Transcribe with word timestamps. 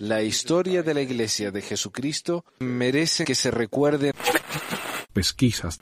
La 0.00 0.22
historia 0.22 0.82
de 0.82 0.94
la 0.94 1.00
Iglesia 1.00 1.50
de 1.50 1.62
Jesucristo 1.62 2.44
merece 2.60 3.24
que 3.24 3.34
se 3.34 3.50
recuerde. 3.50 4.12
Pesquisas. 5.12 5.78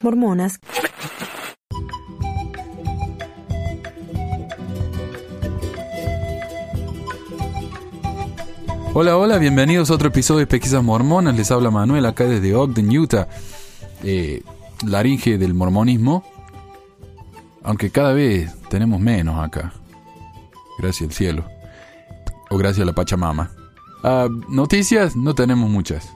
Mormonas. 0.00 0.58
Hola, 8.92 9.16
hola, 9.16 9.38
bienvenidos 9.38 9.90
a 9.90 9.94
otro 9.94 10.08
episodio 10.08 10.40
de 10.40 10.46
Pesquisas 10.46 10.82
Mormonas. 10.82 11.36
Les 11.36 11.50
habla 11.50 11.70
Manuel 11.70 12.06
acá 12.06 12.24
desde 12.24 12.54
Ogden, 12.54 12.90
Utah. 12.96 13.28
Eh, 14.02 14.42
laringe 14.86 15.38
del 15.38 15.54
mormonismo. 15.54 16.24
Aunque 17.62 17.90
cada 17.90 18.12
vez 18.12 18.50
tenemos 18.68 19.00
menos 19.00 19.44
acá. 19.44 19.72
Gracias 20.78 21.10
al 21.10 21.14
cielo. 21.14 21.55
O 22.50 22.58
gracias 22.58 22.82
a 22.82 22.86
la 22.86 22.94
Pachamama. 22.94 23.50
Ah, 24.02 24.28
noticias, 24.48 25.16
no 25.16 25.34
tenemos 25.34 25.68
muchas. 25.68 26.08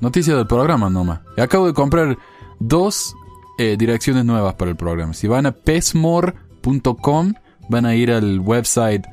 Noticias 0.00 0.36
del 0.36 0.46
programa 0.46 0.90
nomás. 0.90 1.20
Acabo 1.36 1.66
de 1.66 1.74
comprar 1.74 2.18
dos 2.60 3.14
eh, 3.58 3.76
direcciones 3.78 4.24
nuevas 4.24 4.54
para 4.54 4.70
el 4.70 4.76
programa. 4.76 5.14
Si 5.14 5.26
van 5.26 5.46
a 5.46 5.52
pesmore.com, 5.52 7.34
van 7.68 7.86
a 7.86 7.94
ir 7.94 8.10
al 8.10 8.40
website 8.40 9.04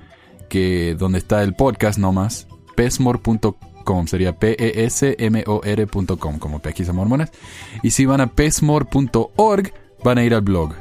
que 0.49 0.95
donde 0.97 1.19
está 1.19 1.43
el 1.43 1.55
podcast 1.55 1.97
nomás. 1.97 2.47
pesmore.com 2.75 4.07
sería 4.07 4.37
P-E-S-M-O-R.com 4.37 6.39
como 6.39 6.59
pesquisa 6.59 6.93
mormonas. 6.93 7.31
Y 7.83 7.91
si 7.91 8.05
van 8.05 8.21
a 8.21 8.27
pesmore.org, 8.27 9.73
van 10.03 10.17
a 10.17 10.23
ir 10.23 10.33
al 10.33 10.41
blog. 10.41 10.73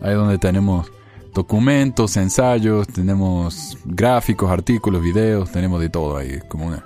Ahí 0.00 0.14
donde 0.14 0.38
tenemos 0.38 0.90
documentos, 1.34 2.16
ensayos, 2.16 2.86
tenemos 2.86 3.76
gráficos, 3.84 4.50
artículos, 4.50 5.02
videos, 5.02 5.50
tenemos 5.50 5.80
de 5.80 5.88
todo 5.90 6.16
ahí, 6.16 6.40
como 6.48 6.68
una, 6.68 6.84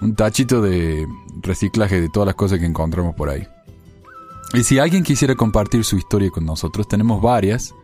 un 0.00 0.14
tachito 0.14 0.60
de 0.60 1.06
reciclaje 1.40 2.00
de 2.00 2.08
todas 2.08 2.26
las 2.26 2.34
cosas 2.34 2.58
que 2.58 2.66
encontramos 2.66 3.14
por 3.14 3.30
ahí. 3.30 3.46
Y 4.52 4.64
si 4.64 4.78
alguien 4.78 5.04
quisiera 5.04 5.34
compartir 5.34 5.84
su 5.84 5.96
historia 5.96 6.30
con 6.30 6.44
nosotros, 6.44 6.86
tenemos 6.86 7.22
varias, 7.22 7.74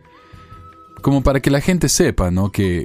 como 1.01 1.23
para 1.23 1.39
que 1.39 1.49
la 1.49 1.61
gente 1.61 1.89
sepa, 1.89 2.29
¿no? 2.29 2.51
Que 2.51 2.81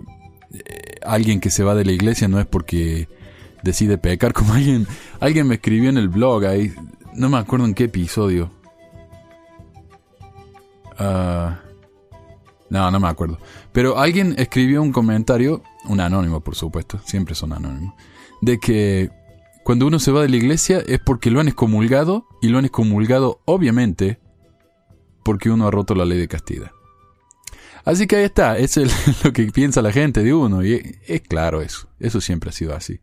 eh, 0.52 0.94
alguien 1.04 1.40
que 1.40 1.50
se 1.50 1.64
va 1.64 1.74
de 1.74 1.84
la 1.84 1.92
iglesia 1.92 2.28
no 2.28 2.40
es 2.40 2.46
porque 2.46 3.08
decide 3.62 3.98
pecar, 3.98 4.32
como 4.34 4.54
alguien, 4.54 4.86
alguien 5.20 5.48
me 5.48 5.56
escribió 5.56 5.90
en 5.90 5.98
el 5.98 6.08
blog 6.08 6.44
ahí, 6.46 6.72
no 7.14 7.28
me 7.28 7.38
acuerdo 7.38 7.66
en 7.66 7.74
qué 7.74 7.84
episodio. 7.84 8.50
Ah, 10.96 11.58
no, 12.70 12.90
no 12.90 13.00
me 13.00 13.08
acuerdo. 13.08 13.38
Pero 13.72 13.98
alguien 13.98 14.34
escribió 14.38 14.82
un 14.82 14.92
comentario, 14.92 15.62
un 15.86 16.00
anónimo 16.00 16.40
por 16.40 16.56
supuesto, 16.56 17.00
siempre 17.04 17.34
son 17.34 17.52
anónimos, 17.52 17.94
de 18.40 18.58
que 18.58 19.10
cuando 19.64 19.86
uno 19.86 19.98
se 19.98 20.12
va 20.12 20.22
de 20.22 20.28
la 20.28 20.36
iglesia 20.36 20.82
es 20.86 20.98
porque 20.98 21.30
lo 21.30 21.40
han 21.40 21.48
excomulgado 21.48 22.26
y 22.42 22.48
lo 22.48 22.58
han 22.58 22.66
excomulgado 22.66 23.40
obviamente 23.46 24.20
porque 25.24 25.50
uno 25.50 25.66
ha 25.66 25.70
roto 25.70 25.94
la 25.94 26.04
ley 26.04 26.18
de 26.18 26.28
castidad. 26.28 26.70
Así 27.84 28.06
que 28.06 28.16
ahí 28.16 28.24
está, 28.24 28.58
es 28.58 28.76
lo 29.24 29.32
que 29.32 29.46
piensa 29.46 29.82
la 29.82 29.92
gente 29.92 30.22
de 30.22 30.34
uno 30.34 30.64
y 30.64 30.98
es 31.06 31.20
claro 31.22 31.62
eso, 31.62 31.88
eso 31.98 32.20
siempre 32.20 32.50
ha 32.50 32.52
sido 32.52 32.74
así. 32.74 33.00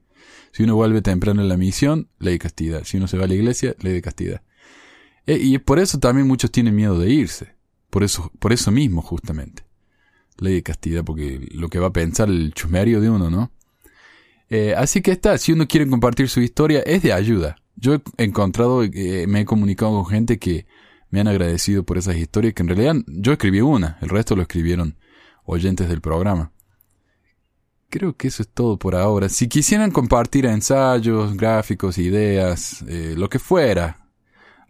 Si 0.51 0.63
uno 0.63 0.75
vuelve 0.75 1.01
temprano 1.01 1.41
en 1.41 1.49
la 1.49 1.57
misión, 1.57 2.09
ley 2.19 2.33
de 2.33 2.39
castidad. 2.39 2.83
Si 2.83 2.97
uno 2.97 3.07
se 3.07 3.17
va 3.17 3.23
a 3.23 3.27
la 3.27 3.33
iglesia, 3.33 3.75
ley 3.79 3.93
de 3.93 4.01
castidad. 4.01 4.41
E, 5.25 5.37
y 5.37 5.57
por 5.59 5.79
eso 5.79 5.99
también 5.99 6.27
muchos 6.27 6.51
tienen 6.51 6.75
miedo 6.75 6.99
de 6.99 7.09
irse. 7.09 7.55
Por 7.91 8.03
eso, 8.03 8.31
por 8.39 8.53
eso 8.53 8.71
mismo, 8.71 9.03
justamente. 9.03 9.63
Ley 10.39 10.55
de 10.55 10.63
castidad, 10.63 11.03
porque 11.03 11.47
lo 11.51 11.67
que 11.69 11.77
va 11.77 11.87
a 11.87 11.93
pensar 11.93 12.29
el 12.29 12.53
chusmeario 12.53 13.01
de 13.01 13.09
uno, 13.11 13.29
¿no? 13.29 13.51
Eh, 14.49 14.73
así 14.75 15.01
que 15.01 15.11
está, 15.11 15.37
si 15.37 15.51
uno 15.51 15.67
quiere 15.67 15.87
compartir 15.87 16.27
su 16.29 16.41
historia, 16.41 16.79
es 16.79 17.03
de 17.03 17.13
ayuda. 17.13 17.57
Yo 17.75 17.95
he 17.95 18.23
encontrado, 18.23 18.83
eh, 18.83 19.25
me 19.27 19.41
he 19.41 19.45
comunicado 19.45 19.91
con 19.91 20.05
gente 20.07 20.39
que 20.39 20.65
me 21.09 21.19
han 21.19 21.27
agradecido 21.27 21.83
por 21.83 21.97
esas 21.97 22.15
historias, 22.15 22.53
que 22.53 22.63
en 22.63 22.69
realidad 22.69 22.95
yo 23.07 23.33
escribí 23.33 23.61
una, 23.61 23.97
el 24.01 24.09
resto 24.09 24.35
lo 24.35 24.41
escribieron 24.41 24.97
oyentes 25.45 25.89
del 25.89 26.01
programa. 26.01 26.51
Creo 27.89 28.15
que 28.15 28.29
eso 28.29 28.41
es 28.41 28.49
todo 28.49 28.77
por 28.77 28.95
ahora. 28.95 29.27
Si 29.27 29.49
quisieran 29.49 29.91
compartir 29.91 30.45
ensayos, 30.45 31.35
gráficos, 31.35 31.97
ideas, 31.97 32.83
eh, 32.87 33.15
lo 33.17 33.29
que 33.29 33.37
fuera, 33.37 34.07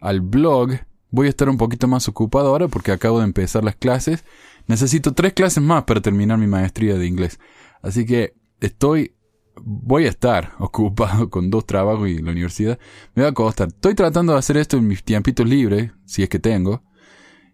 al 0.00 0.20
blog, 0.20 0.72
voy 1.12 1.28
a 1.28 1.30
estar 1.30 1.48
un 1.48 1.58
poquito 1.58 1.86
más 1.86 2.08
ocupado 2.08 2.48
ahora 2.48 2.66
porque 2.66 2.90
acabo 2.90 3.20
de 3.20 3.24
empezar 3.24 3.62
las 3.62 3.76
clases. 3.76 4.24
Necesito 4.66 5.12
tres 5.12 5.34
clases 5.34 5.62
más 5.62 5.84
para 5.84 6.00
terminar 6.00 6.38
mi 6.38 6.48
maestría 6.48 6.96
de 6.96 7.06
inglés. 7.06 7.38
Así 7.82 8.04
que 8.04 8.34
estoy, 8.60 9.14
voy 9.62 10.06
a 10.06 10.08
estar 10.08 10.54
ocupado 10.58 11.30
con 11.30 11.50
dos 11.50 11.66
trabajos 11.66 12.08
y 12.08 12.18
la 12.18 12.32
universidad. 12.32 12.80
Me 13.14 13.22
va 13.22 13.28
a 13.28 13.32
costar. 13.32 13.68
Estoy 13.68 13.94
tratando 13.94 14.32
de 14.32 14.40
hacer 14.40 14.56
esto 14.56 14.76
en 14.78 14.88
mis 14.88 15.04
tiempitos 15.04 15.46
libres, 15.48 15.92
si 16.06 16.22
es 16.22 16.28
que 16.28 16.40
tengo. 16.40 16.82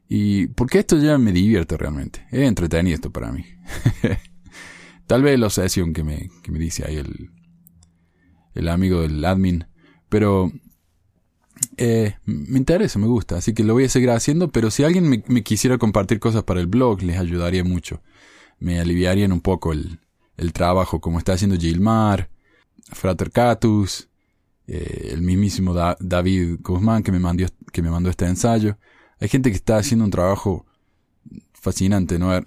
Y 0.08 0.46
porque 0.48 0.78
esto 0.78 0.96
ya 0.96 1.18
me 1.18 1.32
divierte 1.32 1.76
realmente. 1.76 2.26
Es 2.30 2.48
entretenido 2.48 2.94
esto 2.94 3.10
para 3.10 3.30
mí. 3.30 3.44
Tal 5.06 5.22
vez 5.22 5.38
la 5.38 5.46
obsesión 5.46 5.92
que 5.92 6.04
me, 6.04 6.30
que 6.42 6.52
me 6.52 6.58
dice 6.58 6.84
ahí 6.86 6.96
el, 6.96 7.30
el 8.54 8.68
amigo 8.68 9.02
del 9.02 9.22
admin. 9.24 9.66
Pero 10.08 10.52
eh, 11.78 12.16
me 12.24 12.58
interesa, 12.58 12.98
me 12.98 13.06
gusta, 13.06 13.36
así 13.36 13.54
que 13.54 13.64
lo 13.64 13.74
voy 13.74 13.84
a 13.84 13.88
seguir 13.88 14.10
haciendo, 14.10 14.48
pero 14.48 14.70
si 14.70 14.84
alguien 14.84 15.08
me, 15.08 15.42
quisiera 15.42 15.78
compartir 15.78 16.20
cosas 16.20 16.42
para 16.42 16.60
el 16.60 16.66
blog, 16.66 17.02
les 17.02 17.18
ayudaría 17.18 17.64
mucho. 17.64 18.02
Me 18.58 18.80
aliviarían 18.80 19.32
un 19.32 19.40
poco 19.40 19.72
el, 19.72 19.98
trabajo, 20.52 21.00
como 21.00 21.18
está 21.18 21.32
haciendo 21.32 21.56
Gilmar, 21.56 22.28
Frater 22.92 23.30
Catus, 23.30 24.08
eh, 24.66 25.10
el 25.12 25.22
mismísimo 25.22 25.74
David 25.74 26.58
Guzmán 26.60 27.02
que 27.02 27.12
me, 27.12 27.18
mandó, 27.18 27.46
que 27.72 27.82
me 27.82 27.90
mandó 27.90 28.10
este 28.10 28.26
ensayo. 28.26 28.78
Hay 29.20 29.28
gente 29.28 29.50
que 29.50 29.56
está 29.56 29.78
haciendo 29.78 30.04
un 30.04 30.10
trabajo 30.10 30.66
fascinante, 31.52 32.18
¿no? 32.18 32.36
Eh, 32.36 32.42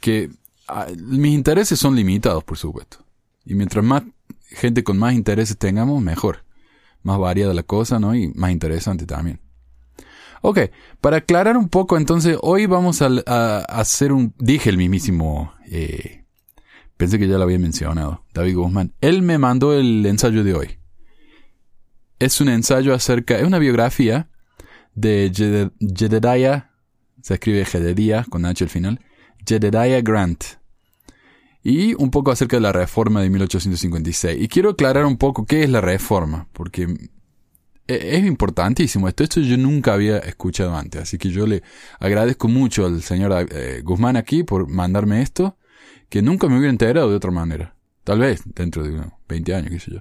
que 0.00 0.30
Ah, 0.68 0.86
mis 0.98 1.32
intereses 1.32 1.78
son 1.78 1.96
limitados, 1.96 2.44
por 2.44 2.58
supuesto. 2.58 2.98
Y 3.46 3.54
mientras 3.54 3.82
más 3.82 4.02
gente 4.44 4.84
con 4.84 4.98
más 4.98 5.14
intereses 5.14 5.56
tengamos, 5.56 6.02
mejor. 6.02 6.44
Más 7.02 7.18
variada 7.18 7.54
la 7.54 7.62
cosa, 7.62 7.98
¿no? 7.98 8.14
Y 8.14 8.28
más 8.34 8.50
interesante 8.50 9.06
también. 9.06 9.40
Ok, 10.40 10.60
para 11.00 11.18
aclarar 11.18 11.56
un 11.56 11.68
poco, 11.68 11.96
entonces, 11.96 12.38
hoy 12.42 12.66
vamos 12.66 13.02
a, 13.02 13.58
hacer 13.64 14.12
un... 14.12 14.34
Dije 14.38 14.70
el 14.70 14.76
mismísimo... 14.76 15.52
Eh, 15.66 16.24
pensé 16.96 17.18
que 17.18 17.28
ya 17.28 17.36
lo 17.38 17.44
había 17.44 17.58
mencionado, 17.58 18.24
David 18.34 18.56
Guzmán. 18.56 18.92
Él 19.00 19.22
me 19.22 19.38
mandó 19.38 19.74
el 19.74 20.04
ensayo 20.06 20.44
de 20.44 20.54
hoy. 20.54 20.78
Es 22.18 22.40
un 22.40 22.48
ensayo 22.48 22.94
acerca... 22.94 23.38
Es 23.38 23.44
una 23.44 23.58
biografía 23.58 24.28
de 24.94 25.32
Jedediah... 25.80 26.70
Se 27.20 27.34
escribe 27.34 27.64
Jedediah 27.64 28.24
con 28.24 28.46
H 28.46 28.64
al 28.64 28.70
final. 28.70 29.00
Jedediah 29.44 30.00
Grant 30.02 30.44
y 31.68 31.94
un 31.98 32.10
poco 32.10 32.30
acerca 32.30 32.56
de 32.56 32.62
la 32.62 32.72
reforma 32.72 33.20
de 33.20 33.28
1856. 33.28 34.40
Y 34.40 34.48
quiero 34.48 34.70
aclarar 34.70 35.04
un 35.04 35.18
poco 35.18 35.44
qué 35.44 35.64
es 35.64 35.68
la 35.68 35.82
reforma, 35.82 36.48
porque 36.54 36.84
e, 37.86 38.16
es 38.16 38.24
importantísimo 38.24 39.06
esto. 39.06 39.22
Esto 39.22 39.40
yo 39.40 39.58
nunca 39.58 39.92
había 39.92 40.16
escuchado 40.18 40.74
antes, 40.74 41.02
así 41.02 41.18
que 41.18 41.28
yo 41.28 41.46
le 41.46 41.62
agradezco 42.00 42.48
mucho 42.48 42.86
al 42.86 43.02
señor 43.02 43.48
eh, 43.50 43.82
Guzmán 43.84 44.16
aquí 44.16 44.44
por 44.44 44.66
mandarme 44.66 45.20
esto, 45.20 45.58
que 46.08 46.22
nunca 46.22 46.48
me 46.48 46.56
hubiera 46.56 46.70
enterado 46.70 47.10
de 47.10 47.16
otra 47.16 47.32
manera. 47.32 47.74
Tal 48.08 48.20
vez 48.20 48.40
dentro 48.54 48.82
de 48.82 48.92
unos 48.92 49.12
20 49.28 49.54
años, 49.54 49.70
qué 49.70 49.80
sé 49.80 49.90
yo. 49.92 50.00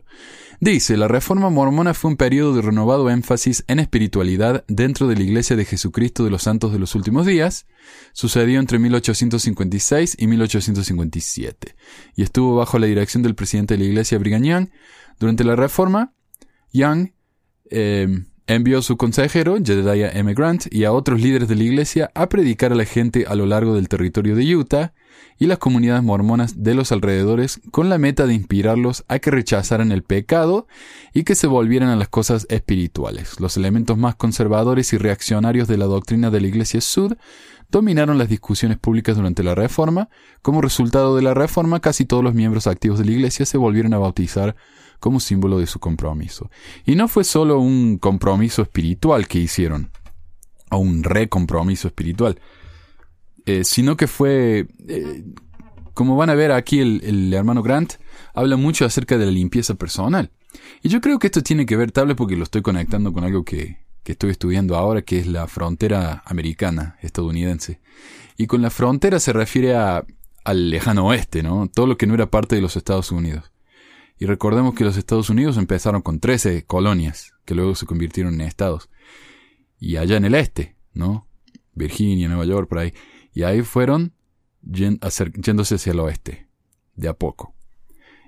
Dice, 0.62 0.96
la 0.96 1.10
reforma 1.10 1.50
mormona 1.50 1.94
fue 1.94 2.12
un 2.12 2.16
periodo 2.16 2.56
de 2.56 2.62
renovado 2.62 3.10
énfasis 3.10 3.66
en 3.68 3.80
espiritualidad 3.80 4.64
dentro 4.70 5.10
de 5.10 5.18
la 5.18 5.24
Iglesia 5.24 5.58
de 5.58 5.66
Jesucristo 5.66 6.24
de 6.24 6.30
los 6.30 6.44
Santos 6.44 6.72
de 6.72 6.80
los 6.80 6.96
Últimos 6.96 7.26
Días. 7.26 7.66
Sucedió 8.14 8.62
entre 8.62 8.80
1856 8.80 10.16
y 10.18 10.28
1857 10.28 11.76
y 12.16 12.24
estuvo 12.24 12.56
bajo 12.56 12.80
la 12.80 12.88
dirección 12.88 13.24
del 13.24 13.36
presidente 13.36 13.74
de 13.74 13.80
la 13.80 13.90
Iglesia, 13.90 14.18
Brigham 14.20 14.44
Young. 14.44 14.70
Durante 15.20 15.44
la 15.44 15.58
reforma, 15.58 16.14
Young 16.72 17.10
eh, 17.70 18.08
envió 18.48 18.80
a 18.80 18.84
su 18.84 18.96
consejero, 18.96 19.58
Jedediah 19.62 20.12
M. 20.12 20.34
Grant, 20.34 20.74
y 20.74 20.86
a 20.86 20.94
otros 20.94 21.20
líderes 21.20 21.50
de 21.50 21.56
la 21.56 21.64
Iglesia 21.64 22.10
a 22.16 22.30
predicar 22.30 22.72
a 22.72 22.76
la 22.76 22.86
gente 22.86 23.26
a 23.28 23.36
lo 23.36 23.46
largo 23.46 23.76
del 23.76 23.90
territorio 23.90 24.34
de 24.34 24.56
Utah 24.56 24.94
y 25.38 25.46
las 25.46 25.58
comunidades 25.58 26.04
mormonas 26.04 26.64
de 26.64 26.74
los 26.74 26.92
alrededores 26.92 27.62
con 27.72 27.90
la 27.90 27.98
meta 27.98 28.26
de 28.26 28.34
inspirarlos 28.34 29.06
a 29.08 29.20
que 29.20 29.32
rechazaran 29.32 29.92
el 29.92 30.04
pecado 30.04 30.68
y 31.14 31.24
que 31.24 31.36
se 31.36 31.48
volvieran 31.48 31.90
a 31.90 31.96
las 31.96 32.10
cosas 32.10 32.48
espirituales. 32.50 33.40
Los 33.40 33.58
elementos 33.58 33.98
más 33.98 34.16
conservadores 34.16 34.94
y 34.94 34.98
reaccionarios 34.98 35.68
de 35.68 35.78
la 35.78 35.86
doctrina 35.86 36.32
de 36.32 36.42
la 36.42 36.48
Iglesia 36.48 36.82
Sud 36.82 37.14
dominaron 37.70 38.18
las 38.18 38.30
discusiones 38.30 38.78
públicas 38.78 39.16
durante 39.16 39.44
la 39.44 39.56
Reforma. 39.56 40.10
Como 40.42 40.62
resultado 40.62 41.16
de 41.16 41.22
la 41.22 41.34
Reforma, 41.34 41.80
casi 41.80 42.06
todos 42.06 42.24
los 42.24 42.34
miembros 42.34 42.68
activos 42.68 43.00
de 43.00 43.06
la 43.06 43.12
Iglesia 43.12 43.46
se 43.46 43.58
volvieron 43.58 43.94
a 43.94 43.98
bautizar 44.00 44.56
como 45.00 45.20
símbolo 45.20 45.60
de 45.60 45.68
su 45.68 45.80
compromiso. 45.80 46.50
Y 46.86 46.96
no 46.96 47.08
fue 47.08 47.24
solo 47.24 47.60
un 47.60 47.98
compromiso 47.98 48.62
espiritual 48.62 49.28
que 49.28 49.40
hicieron, 49.40 49.92
o 50.72 50.78
un 50.78 51.04
recompromiso 51.04 51.88
espiritual, 51.88 52.40
eh, 53.48 53.64
sino 53.64 53.98
que 53.98 54.08
fue 54.08 54.68
eh, 54.88 55.24
como 55.94 56.16
van 56.16 56.30
a 56.30 56.36
ver 56.36 56.52
aquí 56.52 56.80
el, 56.80 57.02
el 57.04 57.34
hermano 57.34 57.64
Grant, 57.64 57.94
habla 58.36 58.56
mucho 58.56 58.86
acerca 58.86 59.18
de 59.18 59.26
la 59.26 59.32
limpieza 59.32 59.74
personal. 59.74 60.30
Y 60.84 60.90
yo 60.90 61.02
creo 61.02 61.18
que 61.18 61.26
esto 61.26 61.42
tiene 61.42 61.66
que 61.66 61.76
ver, 61.76 61.92
tal 61.92 62.16
porque 62.16 62.36
lo 62.36 62.44
estoy 62.44 62.62
conectando 62.62 63.12
con 63.12 63.24
algo 63.24 63.44
que, 63.44 63.80
que 64.04 64.12
estoy 64.12 64.30
estudiando 64.30 64.76
ahora, 64.76 65.02
que 65.02 65.18
es 65.18 65.26
la 65.28 65.48
frontera 65.48 66.22
americana, 66.26 66.98
estadounidense. 67.02 67.80
Y 68.38 68.46
con 68.46 68.62
la 68.62 68.70
frontera 68.70 69.20
se 69.20 69.34
refiere 69.34 69.76
a, 69.76 70.06
al 70.44 70.70
lejano 70.70 71.08
oeste, 71.08 71.42
¿no? 71.42 71.68
Todo 71.68 71.88
lo 71.88 71.98
que 71.98 72.06
no 72.06 72.14
era 72.14 72.30
parte 72.30 72.56
de 72.56 72.62
los 72.62 72.76
Estados 72.76 73.12
Unidos. 73.12 73.52
Y 74.20 74.26
recordemos 74.26 74.76
que 74.76 74.84
los 74.84 74.98
Estados 74.98 75.30
Unidos 75.30 75.58
empezaron 75.58 76.02
con 76.02 76.20
13 76.20 76.66
colonias, 76.66 77.34
que 77.44 77.56
luego 77.56 77.76
se 77.76 77.86
convirtieron 77.86 78.36
en 78.36 78.42
estados. 78.42 78.90
Y 79.80 79.96
allá 79.96 80.18
en 80.18 80.26
el 80.26 80.36
este, 80.36 80.76
¿no? 80.94 81.28
Virginia, 81.74 82.28
Nueva 82.28 82.46
York, 82.46 82.70
por 82.70 82.80
ahí. 82.80 82.94
Y 83.34 83.44
ahí 83.44 83.62
fueron 83.62 84.14
yéndose 84.62 85.76
hacia 85.76 85.92
el 85.92 86.00
oeste, 86.00 86.48
de 86.96 87.08
a 87.08 87.14
poco. 87.14 87.54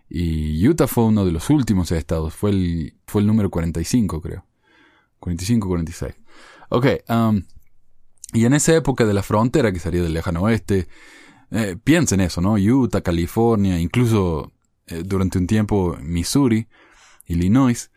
Y 0.09 0.67
Utah 0.67 0.87
fue 0.87 1.05
uno 1.05 1.25
de 1.25 1.31
los 1.31 1.49
últimos 1.49 1.91
estados, 1.91 2.33
fue 2.33 2.49
el, 2.51 2.97
fue 3.05 3.21
el 3.21 3.27
número 3.27 3.49
45, 3.49 4.21
creo. 4.21 4.45
45, 5.19 5.67
46. 5.67 6.15
Ok, 6.69 6.85
um, 7.09 7.41
y 8.33 8.45
en 8.45 8.53
esa 8.53 8.75
época 8.75 9.05
de 9.05 9.13
la 9.13 9.23
frontera, 9.23 9.71
que 9.71 9.79
salía 9.79 10.01
del 10.01 10.13
lejano 10.13 10.41
oeste, 10.41 10.87
eh, 11.51 11.75
piensen 11.83 12.21
eso, 12.21 12.41
¿no? 12.41 12.53
Utah, 12.53 13.01
California, 13.01 13.79
incluso 13.79 14.51
eh, 14.87 15.03
durante 15.05 15.37
un 15.37 15.47
tiempo 15.47 15.97
Missouri, 16.01 16.67
Illinois, 17.25 17.91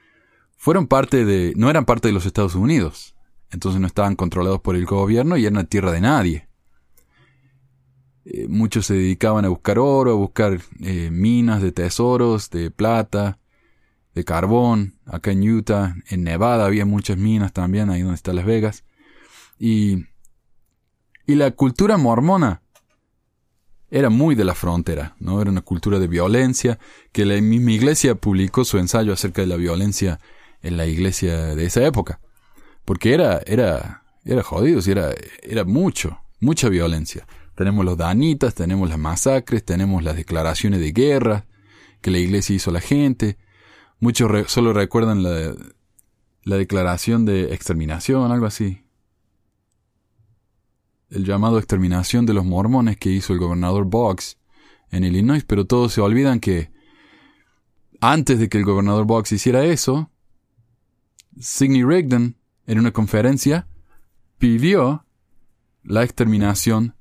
fueron 0.56 0.86
parte 0.86 1.24
de, 1.24 1.52
no 1.56 1.68
eran 1.70 1.84
parte 1.84 2.08
de 2.08 2.14
los 2.14 2.26
Estados 2.26 2.54
Unidos. 2.54 3.14
Entonces 3.50 3.80
no 3.80 3.86
estaban 3.86 4.16
controlados 4.16 4.60
por 4.60 4.76
el 4.76 4.86
gobierno 4.86 5.36
y 5.36 5.44
eran 5.44 5.66
tierra 5.66 5.92
de 5.92 6.00
nadie. 6.00 6.48
Eh, 8.24 8.46
muchos 8.48 8.86
se 8.86 8.94
dedicaban 8.94 9.44
a 9.44 9.48
buscar 9.48 9.78
oro, 9.78 10.12
a 10.12 10.16
buscar 10.16 10.60
eh, 10.80 11.10
minas 11.10 11.60
de 11.60 11.72
tesoros, 11.72 12.50
de 12.50 12.70
plata, 12.70 13.38
de 14.14 14.24
carbón. 14.24 14.94
Acá 15.06 15.32
en 15.32 15.48
Utah, 15.48 15.96
en 16.08 16.22
Nevada 16.22 16.66
había 16.66 16.86
muchas 16.86 17.16
minas 17.16 17.52
también, 17.52 17.90
ahí 17.90 18.02
donde 18.02 18.14
está 18.14 18.32
Las 18.32 18.44
Vegas. 18.44 18.84
Y, 19.58 20.06
y 21.26 21.34
la 21.34 21.50
cultura 21.52 21.96
mormona 21.96 22.62
era 23.90 24.08
muy 24.08 24.34
de 24.34 24.44
la 24.44 24.54
frontera, 24.54 25.16
¿no? 25.18 25.40
Era 25.42 25.50
una 25.50 25.60
cultura 25.60 25.98
de 25.98 26.06
violencia, 26.08 26.78
que 27.12 27.26
la 27.26 27.38
misma 27.40 27.72
iglesia 27.72 28.14
publicó 28.14 28.64
su 28.64 28.78
ensayo 28.78 29.12
acerca 29.12 29.42
de 29.42 29.48
la 29.48 29.56
violencia 29.56 30.18
en 30.62 30.78
la 30.78 30.86
iglesia 30.86 31.54
de 31.54 31.66
esa 31.66 31.84
época. 31.84 32.18
Porque 32.86 33.12
era, 33.12 33.42
era, 33.44 34.04
era 34.24 34.42
jodido, 34.42 34.80
era, 34.86 35.12
era 35.42 35.64
mucho, 35.64 36.18
mucha 36.40 36.70
violencia. 36.70 37.26
Tenemos 37.54 37.84
los 37.84 37.96
danitas, 37.96 38.54
tenemos 38.54 38.88
las 38.88 38.98
masacres, 38.98 39.64
tenemos 39.64 40.02
las 40.02 40.16
declaraciones 40.16 40.80
de 40.80 40.92
guerra 40.92 41.46
que 42.00 42.10
la 42.10 42.18
iglesia 42.18 42.56
hizo 42.56 42.70
a 42.70 42.74
la 42.74 42.80
gente. 42.80 43.36
Muchos 44.00 44.50
solo 44.50 44.72
recuerdan 44.72 45.22
la, 45.22 45.54
la 46.44 46.56
declaración 46.56 47.24
de 47.24 47.54
exterminación, 47.54 48.32
algo 48.32 48.46
así. 48.46 48.84
El 51.10 51.24
llamado 51.24 51.58
exterminación 51.58 52.26
de 52.26 52.34
los 52.34 52.44
mormones 52.44 52.96
que 52.96 53.10
hizo 53.10 53.32
el 53.32 53.38
gobernador 53.38 53.84
Boggs 53.84 54.38
en 54.90 55.04
Illinois, 55.04 55.44
pero 55.44 55.66
todos 55.66 55.92
se 55.92 56.00
olvidan 56.00 56.40
que 56.40 56.70
antes 58.00 58.38
de 58.38 58.48
que 58.48 58.58
el 58.58 58.64
gobernador 58.64 59.06
Boggs 59.06 59.30
hiciera 59.32 59.64
eso, 59.64 60.10
Sidney 61.38 61.84
Rigdon, 61.84 62.36
en 62.66 62.78
una 62.78 62.92
conferencia, 62.92 63.68
pidió 64.38 65.06
la 65.84 66.02
exterminación 66.02 66.96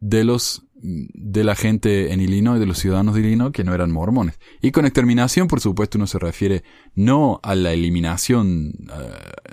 de 0.00 0.24
los 0.24 0.66
de 0.82 1.44
la 1.44 1.54
gente 1.54 2.12
en 2.12 2.20
Illinois, 2.20 2.58
de 2.58 2.66
los 2.66 2.78
ciudadanos 2.78 3.14
de 3.14 3.20
Illinois 3.20 3.52
que 3.52 3.64
no 3.64 3.74
eran 3.74 3.90
mormones. 3.90 4.38
Y 4.62 4.70
con 4.70 4.86
exterminación, 4.86 5.46
por 5.46 5.60
supuesto, 5.60 5.98
uno 5.98 6.06
se 6.06 6.18
refiere 6.18 6.64
no 6.94 7.38
a 7.42 7.54
la 7.54 7.72
eliminación, 7.72 8.72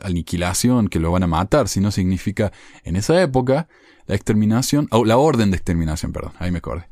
aniquilación, 0.01 0.87
que 0.87 0.99
lo 0.99 1.11
van 1.11 1.23
a 1.23 1.27
matar, 1.27 1.67
sino 1.67 1.91
significa, 1.91 2.53
en 2.83 2.95
esa 2.95 3.21
época, 3.21 3.67
la 4.05 4.15
exterminación, 4.15 4.87
o 4.91 5.03
la 5.03 5.17
orden 5.17 5.51
de 5.51 5.57
exterminación, 5.57 6.13
perdón, 6.13 6.31
ahí 6.39 6.51
me 6.51 6.59
acordé. 6.59 6.87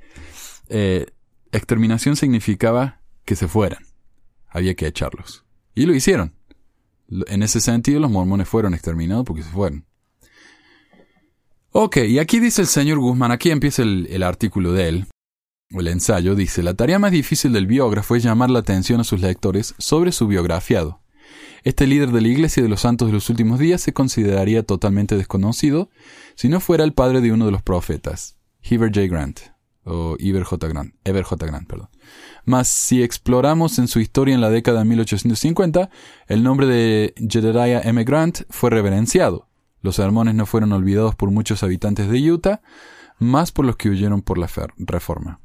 Eh, 0.68 1.06
exterminación 1.52 2.16
significaba 2.16 3.00
que 3.24 3.36
se 3.36 3.48
fueran. 3.48 3.86
Había 4.50 4.76
que 4.76 4.88
echarlos. 4.88 5.46
Y 5.74 5.86
lo 5.86 5.94
hicieron. 5.94 6.36
En 7.28 7.44
ese 7.44 7.62
sentido, 7.62 8.00
los 8.00 8.12
mormones 8.12 8.50
fueron 8.50 8.74
exterminados 8.74 9.26
porque 9.26 9.44
se 9.44 9.50
fueron. 9.50 9.86
Ok, 11.78 11.98
y 12.08 12.20
aquí 12.20 12.40
dice 12.40 12.62
el 12.62 12.70
señor 12.70 13.00
Guzmán, 13.00 13.34
aquí 13.34 13.52
empieza 13.52 13.82
el, 13.82 14.24
artículo 14.24 14.72
de 14.72 14.88
él, 14.88 15.08
o 15.74 15.82
el 15.82 15.90
ensayo, 15.90 16.34
dice, 16.34 16.64
la 16.64 16.74
tarea 16.74 17.00
más 17.00 17.12
difícil 17.12 17.52
del 17.52 17.68
biógrafo 17.68 18.16
es 18.16 18.24
llamar 18.24 18.50
la 18.50 18.60
atención 18.60 19.02
a 19.02 19.04
sus 19.04 19.20
lectores 19.20 19.76
sobre 19.78 20.14
su 20.14 20.26
biografiado. 20.26 21.02
Este 21.66 21.86
líder 21.86 22.12
de 22.12 22.22
la 22.22 22.30
Iglesia 22.30 22.64
de 22.64 22.70
los 22.70 22.80
Santos 22.80 23.10
de 23.10 23.14
los 23.14 23.30
últimos 23.30 23.60
días 23.60 23.82
se 23.82 23.92
consideraría 23.92 24.64
totalmente 24.64 25.18
desconocido 25.18 25.90
si 26.36 26.48
no 26.48 26.62
fuera 26.62 26.86
el 26.86 26.94
padre 26.94 27.20
de 27.20 27.34
uno 27.34 27.46
de 27.46 27.52
los 27.52 27.62
profetas, 27.62 28.38
Heber 28.62 28.94
J. 28.96 29.08
Grant, 29.08 29.40
o 29.84 30.16
Eber 30.18 30.44
J. 30.44 30.70
Grant, 30.70 30.96
Eber 31.04 31.24
J. 31.24 31.46
Grant, 31.46 31.68
perdón. 31.68 31.90
Mas 32.46 32.70
si 32.70 33.04
exploramos 33.04 33.80
en 33.80 33.90
su 33.90 34.00
historia 34.00 34.34
en 34.34 34.40
la 34.40 34.50
década 34.50 34.80
de 34.80 34.86
1850, 34.86 35.90
el 36.28 36.42
nombre 36.42 36.68
de 36.68 37.14
Jedediah 37.18 37.82
M. 37.82 38.02
Grant 38.06 38.44
fue 38.50 38.70
reverenciado. 38.70 39.50
Los 39.86 39.98
sermones 39.98 40.34
no 40.34 40.48
fueron 40.48 40.72
olvidados 40.74 41.14
por 41.14 41.30
muchos 41.30 41.62
habitantes 41.62 42.10
de 42.10 42.32
Utah, 42.32 42.62
más 43.20 43.52
por 43.52 43.66
los 43.66 43.76
que 43.76 43.88
huyeron 43.88 44.24
por 44.24 44.40
la 44.40 44.50
reforma. 44.78 45.42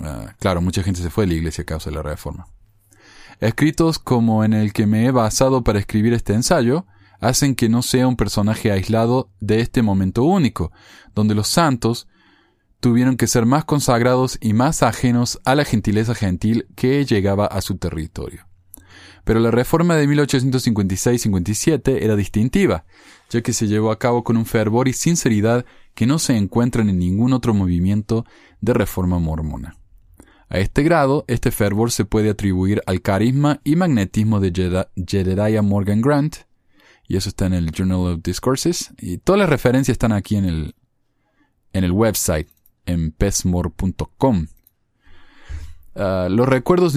Ah, 0.00 0.34
claro, 0.38 0.62
mucha 0.62 0.82
gente 0.82 1.02
se 1.02 1.10
fue 1.10 1.24
de 1.24 1.32
la 1.32 1.36
iglesia 1.36 1.60
a 1.60 1.66
causa 1.66 1.90
de 1.90 1.96
la 1.96 2.02
reforma. 2.02 2.46
Escritos 3.38 3.98
como 3.98 4.44
en 4.44 4.54
el 4.54 4.72
que 4.72 4.86
me 4.86 5.04
he 5.04 5.10
basado 5.10 5.62
para 5.62 5.78
escribir 5.78 6.14
este 6.14 6.32
ensayo, 6.32 6.86
hacen 7.20 7.54
que 7.54 7.68
no 7.68 7.82
sea 7.82 8.08
un 8.08 8.16
personaje 8.16 8.72
aislado 8.72 9.28
de 9.40 9.60
este 9.60 9.82
momento 9.82 10.22
único, 10.22 10.72
donde 11.14 11.34
los 11.34 11.48
santos 11.48 12.08
tuvieron 12.80 13.18
que 13.18 13.26
ser 13.26 13.44
más 13.44 13.66
consagrados 13.66 14.38
y 14.40 14.54
más 14.54 14.82
ajenos 14.82 15.38
a 15.44 15.54
la 15.54 15.66
gentileza 15.66 16.14
gentil 16.14 16.66
que 16.76 17.04
llegaba 17.04 17.44
a 17.44 17.60
su 17.60 17.76
territorio. 17.76 18.46
Pero 19.26 19.38
la 19.40 19.50
reforma 19.50 19.96
de 19.96 20.08
1856-57 20.08 21.98
era 22.00 22.16
distintiva, 22.16 22.86
ya 23.30 23.42
que 23.42 23.52
se 23.52 23.66
llevó 23.66 23.90
a 23.90 23.98
cabo 23.98 24.24
con 24.24 24.36
un 24.36 24.46
fervor 24.46 24.88
y 24.88 24.92
sinceridad 24.92 25.64
que 25.94 26.06
no 26.06 26.18
se 26.18 26.36
encuentran 26.36 26.88
en 26.88 26.98
ningún 26.98 27.32
otro 27.32 27.54
movimiento 27.54 28.24
de 28.60 28.74
reforma 28.74 29.18
mormona. 29.18 29.76
A 30.48 30.58
este 30.58 30.82
grado, 30.82 31.24
este 31.26 31.50
fervor 31.50 31.90
se 31.90 32.04
puede 32.04 32.30
atribuir 32.30 32.82
al 32.86 33.02
carisma 33.02 33.60
y 33.64 33.74
magnetismo 33.74 34.38
de 34.38 34.86
Jedediah 35.06 35.62
Morgan 35.62 36.00
Grant, 36.00 36.36
y 37.08 37.16
eso 37.16 37.28
está 37.28 37.46
en 37.46 37.54
el 37.54 37.72
Journal 37.72 38.14
of 38.14 38.22
Discourses, 38.22 38.92
y 38.98 39.18
todas 39.18 39.40
las 39.40 39.48
referencias 39.48 39.94
están 39.94 40.12
aquí 40.12 40.36
en 40.36 40.44
el, 40.44 40.74
en 41.72 41.84
el 41.84 41.92
website, 41.92 42.48
en 42.84 43.10
pesmore.com. 43.10 44.46
Ah, 45.96 46.28
los, 46.30 46.46
los 46.46 46.48
recuerdos 46.48 46.94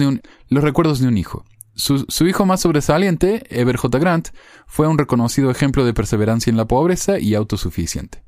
de 1.00 1.08
un 1.08 1.18
hijo. 1.18 1.44
Su, 1.80 2.26
hijo 2.26 2.44
más 2.44 2.60
sobresaliente, 2.60 3.42
Eber 3.48 3.76
J. 3.76 3.98
Grant, 3.98 4.28
fue 4.66 4.86
un 4.86 4.98
reconocido 4.98 5.50
ejemplo 5.50 5.84
de 5.84 5.94
perseverancia 5.94 6.50
en 6.50 6.58
la 6.58 6.66
pobreza 6.66 7.18
y 7.18 7.34
autosuficiente. 7.34 8.22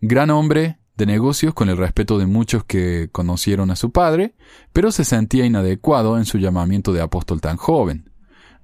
Gran 0.00 0.30
hombre 0.30 0.78
de 0.96 1.06
negocios 1.06 1.54
con 1.54 1.68
el 1.68 1.76
respeto 1.76 2.18
de 2.18 2.26
muchos 2.26 2.62
que 2.64 3.08
conocieron 3.10 3.72
a 3.72 3.76
su 3.76 3.90
padre, 3.90 4.36
pero 4.72 4.92
se 4.92 5.04
sentía 5.04 5.44
inadecuado 5.44 6.18
en 6.18 6.24
su 6.24 6.38
llamamiento 6.38 6.92
de 6.92 7.00
apóstol 7.00 7.40
tan 7.40 7.56
joven. 7.56 8.12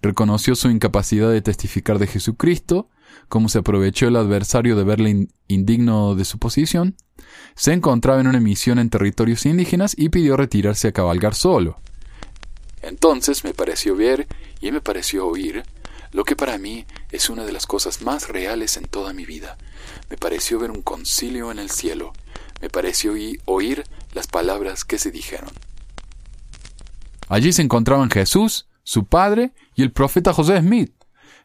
Reconoció 0.01 0.55
su 0.55 0.71
incapacidad 0.71 1.31
de 1.33 1.43
testificar 1.43 1.99
de 1.99 2.07
Jesucristo, 2.07 2.91
como 3.29 3.49
se 3.49 3.59
aprovechó 3.59 4.07
el 4.07 4.17
adversario 4.17 4.77
de 4.77 4.85
verle 4.85 5.29
indigno 5.49 6.15
de 6.15 6.25
su 6.25 6.39
posición, 6.39 6.97
se 7.57 7.73
encontraba 7.73 8.21
en 8.21 8.29
una 8.29 8.41
misión 8.41 8.79
en 8.79 8.91
territorios 8.91 9.45
indígenas 9.45 9.95
y 9.99 10.09
pidió 10.09 10.37
retirarse 10.37 10.89
a 10.89 10.93
cabalgar 10.93 11.35
solo. 11.35 11.81
Entonces 12.85 13.45
me 13.45 13.55
pareció 13.55 13.97
ver 13.97 14.27
y 14.61 14.71
me 14.71 14.81
pareció 14.81 15.27
oír 15.27 15.65
lo 16.13 16.25
que 16.25 16.37
para 16.37 16.59
mí 16.59 16.87
es 17.11 17.29
una 17.29 17.45
de 17.45 17.53
las 17.53 17.67
cosas 17.67 18.03
más 18.03 18.29
reales 18.29 18.77
en 18.77 18.85
toda 18.85 19.13
mi 19.13 19.25
vida. 19.25 19.59
Me 20.11 20.17
pareció 20.17 20.59
ver 20.59 20.71
un 20.71 20.83
concilio 20.83 21.51
en 21.51 21.59
el 21.59 21.71
cielo. 21.71 22.13
Me 22.61 22.71
pareció 22.71 23.15
oír 23.47 23.85
las 24.13 24.27
palabras 24.27 24.85
que 24.85 24.99
se 24.99 25.11
dijeron. 25.11 25.51
Allí 27.29 27.53
se 27.53 27.63
encontraban 27.63 28.11
Jesús, 28.11 28.69
su 28.85 29.07
padre 29.07 29.53
y 29.75 29.83
el 29.83 29.91
profeta 29.91 30.33
José 30.33 30.61
Smith, 30.61 30.93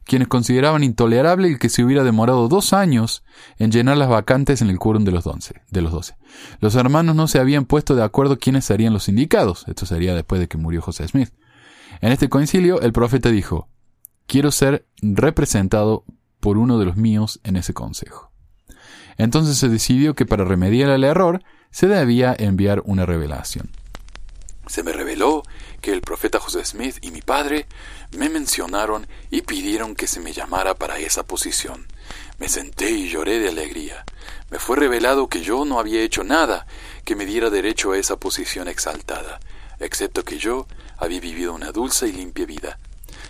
quienes 0.05 0.27
consideraban 0.27 0.83
intolerable 0.83 1.47
el 1.47 1.59
que 1.59 1.69
se 1.69 1.83
hubiera 1.83 2.03
demorado 2.03 2.47
dos 2.47 2.73
años 2.73 3.23
en 3.57 3.71
llenar 3.71 3.97
las 3.97 4.09
vacantes 4.09 4.61
en 4.61 4.69
el 4.69 4.79
quórum 4.79 5.05
de 5.05 5.11
los 5.11 5.23
doce. 5.23 5.61
De 5.69 5.81
los, 5.81 5.91
doce. 5.91 6.15
los 6.59 6.75
hermanos 6.75 7.15
no 7.15 7.27
se 7.27 7.39
habían 7.39 7.65
puesto 7.65 7.95
de 7.95 8.03
acuerdo 8.03 8.39
quiénes 8.39 8.65
serían 8.65 8.93
los 8.93 9.07
indicados. 9.07 9.65
Esto 9.67 9.85
sería 9.85 10.15
después 10.15 10.41
de 10.41 10.47
que 10.47 10.57
murió 10.57 10.81
José 10.81 11.07
Smith. 11.07 11.29
En 12.01 12.11
este 12.11 12.29
concilio, 12.29 12.81
el 12.81 12.93
profeta 12.93 13.29
dijo, 13.29 13.69
quiero 14.25 14.51
ser 14.51 14.87
representado 15.01 16.05
por 16.39 16.57
uno 16.57 16.79
de 16.79 16.85
los 16.85 16.95
míos 16.95 17.39
en 17.43 17.55
ese 17.55 17.73
consejo. 17.73 18.31
Entonces 19.17 19.57
se 19.57 19.67
decidió 19.67 20.15
que 20.15 20.25
para 20.25 20.45
remediar 20.45 20.89
el 20.91 21.03
error 21.03 21.43
se 21.71 21.87
debía 21.87 22.35
enviar 22.37 22.81
una 22.85 23.05
revelación. 23.05 23.69
Se 24.67 24.81
me 24.83 24.93
reveló 24.93 25.43
que 25.79 25.91
el 25.91 26.01
profeta 26.01 26.39
José 26.39 26.65
Smith 26.65 26.97
y 27.01 27.11
mi 27.11 27.21
padre 27.21 27.67
me 28.11 28.29
mencionaron 28.29 29.07
y 29.29 29.41
pidieron 29.41 29.95
que 29.95 30.07
se 30.07 30.19
me 30.19 30.33
llamara 30.33 30.75
para 30.75 30.99
esa 30.99 31.23
posición. 31.23 31.87
Me 32.37 32.49
senté 32.49 32.91
y 32.91 33.09
lloré 33.09 33.39
de 33.39 33.49
alegría. 33.49 34.05
Me 34.49 34.59
fue 34.59 34.77
revelado 34.77 35.27
que 35.27 35.41
yo 35.41 35.65
no 35.65 35.79
había 35.79 36.01
hecho 36.01 36.23
nada 36.23 36.65
que 37.05 37.15
me 37.15 37.25
diera 37.25 37.49
derecho 37.49 37.91
a 37.91 37.97
esa 37.97 38.17
posición 38.17 38.67
exaltada, 38.67 39.39
excepto 39.79 40.23
que 40.23 40.37
yo 40.37 40.67
había 40.97 41.19
vivido 41.19 41.53
una 41.53 41.71
dulce 41.71 42.07
y 42.07 42.11
limpia 42.11 42.45
vida. 42.45 42.79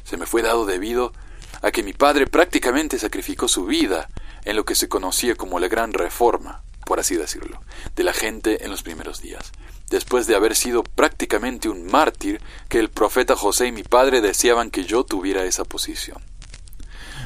Se 0.04 0.18
me 0.18 0.26
fue 0.26 0.42
dado 0.42 0.66
debido 0.66 1.14
a 1.62 1.72
que 1.72 1.84
mi 1.84 1.94
padre 1.94 2.28
prácticamente 2.28 3.00
sacrificó 3.00 3.48
su 3.48 3.66
vida 3.66 4.10
en 4.46 4.56
lo 4.56 4.66
que 4.66 4.76
se 4.76 4.88
conocía 4.88 5.36
como 5.36 5.60
la 5.60 5.68
gran 5.68 5.94
reforma, 5.94 6.64
por 6.86 7.00
así 7.00 7.16
decirlo, 7.16 7.62
de 7.96 8.04
la 8.04 8.14
gente 8.14 8.64
en 8.64 8.72
los 8.72 8.84
primeros 8.84 9.22
días, 9.22 9.52
después 9.90 10.28
de 10.28 10.36
haber 10.36 10.56
sido 10.56 10.84
prácticamente 10.84 11.70
un 11.70 11.86
mártir 11.86 12.42
que 12.68 12.80
el 12.80 12.90
profeta 12.90 13.36
José 13.36 13.68
y 13.68 13.72
mi 13.72 13.84
padre 13.84 14.22
deseaban 14.22 14.72
que 14.72 14.86
yo 14.86 15.04
tuviera 15.04 15.46
esa 15.46 15.64
posición. 15.64 16.22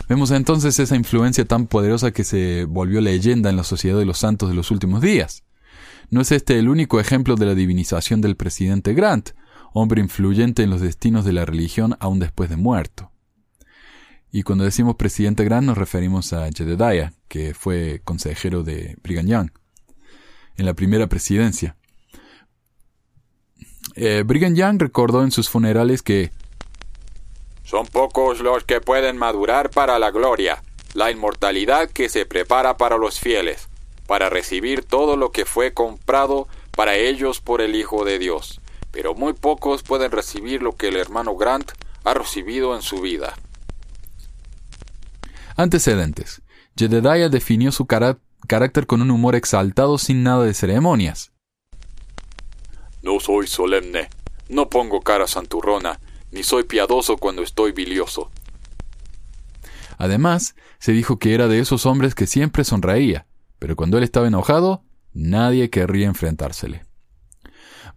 Vemos 0.10 0.32
entonces 0.32 0.80
esa 0.80 0.96
influencia 0.96 1.46
tan 1.46 1.68
poderosa 1.68 2.12
que 2.12 2.24
se 2.24 2.66
volvió 2.66 3.00
leyenda 3.02 3.50
en 3.50 3.58
la 3.58 3.64
sociedad 3.64 3.98
de 3.98 4.06
los 4.06 4.18
santos 4.18 4.50
de 4.50 4.56
los 4.56 4.70
últimos 4.72 5.02
días. 5.02 5.44
No 6.10 6.22
es 6.22 6.32
este 6.32 6.60
el 6.60 6.70
único 6.70 7.00
ejemplo 7.00 7.36
de 7.36 7.46
la 7.46 7.56
divinización 7.56 8.22
del 8.22 8.36
presidente 8.36 8.94
Grant, 8.94 9.32
hombre 9.74 10.02
influyente 10.02 10.64
en 10.64 10.70
los 10.70 10.82
destinos 10.82 11.26
de 11.26 11.34
la 11.34 11.46
religión 11.46 11.96
aún 12.00 12.20
después 12.20 12.50
de 12.50 12.58
muerto. 12.58 13.12
Y 14.32 14.44
cuando 14.44 14.64
decimos 14.64 14.96
presidente 14.96 15.44
Grant 15.44 15.68
nos 15.68 15.78
referimos 15.78 16.34
a 16.34 16.50
Jedediah, 16.52 17.14
que 17.28 17.54
fue 17.54 18.02
consejero 18.04 18.64
de 18.64 18.98
Brigham 19.04 19.28
Young 19.28 19.52
en 20.58 20.66
la 20.66 20.74
primera 20.74 21.08
presidencia. 21.08 21.78
Eh, 23.96 24.24
Brigham 24.26 24.56
Young 24.56 24.80
recordó 24.80 25.24
en 25.24 25.32
sus 25.32 25.50
funerales 25.50 26.02
que 26.02 26.32
son 27.64 27.88
pocos 27.88 28.40
los 28.40 28.64
que 28.66 28.82
pueden 28.82 29.18
madurar 29.18 29.70
para 29.72 29.98
la 29.98 30.12
gloria, 30.12 30.62
la 30.94 31.10
inmortalidad 31.10 31.90
que 31.90 32.08
se 32.08 32.26
prepara 32.26 32.78
para 32.78 32.98
los 32.98 33.20
fieles, 33.20 33.68
para 34.06 34.30
recibir 34.30 34.84
todo 34.84 35.18
lo 35.18 35.32
que 35.32 35.46
fue 35.46 35.74
comprado 35.74 36.48
para 36.76 36.96
ellos 36.96 37.42
por 37.42 37.62
el 37.62 37.76
Hijo 37.76 38.06
de 38.06 38.20
Dios. 38.20 38.62
Pero 38.92 39.16
muy 39.16 39.34
pocos 39.34 39.82
pueden 39.82 40.12
recibir 40.12 40.62
lo 40.62 40.76
que 40.76 40.90
el 40.90 40.98
hermano 40.98 41.36
Grant 41.36 41.72
ha 42.04 42.14
recibido 42.14 42.76
en 42.76 42.84
su 42.84 43.02
vida. 43.02 43.34
Antecedentes. 45.56 46.42
Jedediah 46.76 47.30
definió 47.30 47.72
su 47.72 47.86
carácter 47.88 48.86
con 48.86 49.02
un 49.02 49.10
humor 49.10 49.36
exaltado 49.36 49.98
sin 49.98 50.22
nada 50.22 50.44
de 50.44 50.54
ceremonias. 50.54 51.33
No 53.04 53.20
soy 53.20 53.48
solemne, 53.48 54.08
no 54.48 54.70
pongo 54.70 55.02
cara 55.02 55.28
santurrona, 55.28 56.00
ni 56.32 56.42
soy 56.42 56.64
piadoso 56.64 57.18
cuando 57.18 57.44
estoy 57.44 57.74
bilioso. 57.74 58.32
Además, 59.98 60.56
se 60.80 60.94
dijo 60.94 61.20
que 61.20 61.34
era 61.34 61.50
de 61.50 61.60
esos 61.60 61.86
hombres 61.86 62.16
que 62.16 62.28
siempre 62.28 62.64
sonreía, 62.64 63.28
pero 63.60 63.76
cuando 63.76 63.98
él 63.98 64.06
estaba 64.06 64.30
enojado, 64.30 64.86
nadie 65.12 65.70
querría 65.70 66.08
enfrentársele. 66.08 66.86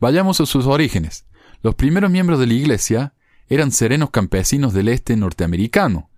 Vayamos 0.00 0.40
a 0.40 0.46
sus 0.46 0.66
orígenes. 0.66 1.24
Los 1.62 1.76
primeros 1.76 2.10
miembros 2.10 2.40
de 2.40 2.48
la 2.48 2.54
Iglesia 2.54 3.14
eran 3.48 3.70
serenos 3.70 4.10
campesinos 4.10 4.72
del 4.72 4.88
este 4.88 5.16
norteamericano, 5.16 6.10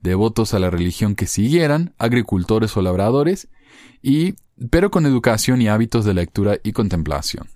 devotos 0.00 0.54
a 0.54 0.60
la 0.60 0.70
religión 0.70 1.16
que 1.16 1.26
siguieran, 1.26 1.94
agricultores 1.98 2.76
o 2.76 2.82
labradores, 2.82 3.48
y 4.02 4.36
pero 4.70 4.92
con 4.92 5.04
educación 5.04 5.60
y 5.60 5.68
hábitos 5.68 6.04
de 6.04 6.14
lectura 6.14 6.58
y 6.62 6.70
contemplación 6.70 7.55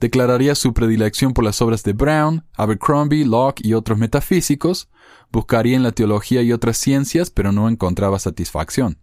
declararía 0.00 0.54
su 0.54 0.72
predilección 0.72 1.34
por 1.34 1.44
las 1.44 1.62
obras 1.62 1.82
de 1.82 1.92
Brown, 1.92 2.44
Abercrombie, 2.54 3.24
Locke 3.24 3.64
y 3.64 3.74
otros 3.74 3.98
metafísicos, 3.98 4.88
buscaría 5.30 5.76
en 5.76 5.82
la 5.82 5.92
teología 5.92 6.42
y 6.42 6.52
otras 6.52 6.76
ciencias, 6.76 7.30
pero 7.30 7.52
no 7.52 7.68
encontraba 7.68 8.18
satisfacción. 8.18 8.98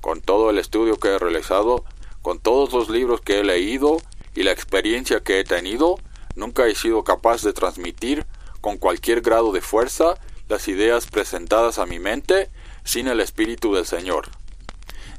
Con 0.00 0.20
todo 0.20 0.50
el 0.50 0.58
estudio 0.58 0.96
que 0.98 1.08
he 1.08 1.18
realizado, 1.18 1.84
con 2.22 2.38
todos 2.38 2.72
los 2.72 2.88
libros 2.88 3.20
que 3.20 3.40
he 3.40 3.44
leído 3.44 3.98
y 4.34 4.42
la 4.42 4.52
experiencia 4.52 5.20
que 5.20 5.40
he 5.40 5.44
tenido, 5.44 5.96
nunca 6.34 6.66
he 6.66 6.74
sido 6.74 7.04
capaz 7.04 7.42
de 7.42 7.52
transmitir 7.52 8.26
con 8.60 8.78
cualquier 8.78 9.20
grado 9.20 9.52
de 9.52 9.60
fuerza 9.60 10.14
las 10.48 10.68
ideas 10.68 11.06
presentadas 11.06 11.78
a 11.78 11.86
mi 11.86 11.98
mente 11.98 12.50
sin 12.84 13.08
el 13.08 13.20
Espíritu 13.20 13.74
del 13.74 13.86
Señor. 13.86 14.28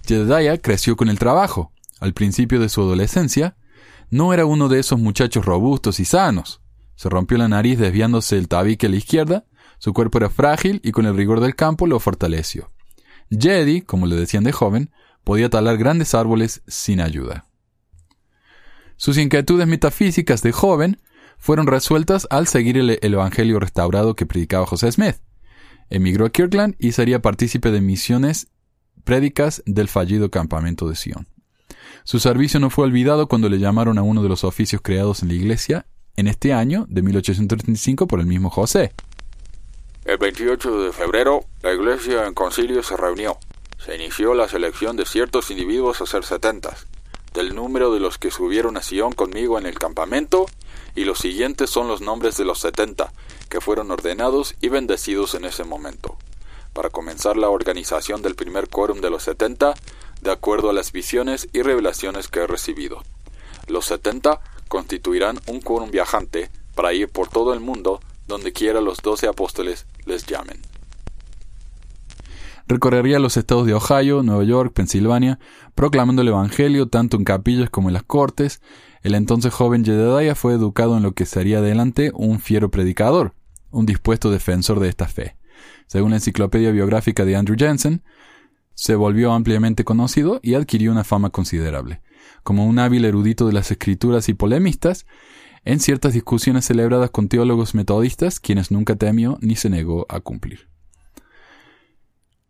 Jedediah 0.06 0.58
creció 0.58 0.96
con 0.96 1.10
el 1.10 1.20
trabajo. 1.20 1.72
Al 2.00 2.14
principio 2.14 2.60
de 2.60 2.70
su 2.70 2.82
adolescencia, 2.82 3.58
no 4.10 4.34
era 4.34 4.46
uno 4.46 4.70
de 4.70 4.80
esos 4.80 5.00
muchachos 5.00 5.46
robustos 5.46 6.00
y 6.00 6.06
sanos. 6.06 6.62
Se 6.96 7.10
rompió 7.10 7.38
la 7.38 7.48
nariz 7.48 7.78
desviándose 7.78 8.38
el 8.38 8.48
tabique 8.48 8.88
a 8.88 8.90
la 8.90 8.96
izquierda, 8.96 9.46
su 9.80 9.94
cuerpo 9.94 10.18
era 10.18 10.30
frágil 10.30 10.82
y 10.84 10.92
con 10.92 11.06
el 11.06 11.16
rigor 11.16 11.40
del 11.40 11.56
campo 11.56 11.86
lo 11.86 12.00
fortaleció. 12.00 12.72
Jedi, 13.30 13.82
como 13.82 14.08
le 14.08 14.16
decían 14.16 14.44
de 14.44 14.52
joven, 14.52 14.92
podía 15.24 15.50
talar 15.50 15.78
grandes 15.78 16.16
árboles 16.16 16.62
sin 16.68 17.02
ayuda. 17.02 17.46
Sus 18.96 19.18
inquietudes 19.18 19.68
metafísicas 19.68 20.42
de 20.42 20.52
joven 20.52 21.00
fueron 21.38 21.68
resueltas 21.68 22.28
al 22.32 22.48
seguir 22.48 22.78
el, 22.78 22.98
evangelio 23.02 23.60
restaurado 23.60 24.16
que 24.16 24.26
predicaba 24.26 24.66
José 24.66 24.92
Smith. 24.92 25.18
Emigró 25.90 26.26
a 26.26 26.32
Kirkland 26.32 26.76
y 26.80 26.94
sería 26.94 27.22
partícipe 27.22 27.72
de 27.72 27.82
misiones 27.82 28.48
prédicas 29.04 29.62
del 29.66 29.88
fallido 29.88 30.32
campamento 30.32 30.90
de 30.90 30.96
Sion. 30.96 31.28
Su 32.04 32.20
servicio 32.20 32.60
no 32.60 32.70
fue 32.70 32.86
olvidado 32.86 33.28
cuando 33.28 33.50
le 33.50 33.60
llamaron 33.60 33.98
a 33.98 34.04
uno 34.04 34.24
de 34.24 34.30
los 34.30 34.44
oficios 34.44 34.82
creados 34.82 35.22
en 35.22 35.30
la 35.30 35.36
iglesia 35.36 35.86
en 36.16 36.28
este 36.28 36.54
año 36.54 36.86
de 36.90 37.02
1835 37.02 38.08
por 38.08 38.20
el 38.20 38.26
mismo 38.26 38.50
José. 38.50 38.94
El 40.06 40.18
28 40.18 40.84
de 40.84 40.94
febrero, 40.94 41.44
la 41.62 41.74
iglesia 41.74 42.26
en 42.26 42.34
concilio 42.34 42.82
se 42.82 42.96
reunió. 42.96 43.38
Se 43.78 43.96
inició 43.96 44.34
la 44.34 44.48
selección 44.48 44.96
de 44.96 45.06
ciertos 45.06 45.52
individuos 45.52 46.02
a 46.02 46.06
ser 46.06 46.24
setentas, 46.24 46.88
del 47.34 47.54
número 47.54 47.94
de 47.94 48.00
los 48.00 48.18
que 48.18 48.32
subieron 48.32 48.78
a 48.78 48.82
Sion 48.82 49.12
conmigo 49.12 49.60
en 49.60 49.66
el 49.66 49.78
campamento, 49.78 50.46
y 50.96 51.04
los 51.04 51.20
siguientes 51.20 51.70
son 51.70 51.88
los 51.88 52.02
nombres 52.02 52.38
de 52.38 52.46
los 52.46 52.60
setenta, 52.60 53.12
que 53.50 53.62
fueron 53.62 53.92
ordenados 53.92 54.56
y 54.62 54.70
bendecidos 54.70 55.36
en 55.36 55.46
ese 55.46 55.64
momento. 55.64 56.18
Para 56.74 56.90
comenzar 56.90 57.38
la 57.38 57.50
organización 57.50 58.22
del 58.22 58.36
primer 58.36 58.70
quórum 58.70 59.02
de 59.02 59.10
los 59.10 59.24
setenta, 59.24 59.74
de 60.28 60.34
acuerdo 60.34 60.70
a 60.70 60.74
las 60.74 60.92
visiones 60.92 61.48
y 61.54 61.62
revelaciones 61.62 62.28
que 62.28 62.42
he 62.42 62.48
recibido. 62.48 63.02
Los 63.68 63.86
setenta 63.86 64.42
constituirán 64.68 65.40
un 65.48 65.62
quórum 65.62 65.90
viajante 65.90 66.50
para 66.76 66.94
ir 66.94 67.08
por 67.08 67.30
todo 67.30 67.54
el 67.54 67.62
mundo 67.62 68.02
donde 68.28 68.52
quiera 68.52 68.82
los 68.82 68.98
doce 68.98 69.28
apóstoles 69.28 69.86
les 70.06 70.26
llamen. 70.26 70.60
Recorrería 72.68 73.20
los 73.20 73.38
estados 73.38 73.66
de 73.66 73.74
Ohio, 73.74 74.22
Nueva 74.22 74.44
York, 74.44 74.74
Pensilvania, 74.74 75.40
proclamando 75.76 76.22
el 76.22 76.28
Evangelio 76.28 76.90
tanto 76.90 77.16
en 77.16 77.24
capillas 77.24 77.70
como 77.70 77.88
en 77.88 77.94
las 77.94 78.04
cortes. 78.04 78.62
El 79.04 79.16
entonces 79.16 79.54
joven 79.54 79.86
Jedediah 79.86 80.36
fue 80.36 80.54
educado 80.54 80.98
en 80.98 81.04
lo 81.04 81.14
que 81.14 81.26
sería 81.26 81.60
adelante 81.60 82.12
un 82.14 82.42
fiero 82.42 82.70
predicador, 82.70 83.34
un 83.72 83.86
dispuesto 83.86 84.30
defensor 84.30 84.82
de 84.82 84.90
esta 84.90 85.08
fe. 85.08 85.38
Según 85.88 86.10
la 86.10 86.18
enciclopedia 86.18 86.72
biográfica 86.72 87.24
de 87.24 87.38
Andrew 87.38 87.56
Jensen, 87.58 88.04
se 88.78 88.94
volvió 88.94 89.34
ampliamente 89.34 89.84
conocido 89.84 90.40
y 90.44 90.54
adquirió 90.54 90.92
una 90.92 91.04
fama 91.04 91.32
considerable. 91.32 92.04
Como 92.44 92.68
un 92.68 92.78
hábil 92.78 93.06
erudito 93.06 93.48
de 93.48 93.54
las 93.54 93.72
escrituras 93.72 94.30
y 94.30 94.36
polemistas, 94.36 95.08
en 95.66 95.80
ciertas 95.80 96.14
discusiones 96.14 96.66
celebradas 96.66 97.10
con 97.10 97.28
teólogos 97.28 97.74
metodistas, 97.74 98.40
quienes 98.40 98.70
nunca 98.70 98.96
temió 98.96 99.40
ni 99.42 99.56
se 99.56 99.72
negó 99.72 100.06
a 100.10 100.20
cumplir. 100.20 100.70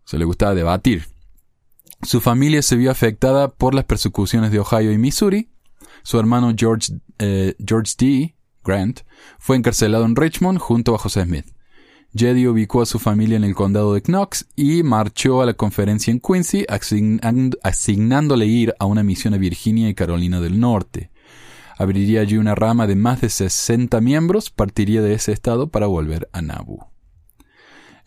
Se 0.04 0.18
le 0.18 0.26
gustaba 0.26 0.54
debatir. 0.54 1.06
Su 2.04 2.20
familia 2.20 2.62
se 2.62 2.76
vio 2.76 2.92
afectada 2.92 3.48
por 3.48 3.74
las 3.74 3.86
persecuciones 3.86 4.52
de 4.52 4.60
Ohio 4.60 4.92
y 4.92 4.98
Missouri. 4.98 5.50
Su 6.04 6.20
hermano 6.20 6.54
George, 6.58 6.92
eh, 7.20 7.56
D. 7.58 8.36
Grant 8.66 9.00
fue 9.40 9.56
encarcelado 9.56 10.04
en 10.04 10.18
Richmond 10.18 10.60
junto 10.60 10.94
a 10.94 10.98
José 10.98 11.24
Smith. 11.24 11.57
Jedi 12.18 12.48
ubicó 12.48 12.82
a 12.82 12.88
su 12.88 12.98
familia 12.98 13.38
en 13.38 13.44
el 13.44 13.54
condado 13.54 13.94
de 13.94 14.02
Knox 14.02 14.48
y 14.56 14.82
marchó 14.82 15.42
a 15.42 15.46
la 15.46 15.54
conferencia 15.54 16.10
en 16.10 16.20
Quincy, 16.20 16.66
asignándole 17.62 18.48
ir 18.48 18.74
a 18.80 18.86
una 18.86 19.04
misión 19.04 19.36
a 19.36 19.38
Virginia 19.38 19.88
y 19.88 19.94
Carolina 19.94 20.42
del 20.42 20.60
Norte. 20.60 21.12
Abriría 21.78 22.22
allí 22.22 22.38
una 22.38 22.56
rama 22.56 22.88
de 22.88 22.96
más 22.96 23.22
de 23.22 23.30
60 23.30 24.02
miembros, 24.02 24.50
partiría 24.50 25.04
de 25.04 25.14
ese 25.14 25.32
estado 25.32 25.70
para 25.70 25.86
volver 25.86 26.28
a 26.34 26.42
Nauvoo. 26.42 26.88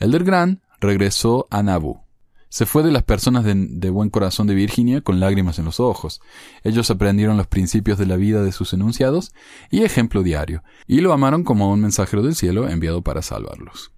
Elder 0.00 0.24
Grant 0.24 0.60
regresó 0.80 1.46
a 1.48 1.62
Nauvoo. 1.62 2.02
Se 2.48 2.66
fue 2.66 2.82
de 2.82 2.90
las 2.90 3.04
personas 3.04 3.44
de, 3.44 3.54
de, 3.54 3.90
buen 3.90 4.10
corazón 4.10 4.48
de 4.48 4.56
Virginia 4.56 5.02
con 5.02 5.20
lágrimas 5.20 5.60
en 5.60 5.66
los 5.66 5.78
ojos. 5.78 6.20
Ellos 6.64 6.90
aprendieron 6.90 7.36
los 7.36 7.46
principios 7.46 7.96
de 7.96 8.06
la 8.06 8.16
vida 8.16 8.42
de 8.42 8.50
sus 8.50 8.72
enunciados 8.72 9.32
y 9.70 9.84
ejemplo 9.84 10.24
diario, 10.24 10.64
y 10.88 11.00
lo 11.00 11.12
amaron 11.12 11.44
como 11.44 11.70
un 11.70 11.80
mensajero 11.80 12.24
del 12.24 12.34
cielo 12.34 12.68
enviado 12.68 13.02
para 13.02 13.22
salvarlos. 13.22 13.92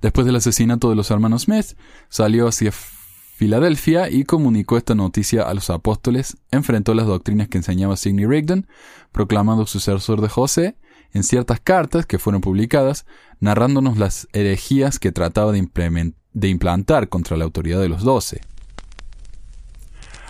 Después 0.00 0.26
del 0.26 0.36
asesinato 0.36 0.88
de 0.90 0.96
los 0.96 1.10
hermanos 1.10 1.42
Smith, 1.42 1.76
salió 2.08 2.48
hacia 2.48 2.72
Filadelfia 2.72 4.10
y 4.10 4.24
comunicó 4.24 4.76
esta 4.76 4.94
noticia 4.94 5.42
a 5.44 5.54
los 5.54 5.70
apóstoles, 5.70 6.36
enfrentó 6.50 6.94
las 6.94 7.06
doctrinas 7.06 7.48
que 7.48 7.58
enseñaba 7.58 7.96
Sidney 7.96 8.26
Rigdon, 8.26 8.66
proclamando 9.12 9.66
sucesor 9.66 10.20
de 10.20 10.28
José, 10.28 10.76
en 11.12 11.22
ciertas 11.22 11.60
cartas 11.60 12.06
que 12.06 12.18
fueron 12.18 12.40
publicadas, 12.40 13.06
narrándonos 13.40 13.98
las 13.98 14.28
herejías 14.32 14.98
que 14.98 15.12
trataba 15.12 15.52
de, 15.52 16.12
de 16.32 16.48
implantar 16.48 17.08
contra 17.08 17.36
la 17.36 17.44
autoridad 17.44 17.80
de 17.80 17.88
los 17.88 18.02
doce. 18.02 18.42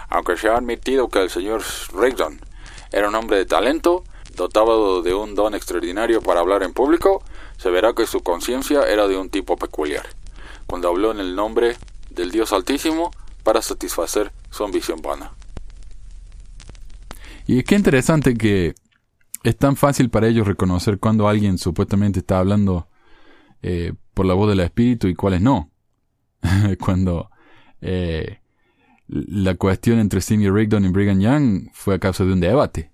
Aunque 0.08 0.36
se 0.36 0.48
ha 0.48 0.56
admitido 0.56 1.08
que 1.08 1.22
el 1.22 1.30
señor 1.30 1.62
Rigdon 1.92 2.40
era 2.92 3.08
un 3.08 3.14
hombre 3.14 3.38
de 3.38 3.46
talento, 3.46 4.04
dotado 4.36 5.02
de 5.02 5.14
un 5.14 5.34
don 5.34 5.54
extraordinario 5.54 6.22
para 6.22 6.40
hablar 6.40 6.62
en 6.62 6.72
público, 6.72 7.22
se 7.60 7.68
verá 7.68 7.92
que 7.92 8.06
su 8.06 8.22
conciencia 8.22 8.84
era 8.84 9.06
de 9.06 9.18
un 9.18 9.28
tipo 9.28 9.56
peculiar. 9.56 10.06
Cuando 10.66 10.88
habló 10.88 11.10
en 11.10 11.20
el 11.20 11.36
nombre 11.36 11.76
del 12.08 12.30
Dios 12.30 12.54
Altísimo 12.54 13.10
para 13.42 13.60
satisfacer 13.60 14.32
su 14.50 14.64
ambición 14.64 15.02
vana. 15.02 15.32
Y 17.46 17.62
qué 17.64 17.74
interesante 17.74 18.34
que 18.34 18.74
es 19.42 19.56
tan 19.58 19.76
fácil 19.76 20.08
para 20.08 20.28
ellos 20.28 20.46
reconocer 20.46 20.98
cuando 20.98 21.28
alguien 21.28 21.58
supuestamente 21.58 22.20
está 22.20 22.38
hablando 22.38 22.88
eh, 23.60 23.92
por 24.14 24.24
la 24.24 24.32
voz 24.32 24.48
del 24.48 24.60
Espíritu 24.60 25.08
y 25.08 25.14
cuáles 25.14 25.42
no. 25.42 25.70
cuando 26.80 27.30
eh, 27.82 28.40
la 29.06 29.54
cuestión 29.56 29.98
entre 29.98 30.22
Sidney 30.22 30.48
Rigdon 30.48 30.86
y 30.86 30.88
Brigham 30.88 31.20
Young 31.20 31.68
fue 31.74 31.96
a 31.96 31.98
causa 31.98 32.24
de 32.24 32.32
un 32.32 32.40
debate. 32.40 32.90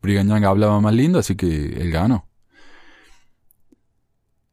Brigham 0.00 0.26
Young 0.28 0.44
hablaba 0.46 0.80
más 0.80 0.94
lindo, 0.94 1.18
así 1.18 1.36
que 1.36 1.66
él 1.66 1.90
ganó. 1.90 2.27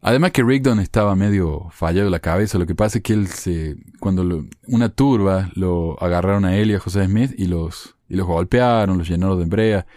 Además 0.08 0.34
que 0.34 0.44
Rigdon 0.44 0.80
estaba 0.80 1.16
medio 1.16 1.68
fallado 1.72 2.12
la 2.12 2.20
cabeza. 2.20 2.60
Lo 2.60 2.68
que 2.68 2.76
pasa 2.76 3.00
es 3.00 3.04
que 3.04 3.14
él 3.14 3.26
se, 3.26 3.76
cuando 4.00 4.46
una 4.68 4.90
turba 4.90 5.50
lo 5.56 6.00
agarraron 6.00 6.46
a 6.46 6.56
él 6.58 6.70
y 6.70 6.76
a 6.76 6.80
José 6.80 7.04
Smith 7.06 7.32
y 7.36 7.48
los, 7.48 7.96
y 8.08 8.16
los 8.16 8.28
golpearon, 8.28 9.00
los 9.00 9.10
llenaron 9.10 9.40
de 9.40 9.46
brea. 9.46 9.88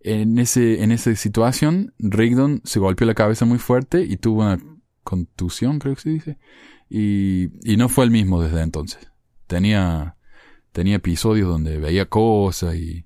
En 0.00 0.38
ese, 0.38 0.82
en 0.82 0.90
esa 0.90 1.14
situación, 1.16 1.92
Rigdon 1.98 2.62
se 2.64 2.78
golpeó 2.78 3.06
la 3.06 3.12
cabeza 3.12 3.44
muy 3.44 3.58
fuerte 3.58 4.00
y 4.00 4.16
tuvo 4.16 4.40
una 4.40 4.58
contusión, 5.04 5.80
creo 5.80 5.96
que 5.96 6.00
se 6.00 6.08
dice. 6.08 6.38
Y, 6.88 7.50
y 7.70 7.76
no 7.76 7.90
fue 7.90 8.06
el 8.06 8.10
mismo 8.10 8.42
desde 8.42 8.62
entonces. 8.62 9.06
Tenía, 9.46 10.16
tenía 10.72 10.94
episodios 10.94 11.46
donde 11.46 11.76
veía 11.76 12.06
cosas 12.06 12.74
y, 12.76 13.04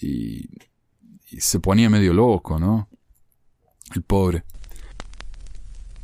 y 0.00 0.48
se 1.38 1.60
ponía 1.60 1.90
medio 1.90 2.14
loco, 2.14 2.58
¿no? 2.58 2.88
El 3.94 4.00
pobre. 4.00 4.44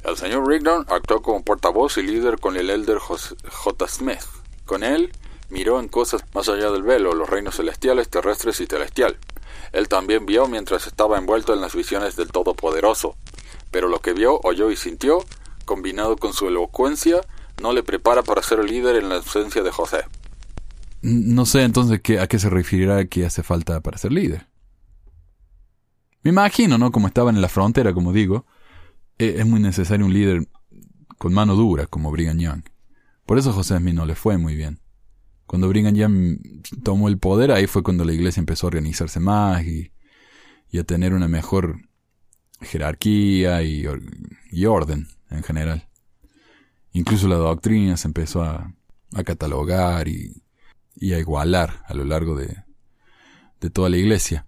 El 0.07 0.17
señor 0.17 0.47
Rigdon 0.47 0.87
actuó 0.89 1.21
como 1.21 1.43
portavoz 1.43 1.99
y 1.99 2.03
líder 2.03 2.39
con 2.39 2.57
el 2.57 2.71
elder 2.71 2.99
J. 2.99 3.89
Smith. 3.89 4.23
Con 4.65 4.85
él 4.85 5.11
miró 5.51 5.81
en 5.81 5.89
cosas 5.89 6.25
más 6.33 6.49
allá 6.49 6.71
del 6.71 6.85
velo, 6.85 7.13
los 7.13 7.29
reinos 7.29 7.57
celestiales, 7.57 8.09
terrestres 8.09 8.61
y 8.61 8.67
celestial. 8.67 9.19
Él 9.73 9.89
también 9.89 10.25
vio 10.25 10.47
mientras 10.47 10.87
estaba 10.87 11.19
envuelto 11.19 11.55
en 11.55 11.61
las 11.61 11.75
visiones 11.75 12.15
del 12.15 12.31
Todopoderoso. 12.31 13.17
Pero 13.73 13.89
lo 13.89 13.99
que 13.99 14.13
vio, 14.13 14.39
oyó 14.45 14.71
y 14.71 14.77
sintió, 14.77 15.25
combinado 15.65 16.17
con 16.17 16.33
su 16.33 16.47
elocuencia, 16.47 17.21
no 17.61 17.73
le 17.73 17.83
prepara 17.83 18.23
para 18.23 18.43
ser 18.43 18.63
líder 18.63 18.95
en 18.95 19.09
la 19.09 19.17
ausencia 19.17 19.65
de 19.65 19.73
José. 19.73 20.05
No 21.03 21.47
sé 21.47 21.65
entonces 21.65 22.01
a 22.21 22.27
qué 22.29 22.39
se 22.39 22.49
referirá 22.49 23.07
que 23.07 23.27
hace 23.27 23.43
falta 23.43 23.81
para 23.81 23.99
ser 23.99 24.13
líder. 24.13 24.47
Me 26.23 26.31
imagino, 26.31 26.79
¿no? 26.79 26.93
Como 26.93 27.09
estaban 27.09 27.35
en 27.35 27.43
la 27.43 27.49
frontera, 27.49 27.93
como 27.93 28.13
digo, 28.13 28.47
es 29.19 29.47
muy 29.47 29.61
necesario 29.61 30.07
un 30.07 30.13
líder 30.13 30.49
con 31.19 31.33
mano 31.33 31.55
dura 31.57 31.87
como 31.87 32.11
Brigham 32.11 32.39
Young. 32.39 32.63
Por 33.25 33.39
eso 33.39 33.53
José 33.53 33.79
Smith 33.79 33.95
no 33.95 34.07
le 34.07 34.15
fue 34.15 34.39
muy 34.39 34.55
bien. 34.55 34.81
Cuando 35.47 35.69
Brigham 35.69 35.95
Young 35.95 36.39
tomó 36.83 37.09
el 37.09 37.19
poder, 37.19 37.53
ahí 37.53 37.67
fue 37.67 37.83
cuando 37.83 38.05
la 38.05 38.13
iglesia 38.13 38.41
empezó 38.41 38.67
a 38.67 38.69
organizarse 38.69 39.21
más 39.21 39.65
y, 39.65 39.93
a 40.79 40.85
tener 40.85 41.15
una 41.15 41.27
mejor 41.27 41.89
jerarquía 42.61 43.63
y, 43.63 43.87
orden 44.67 45.09
en 45.31 45.43
general. 45.43 45.89
Incluso 46.93 47.29
la 47.29 47.37
doctrina 47.37 47.97
se 47.97 48.09
empezó 48.09 48.43
a, 48.43 48.75
catalogar 49.25 50.09
y, 50.09 50.43
a 51.01 51.19
igualar 51.19 51.83
a 51.87 51.95
lo 51.95 52.05
largo 52.05 52.37
de, 52.37 52.55
de 53.61 53.71
toda 53.71 53.89
la 53.89 53.97
iglesia. 53.97 54.46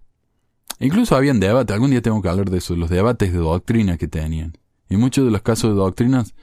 Incluso 0.79 1.15
habían 1.15 1.39
debates, 1.39 1.73
algún 1.73 1.91
día 1.91 2.01
tengo 2.01 2.21
que 2.21 2.29
hablar 2.29 2.49
de 2.49 2.57
eso, 2.57 2.75
los 2.75 2.89
debates 2.89 3.33
de 3.33 3.39
doctrina 3.39 3.97
que 3.97 4.07
tenían. 4.07 4.57
Y 4.89 4.97
muchos 4.97 5.25
de 5.25 5.31
los 5.31 5.41
casos 5.41 5.71
de 5.71 5.75
doctrinas 5.75 6.33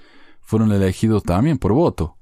fueron 0.41 0.73
elegidos 0.73 1.23
también 1.23 1.59
por 1.59 1.73
voto, 1.73 2.17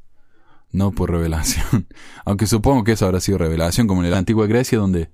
no 0.70 0.92
por 0.92 1.10
revelación. 1.10 1.88
Aunque 2.24 2.46
supongo 2.46 2.84
que 2.84 2.92
eso 2.92 3.06
habrá 3.06 3.20
sido 3.20 3.38
revelación, 3.38 3.86
como 3.86 4.04
en 4.04 4.10
la 4.10 4.18
antigua 4.18 4.46
Grecia, 4.46 4.78
donde 4.78 5.10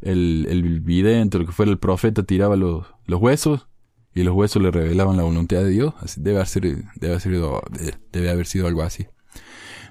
el, 0.00 0.46
el 0.48 0.80
vidente, 0.80 1.38
lo 1.38 1.46
que 1.46 1.52
fuera 1.52 1.72
el 1.72 1.78
profeta, 1.78 2.22
tiraba 2.22 2.54
los, 2.56 2.86
huesos 3.06 3.68
y 4.14 4.22
los 4.22 4.34
huesos 4.34 4.62
le 4.62 4.70
revelaban 4.70 5.16
la 5.16 5.24
voluntad 5.24 5.58
de 5.58 5.70
Dios. 5.70 5.92
debe, 6.16 6.38
haber 6.38 7.20
sido, 7.20 7.62
debe 8.12 8.30
haber 8.30 8.46
sido 8.46 8.68
algo 8.68 8.82
así. 8.82 9.06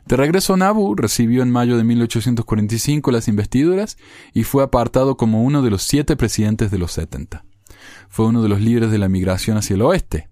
De 0.07 0.15
regreso 0.15 0.53
a 0.53 0.57
Nabu, 0.57 0.95
recibió 0.95 1.43
en 1.43 1.51
mayo 1.51 1.75
de 1.75 1.83
1845 1.83 3.11
las 3.11 3.27
investiduras 3.27 3.97
y 4.33 4.45
fue 4.45 4.63
apartado 4.63 5.17
como 5.17 5.43
uno 5.43 5.61
de 5.61 5.69
los 5.69 5.83
siete 5.83 6.15
presidentes 6.15 6.71
de 6.71 6.77
los 6.77 6.93
70. 6.93 7.43
Fue 8.07 8.25
uno 8.25 8.41
de 8.41 8.47
los 8.47 8.61
líderes 8.61 8.89
de 8.89 8.99
la 8.99 9.09
migración 9.09 9.57
hacia 9.57 9.73
el 9.73 9.81
oeste. 9.81 10.29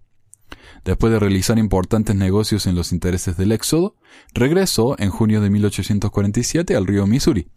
Después 0.85 1.11
de 1.11 1.19
realizar 1.19 1.59
importantes 1.59 2.15
negocios 2.15 2.67
en 2.67 2.75
los 2.75 2.93
intereses 2.93 3.35
del 3.35 3.51
Éxodo, 3.51 3.97
regresó 4.33 4.95
en 4.97 5.09
junio 5.09 5.41
de 5.41 5.49
1847 5.49 6.73
al 6.73 6.87
río 6.87 7.05
Missouri 7.05 7.49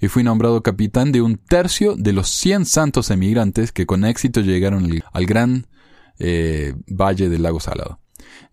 y 0.00 0.08
fue 0.08 0.22
nombrado 0.22 0.62
capitán 0.62 1.12
de 1.12 1.20
un 1.20 1.36
tercio 1.36 1.96
de 1.96 2.14
los 2.14 2.30
100 2.30 2.64
santos 2.64 3.10
emigrantes 3.10 3.72
que 3.72 3.84
con 3.84 4.06
éxito 4.06 4.40
llegaron 4.40 4.88
al 5.12 5.26
gran 5.26 5.66
eh, 6.18 6.74
valle 6.86 7.28
del 7.28 7.42
lago 7.42 7.60
Salado, 7.60 8.00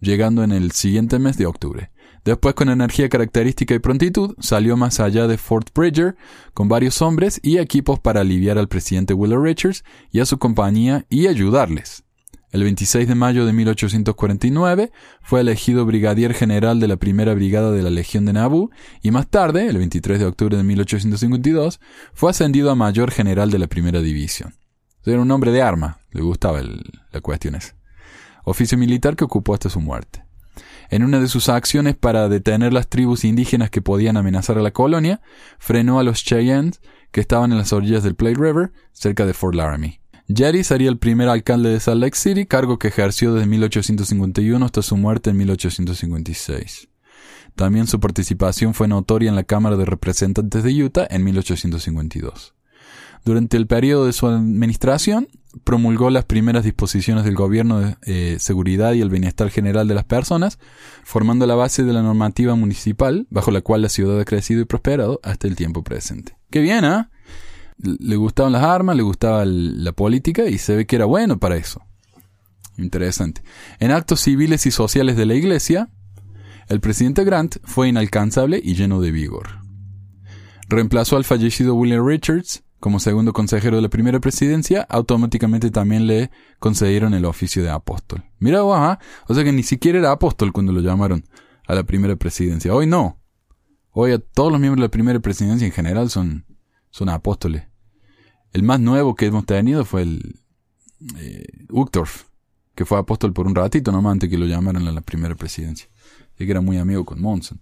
llegando 0.01 0.43
en 0.43 0.51
el 0.51 0.71
siguiente 0.71 1.17
mes 1.17 1.37
de 1.37 1.45
octubre. 1.45 1.91
Después, 2.25 2.55
con 2.55 2.69
energía 2.69 3.07
característica 3.07 3.75
y 3.75 3.79
prontitud, 3.79 4.33
salió 4.39 4.75
más 4.75 4.99
allá 4.99 5.27
de 5.27 5.37
Fort 5.37 5.69
Bridger 5.75 6.15
con 6.55 6.67
varios 6.67 7.03
hombres 7.03 7.39
y 7.43 7.59
equipos 7.59 7.99
para 7.99 8.21
aliviar 8.21 8.57
al 8.57 8.67
presidente 8.67 9.13
Willow 9.13 9.41
Richards 9.41 9.83
y 10.11 10.21
a 10.21 10.25
su 10.25 10.39
compañía 10.39 11.05
y 11.07 11.27
ayudarles. 11.27 12.03
El 12.49 12.63
26 12.63 13.07
de 13.07 13.13
mayo 13.13 13.45
de 13.45 13.53
1849 13.53 14.91
fue 15.21 15.41
elegido 15.41 15.85
brigadier 15.85 16.33
general 16.33 16.79
de 16.79 16.87
la 16.87 16.97
primera 16.97 17.35
brigada 17.35 17.71
de 17.71 17.83
la 17.83 17.91
Legión 17.91 18.25
de 18.25 18.33
Nabu 18.33 18.71
y 19.03 19.11
más 19.11 19.27
tarde, 19.27 19.67
el 19.67 19.77
23 19.77 20.17
de 20.17 20.25
octubre 20.25 20.57
de 20.57 20.63
1852, 20.63 21.79
fue 22.15 22.31
ascendido 22.31 22.71
a 22.71 22.75
mayor 22.75 23.11
general 23.11 23.51
de 23.51 23.59
la 23.59 23.67
primera 23.67 24.01
división. 24.01 24.55
Era 25.05 25.21
un 25.21 25.29
hombre 25.29 25.51
de 25.51 25.61
arma, 25.61 25.99
le 26.11 26.21
gustaba 26.23 26.63
la 26.63 27.21
cuestión 27.21 27.53
esa. 27.53 27.75
Oficio 28.45 28.79
militar 28.79 29.15
que 29.15 29.25
ocupó 29.25 29.53
hasta 29.53 29.69
su 29.69 29.79
muerte. 29.79 30.24
En 30.89 31.03
una 31.03 31.19
de 31.19 31.27
sus 31.27 31.49
acciones 31.49 31.95
para 31.95 32.29
detener 32.29 32.73
las 32.73 32.87
tribus 32.87 33.25
indígenas 33.25 33.69
que 33.69 33.81
podían 33.81 34.17
amenazar 34.17 34.57
a 34.57 34.61
la 34.61 34.71
colonia, 34.71 35.21
frenó 35.57 35.99
a 35.99 36.03
los 36.03 36.23
Cheyennes 36.23 36.81
que 37.11 37.21
estaban 37.21 37.51
en 37.51 37.57
las 37.57 37.73
orillas 37.73 38.03
del 38.03 38.15
Platte 38.15 38.37
River, 38.37 38.71
cerca 38.91 39.25
de 39.25 39.33
Fort 39.33 39.55
Laramie. 39.55 40.01
Jerry 40.27 40.63
sería 40.63 40.89
el 40.89 40.97
primer 40.97 41.29
alcalde 41.29 41.69
de 41.69 41.79
Salt 41.79 42.01
Lake 42.01 42.17
City, 42.17 42.45
cargo 42.45 42.79
que 42.79 42.87
ejerció 42.87 43.33
desde 43.33 43.47
1851 43.47 44.65
hasta 44.65 44.81
su 44.81 44.97
muerte 44.97 45.29
en 45.29 45.37
1856. 45.37 46.89
También 47.55 47.87
su 47.87 47.99
participación 47.99 48.73
fue 48.73 48.87
notoria 48.87 49.29
en 49.29 49.35
la 49.35 49.43
Cámara 49.43 49.77
de 49.77 49.85
Representantes 49.85 50.63
de 50.63 50.83
Utah 50.83 51.07
en 51.09 51.23
1852. 51.23 52.53
Durante 53.25 53.57
el 53.57 53.65
periodo 53.65 54.05
de 54.05 54.13
su 54.13 54.27
administración, 54.27 55.27
promulgó 55.63 56.11
las 56.11 56.25
primeras 56.25 56.63
disposiciones 56.63 57.23
del 57.23 57.33
gobierno 57.33 57.79
de 57.79 57.97
eh, 58.05 58.37
seguridad 58.39 58.93
y 58.93 59.01
el 59.01 59.09
bienestar 59.09 59.49
general 59.49 59.87
de 59.87 59.95
las 59.95 60.03
personas, 60.03 60.59
formando 61.03 61.47
la 61.47 61.55
base 61.55 61.83
de 61.83 61.91
la 61.91 62.03
normativa 62.03 62.53
municipal 62.53 63.25
bajo 63.31 63.49
la 63.49 63.61
cual 63.61 63.81
la 63.81 63.89
ciudad 63.89 64.19
ha 64.19 64.25
crecido 64.25 64.61
y 64.61 64.65
prosperado 64.65 65.19
hasta 65.23 65.47
el 65.47 65.55
tiempo 65.55 65.83
presente. 65.83 66.37
¡Qué 66.51 66.61
bien, 66.61 66.85
¿ah! 66.85 67.09
Le 67.79 68.15
gustaban 68.15 68.53
las 68.53 68.63
armas, 68.63 68.95
le 68.95 69.03
gustaba 69.03 69.43
la 69.43 69.91
política 69.91 70.45
y 70.45 70.59
se 70.59 70.75
ve 70.75 70.85
que 70.85 70.95
era 70.95 71.05
bueno 71.05 71.39
para 71.39 71.57
eso. 71.57 71.81
Interesante. 72.77 73.41
En 73.79 73.89
actos 73.89 74.21
civiles 74.21 74.67
y 74.67 74.71
sociales 74.71 75.17
de 75.17 75.25
la 75.25 75.33
iglesia, 75.33 75.89
el 76.69 76.79
presidente 76.79 77.23
Grant 77.23 77.57
fue 77.63 77.89
inalcanzable 77.89 78.61
y 78.63 78.75
lleno 78.75 79.01
de 79.01 79.11
vigor. 79.11 79.61
Reemplazó 80.69 81.17
al 81.17 81.25
fallecido 81.25 81.75
William 81.75 82.05
Richards 82.05 82.64
como 82.85 82.99
segundo 82.99 83.33
consejero 83.33 83.77
de 83.77 83.81
la 83.81 83.89
primera 83.89 84.19
presidencia, 84.19 84.85
automáticamente 84.87 85.71
también 85.71 86.05
le 86.05 86.29
concedieron 86.59 87.15
el 87.15 87.25
oficio 87.25 87.63
de 87.63 87.71
apóstol. 87.71 88.23
Mira, 88.37 88.59
¿ah? 88.61 88.99
o 89.27 89.33
sea 89.33 89.43
que 89.43 89.51
ni 89.51 89.63
siquiera 89.63 89.97
era 89.97 90.11
apóstol 90.11 90.53
cuando 90.53 90.71
lo 90.71 90.81
llamaron 90.81 91.25
a 91.65 91.73
la 91.73 91.81
primera 91.81 92.15
presidencia. 92.15 92.75
Hoy 92.75 92.85
no. 92.85 93.19
Hoy 93.89 94.11
a 94.11 94.19
todos 94.19 94.51
los 94.51 94.61
miembros 94.61 94.81
de 94.81 94.85
la 94.85 94.91
primera 94.91 95.19
presidencia 95.19 95.65
en 95.65 95.73
general 95.73 96.11
son, 96.11 96.45
son 96.91 97.09
apóstoles. 97.09 97.63
El 98.53 98.61
más 98.61 98.79
nuevo 98.79 99.15
que 99.15 99.25
hemos 99.25 99.47
tenido 99.47 99.83
fue 99.83 100.03
el 100.03 100.39
eh, 101.17 101.65
que 102.75 102.85
fue 102.85 102.99
apóstol 102.99 103.33
por 103.33 103.47
un 103.47 103.55
ratito 103.55 103.91
nomás 103.91 104.11
antes 104.11 104.29
que 104.29 104.37
lo 104.37 104.45
llamaran 104.45 104.87
a 104.87 104.91
la 104.91 105.01
primera 105.01 105.33
presidencia. 105.33 105.89
Y 106.37 106.45
que 106.45 106.51
era 106.51 106.61
muy 106.61 106.77
amigo 106.77 107.03
con 107.03 107.19
Monson. 107.19 107.59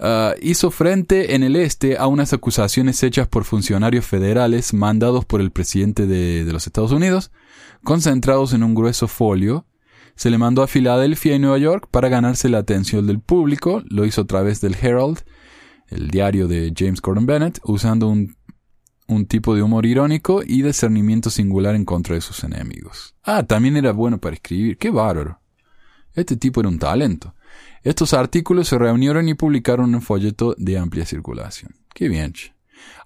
Ah, 0.00 0.34
hizo 0.42 0.70
frente 0.70 1.34
en 1.34 1.42
el 1.42 1.56
este 1.56 1.96
a 1.98 2.06
unas 2.06 2.32
acusaciones 2.32 3.02
hechas 3.02 3.28
por 3.28 3.44
funcionarios 3.44 4.04
federales 4.04 4.74
mandados 4.74 5.24
por 5.24 5.40
el 5.40 5.50
presidente 5.50 6.06
de, 6.06 6.44
los 6.52 6.66
Estados 6.66 6.92
Unidos, 6.92 7.30
concentrados 7.84 8.52
en 8.52 8.62
un 8.62 8.74
grueso 8.74 9.08
folio. 9.08 9.66
Se 10.16 10.30
le 10.30 10.38
mandó 10.38 10.62
a 10.62 10.66
Filadelfia 10.66 11.34
y 11.34 11.38
Nueva 11.38 11.58
York 11.58 11.88
para 11.90 12.08
ganarse 12.08 12.48
la 12.48 12.58
atención 12.58 13.06
del 13.06 13.20
público. 13.20 13.82
Lo 13.88 14.04
hizo 14.04 14.22
a 14.22 14.26
través 14.26 14.60
del 14.60 14.76
Herald, 14.80 15.20
el 15.88 16.08
diario 16.08 16.48
de 16.48 16.72
James 16.76 17.00
Gordon 17.00 17.26
Bennett, 17.26 17.60
usando 17.64 18.08
un, 18.08 18.36
un 19.10 19.26
tipo 19.26 19.54
de 19.54 19.62
humor 19.62 19.86
irónico 19.86 20.42
y 20.44 20.62
discernimiento 20.62 21.30
singular 21.30 21.74
en 21.74 21.84
contra 21.84 22.14
de 22.14 22.20
sus 22.20 22.44
enemigos. 22.44 23.14
Ah, 23.22 23.42
también 23.42 23.76
era 23.76 23.92
bueno 23.92 24.18
para 24.18 24.34
escribir. 24.34 24.78
¡Qué 24.78 24.90
bárbaro! 24.90 25.40
Este 26.14 26.36
tipo 26.36 26.60
era 26.60 26.68
un 26.68 26.78
talento. 26.78 27.34
Estos 27.82 28.12
artículos 28.12 28.68
se 28.68 28.78
reunieron 28.78 29.28
y 29.28 29.34
publicaron 29.34 29.94
un 29.94 30.02
folleto 30.02 30.54
de 30.58 30.78
amplia 30.78 31.06
circulación. 31.06 31.74
¡Qué 31.94 32.08
bien! 32.08 32.34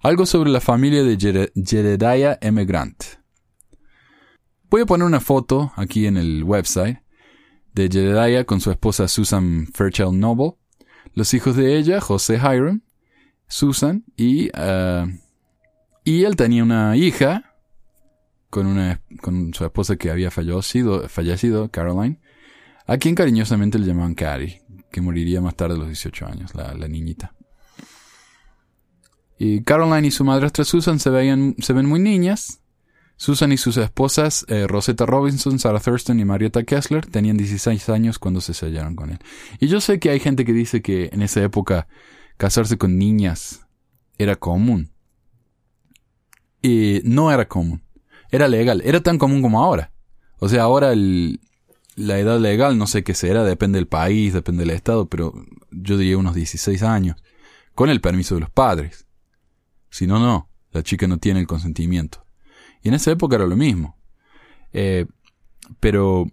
Algo 0.01 0.25
sobre 0.25 0.49
la 0.49 0.61
familia 0.61 1.03
de 1.03 1.17
Jedediah 1.55 2.37
M. 2.41 2.65
Grant. 2.65 3.03
Voy 4.69 4.81
a 4.81 4.85
poner 4.85 5.05
una 5.05 5.21
foto 5.21 5.71
aquí 5.75 6.07
en 6.07 6.17
el 6.17 6.43
website 6.43 6.99
de 7.73 7.89
Jedediah 7.89 8.45
con 8.45 8.59
su 8.59 8.71
esposa 8.71 9.07
Susan 9.07 9.67
Fairchild 9.73 10.13
Noble, 10.13 10.55
los 11.13 11.33
hijos 11.33 11.55
de 11.55 11.77
ella, 11.77 12.01
José 12.01 12.35
Hiram, 12.35 12.81
Susan 13.47 14.03
y, 14.17 14.49
ah, 14.53 15.07
y 16.03 16.23
él 16.23 16.35
tenía 16.35 16.63
una 16.63 16.97
hija 16.97 17.55
con, 18.49 18.67
una, 18.67 19.01
con 19.21 19.53
su 19.53 19.63
esposa 19.65 19.95
que 19.95 20.09
había 20.09 20.31
fallecido, 20.31 21.07
fallecido, 21.07 21.69
Caroline, 21.69 22.19
a 22.87 22.97
quien 22.97 23.15
cariñosamente 23.15 23.79
le 23.79 23.87
llamaban 23.87 24.15
Carrie, 24.15 24.61
que 24.95 25.01
moriría 25.01 25.41
más 25.41 25.55
tarde 25.57 25.75
a 25.75 25.77
los 25.77 25.87
18 25.87 26.25
años, 26.25 26.55
la, 26.55 26.73
la 26.73 26.87
niñita. 26.87 27.35
Y 29.37 29.61
Caroline 29.63 30.07
y 30.07 30.11
su 30.11 30.23
madrastra 30.23 30.63
Susan 30.63 30.99
se, 31.01 31.09
veían, 31.09 31.55
se 31.59 31.73
ven 31.73 31.85
muy 31.85 31.99
niñas. 31.99 32.61
Susan 33.17 33.51
y 33.51 33.57
sus 33.57 33.75
esposas, 33.75 34.45
eh, 34.47 34.67
Rosetta 34.67 35.05
Robinson, 35.05 35.59
Sarah 35.59 35.81
Thurston 35.81 36.17
y 36.21 36.23
Marietta 36.25 36.63
Kessler, 36.63 37.05
tenían 37.05 37.35
16 37.35 37.89
años 37.89 38.19
cuando 38.19 38.39
se 38.39 38.53
sellaron 38.53 38.95
con 38.95 39.09
él. 39.09 39.19
Y 39.59 39.67
yo 39.67 39.81
sé 39.81 39.99
que 39.99 40.11
hay 40.11 40.21
gente 40.21 40.45
que 40.45 40.53
dice 40.53 40.81
que 40.81 41.09
en 41.11 41.21
esa 41.21 41.43
época 41.43 41.87
casarse 42.37 42.77
con 42.77 42.97
niñas 42.97 43.65
era 44.17 44.37
común. 44.37 44.91
Y 46.61 47.01
no 47.03 47.31
era 47.33 47.49
común. 47.49 47.83
Era 48.31 48.47
legal. 48.47 48.81
Era 48.85 49.01
tan 49.01 49.17
común 49.17 49.41
como 49.41 49.61
ahora. 49.61 49.91
O 50.39 50.47
sea, 50.47 50.63
ahora 50.63 50.93
el- 50.93 51.41
la 51.95 52.19
edad 52.19 52.39
legal, 52.39 52.77
no 52.77 52.87
sé 52.87 53.03
qué 53.03 53.13
será, 53.13 53.43
depende 53.43 53.77
del 53.77 53.87
país, 53.87 54.33
depende 54.33 54.63
del 54.65 54.75
estado, 54.75 55.07
pero 55.07 55.33
yo 55.71 55.97
diría 55.97 56.17
unos 56.17 56.35
16 56.35 56.83
años. 56.83 57.17
Con 57.73 57.89
el 57.89 57.99
permiso 58.01 58.35
de 58.35 58.41
los 58.41 58.49
padres. 58.49 59.05
Si 59.89 60.07
no, 60.07 60.19
no. 60.19 60.49
La 60.71 60.83
chica 60.83 61.07
no 61.07 61.17
tiene 61.17 61.39
el 61.41 61.47
consentimiento. 61.47 62.25
Y 62.83 62.87
en 62.89 62.93
esa 62.93 63.11
época 63.11 63.35
era 63.35 63.45
lo 63.47 63.55
mismo. 63.57 63.97
Eh, 64.73 65.05
pero 65.79 66.25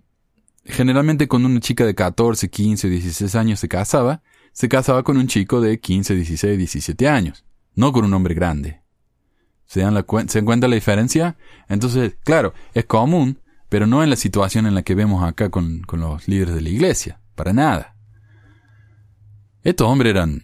generalmente 0.64 1.27
cuando 1.29 1.48
una 1.48 1.61
chica 1.61 1.85
de 1.85 1.94
14, 1.94 2.48
15, 2.48 2.88
16 2.88 3.35
años 3.35 3.61
se 3.61 3.68
casaba, 3.68 4.22
se 4.53 4.68
casaba 4.68 5.03
con 5.03 5.16
un 5.16 5.27
chico 5.27 5.61
de 5.61 5.81
15, 5.81 6.14
16, 6.14 6.59
17 6.59 7.09
años. 7.09 7.44
No 7.75 7.92
con 7.92 8.05
un 8.05 8.14
hombre 8.14 8.35
grande. 8.35 8.83
¿Se 9.66 9.81
dan, 9.81 9.94
la 9.94 10.07
cuen- 10.07 10.29
¿Se 10.29 10.38
dan 10.38 10.44
cuenta 10.44 10.68
la 10.68 10.75
diferencia? 10.75 11.37
Entonces, 11.68 12.16
claro, 12.25 12.53
es 12.75 12.85
común, 12.85 13.38
pero 13.72 13.87
no 13.87 14.02
en 14.02 14.11
la 14.11 14.16
situación 14.16 14.66
en 14.66 14.74
la 14.74 14.82
que 14.82 14.94
vemos 14.94 15.24
acá 15.24 15.48
con, 15.48 15.80
con 15.80 16.00
los 16.00 16.28
líderes 16.28 16.54
de 16.54 16.61
la 16.61 16.68
iglesia. 16.68 17.22
Para 17.35 17.54
nada. 17.54 17.96
Estos 19.62 19.88
hombres 19.88 20.11
eran, 20.11 20.42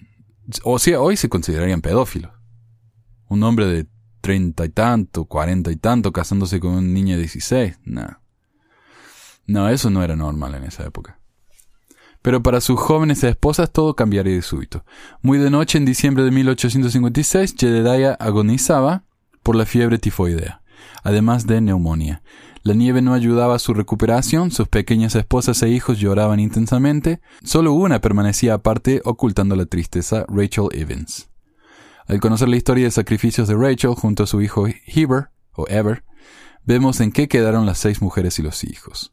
o 0.65 0.79
sea, 0.79 0.99
hoy 0.99 1.19
se 1.19 1.29
considerarían 1.29 1.83
pedófilos. 1.83 2.33
Un 3.29 3.43
hombre 3.43 3.67
de 3.67 3.87
treinta 4.23 4.65
y 4.65 4.71
tanto, 4.71 5.27
cuarenta 5.27 5.71
y 5.71 5.77
tanto, 5.77 6.11
casándose 6.11 6.59
con 6.59 6.73
un 6.73 6.95
niño 6.95 7.17
de 7.17 7.21
16. 7.21 7.81
No. 7.85 8.19
No, 9.47 9.69
eso 9.69 9.91
no 9.91 10.03
era 10.03 10.17
normal 10.17 10.55
en 10.55 10.65
esa 10.65 10.87
época. 10.87 11.21
Pero 12.23 12.43
para 12.43 12.63
sus 12.63 12.81
jóvenes 12.81 13.23
esposas 13.25 13.71
todo 13.71 13.95
cambiaría 13.95 14.37
de 14.37 14.41
súbito. 14.41 14.87
Muy 15.21 15.37
de 15.37 15.51
noche, 15.51 15.77
en 15.77 15.85
diciembre 15.85 16.25
de 16.25 16.31
1856, 16.31 17.57
Jedediah 17.59 18.15
agonizaba 18.15 19.05
por 19.43 19.55
la 19.55 19.67
fiebre 19.67 19.99
tifoidea, 19.99 20.63
además 21.03 21.47
de 21.47 21.61
neumonía. 21.61 22.23
La 22.63 22.75
nieve 22.75 23.03
no 23.03 23.15
ayudaba 23.15 23.55
a 23.55 23.59
su 23.59 23.75
recuperación, 23.75 24.51
sus 24.51 24.69
pequeñas 24.69 25.15
esposas 25.15 25.63
e 25.63 25.69
hijos 25.69 25.99
lloraban 25.99 26.41
intensamente, 26.41 27.21
solo 27.43 27.73
una 27.73 28.01
permanecía 28.01 28.55
aparte 28.55 29.01
ocultando 29.05 29.57
la 29.57 29.67
tristeza, 29.67 30.25
Rachel 30.29 30.69
Evans. 30.73 31.29
Al 32.07 32.21
conocer 32.21 32.49
la 32.49 32.57
historia 32.57 32.85
de 32.85 32.91
sacrificios 32.91 33.49
de 33.49 33.55
Rachel 33.55 33.95
junto 33.95 34.23
a 34.23 34.27
su 34.27 34.41
hijo 34.41 34.67
Heber, 34.87 35.29
o 35.53 35.67
Ever, 35.69 36.05
vemos 36.65 37.01
en 37.01 37.13
qué 37.13 37.29
quedaron 37.29 37.67
las 37.67 37.79
seis 37.79 38.03
mujeres 38.03 38.39
y 38.39 38.43
los 38.43 38.65
hijos. 38.65 39.13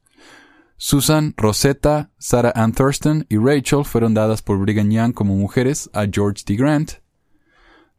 Susan, 0.78 1.34
Rosetta, 1.38 2.12
Sarah 2.18 2.52
Ann 2.54 2.74
Thurston 2.74 3.26
y 3.30 3.38
Rachel 3.38 3.86
fueron 3.86 4.14
dadas 4.14 4.42
por 4.42 4.60
Brigham 4.60 4.90
Young 4.90 5.14
como 5.14 5.36
mujeres 5.36 5.90
a 5.94 6.06
George 6.12 6.44
D. 6.46 6.56
Grant. 6.56 6.92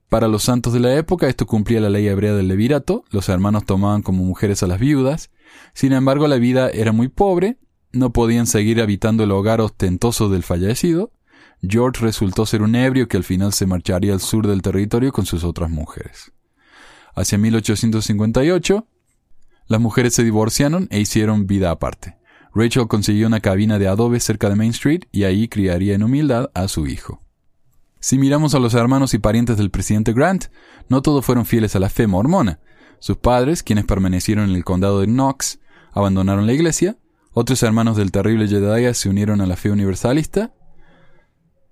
Para 0.09 0.28
los 0.28 0.44
santos 0.44 0.72
de 0.72 0.80
la 0.80 0.94
época 0.94 1.26
esto 1.26 1.46
cumplía 1.46 1.80
la 1.80 1.90
ley 1.90 2.06
hebrea 2.06 2.35
del 2.35 2.48
levirato, 2.48 3.04
los 3.11 3.28
hermanos 3.28 3.64
tomaban 3.64 4.02
como 4.02 4.24
mujeres 4.24 4.62
a 4.62 4.66
las 4.66 4.78
viudas, 4.78 5.30
sin 5.75 5.92
embargo 5.92 6.29
la 6.29 6.37
vida 6.37 6.71
era 6.71 6.92
muy 6.92 7.09
pobre, 7.09 7.59
no 7.92 8.12
podían 8.12 8.47
seguir 8.47 8.81
habitando 8.81 9.25
el 9.25 9.31
hogar 9.31 9.61
ostentoso 9.61 10.29
del 10.29 10.42
fallecido, 10.42 11.12
George 11.62 12.05
resultó 12.05 12.47
ser 12.47 12.62
un 12.62 12.75
ebrio 12.75 13.09
que 13.09 13.16
al 13.16 13.25
final 13.25 13.53
se 13.53 13.66
marcharía 13.66 14.12
al 14.12 14.21
sur 14.21 14.47
del 14.47 14.62
territorio 14.62 15.12
con 15.12 15.27
sus 15.27 15.45
otras 15.45 15.71
mujeres. 15.71 16.33
Hacia 17.14 17.38
1858, 17.38 18.87
las 19.69 19.81
mujeres 19.81 20.14
se 20.14 20.23
divorciaron 20.23 20.87
e 20.90 21.01
hicieron 21.01 21.47
vida 21.47 21.71
aparte. 21.71 22.16
Rachel 22.55 22.88
consiguió 22.88 23.27
una 23.27 23.40
cabina 23.40 23.79
de 23.79 23.88
adobe 23.88 24.21
cerca 24.21 24.49
de 24.49 24.57
Main 24.57 24.71
Street 24.71 25.05
y 25.12 25.25
ahí 25.25 25.49
criaría 25.49 25.95
en 25.95 26.03
humildad 26.03 26.51
a 26.55 26.69
su 26.69 26.87
hijo. 26.87 27.23
Si 28.01 28.19
miramos 28.19 28.55
a 28.55 28.59
los 28.59 28.75
hermanos 28.75 29.14
y 29.14 29.19
parientes 29.19 29.57
del 29.57 29.71
presidente 29.71 30.12
Grant, 30.12 30.47
no 30.88 31.03
todos 31.03 31.25
fueron 31.25 31.45
fieles 31.45 31.75
a 31.75 31.81
la 31.81 31.90
fe 31.90 32.07
mormona. 32.07 32.61
Sus 32.98 33.16
padres, 33.16 33.62
quienes 33.62 33.85
permanecieron 33.85 34.50
en 34.50 34.56
el 34.56 34.64
condado 34.64 35.00
de 35.00 35.06
Knox, 35.06 35.59
abandonaron 35.92 36.46
la 36.46 36.52
iglesia. 36.52 36.96
Otros 37.32 37.62
hermanos 37.62 37.96
del 37.96 38.12
terrible 38.12 38.48
Jedediah 38.48 38.94
se 38.94 39.09
unieron 39.09 39.40
a 39.40 39.46
la 39.46 39.56
fe 39.56 39.70
universalista. 39.70 40.54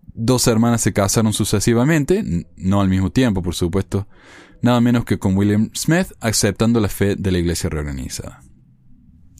Dos 0.00 0.46
hermanas 0.46 0.82
se 0.82 0.92
casaron 0.92 1.32
sucesivamente, 1.32 2.46
no 2.56 2.80
al 2.80 2.88
mismo 2.88 3.10
tiempo, 3.10 3.42
por 3.42 3.54
supuesto, 3.54 4.06
nada 4.62 4.80
menos 4.80 5.04
que 5.04 5.18
con 5.18 5.37
William 5.37 5.70
Smith, 5.74 6.12
aceptando 6.20 6.80
la 6.80 6.88
fe 6.88 7.16
de 7.16 7.32
la 7.32 7.38
iglesia 7.38 7.68
reorganizada. 7.68 8.40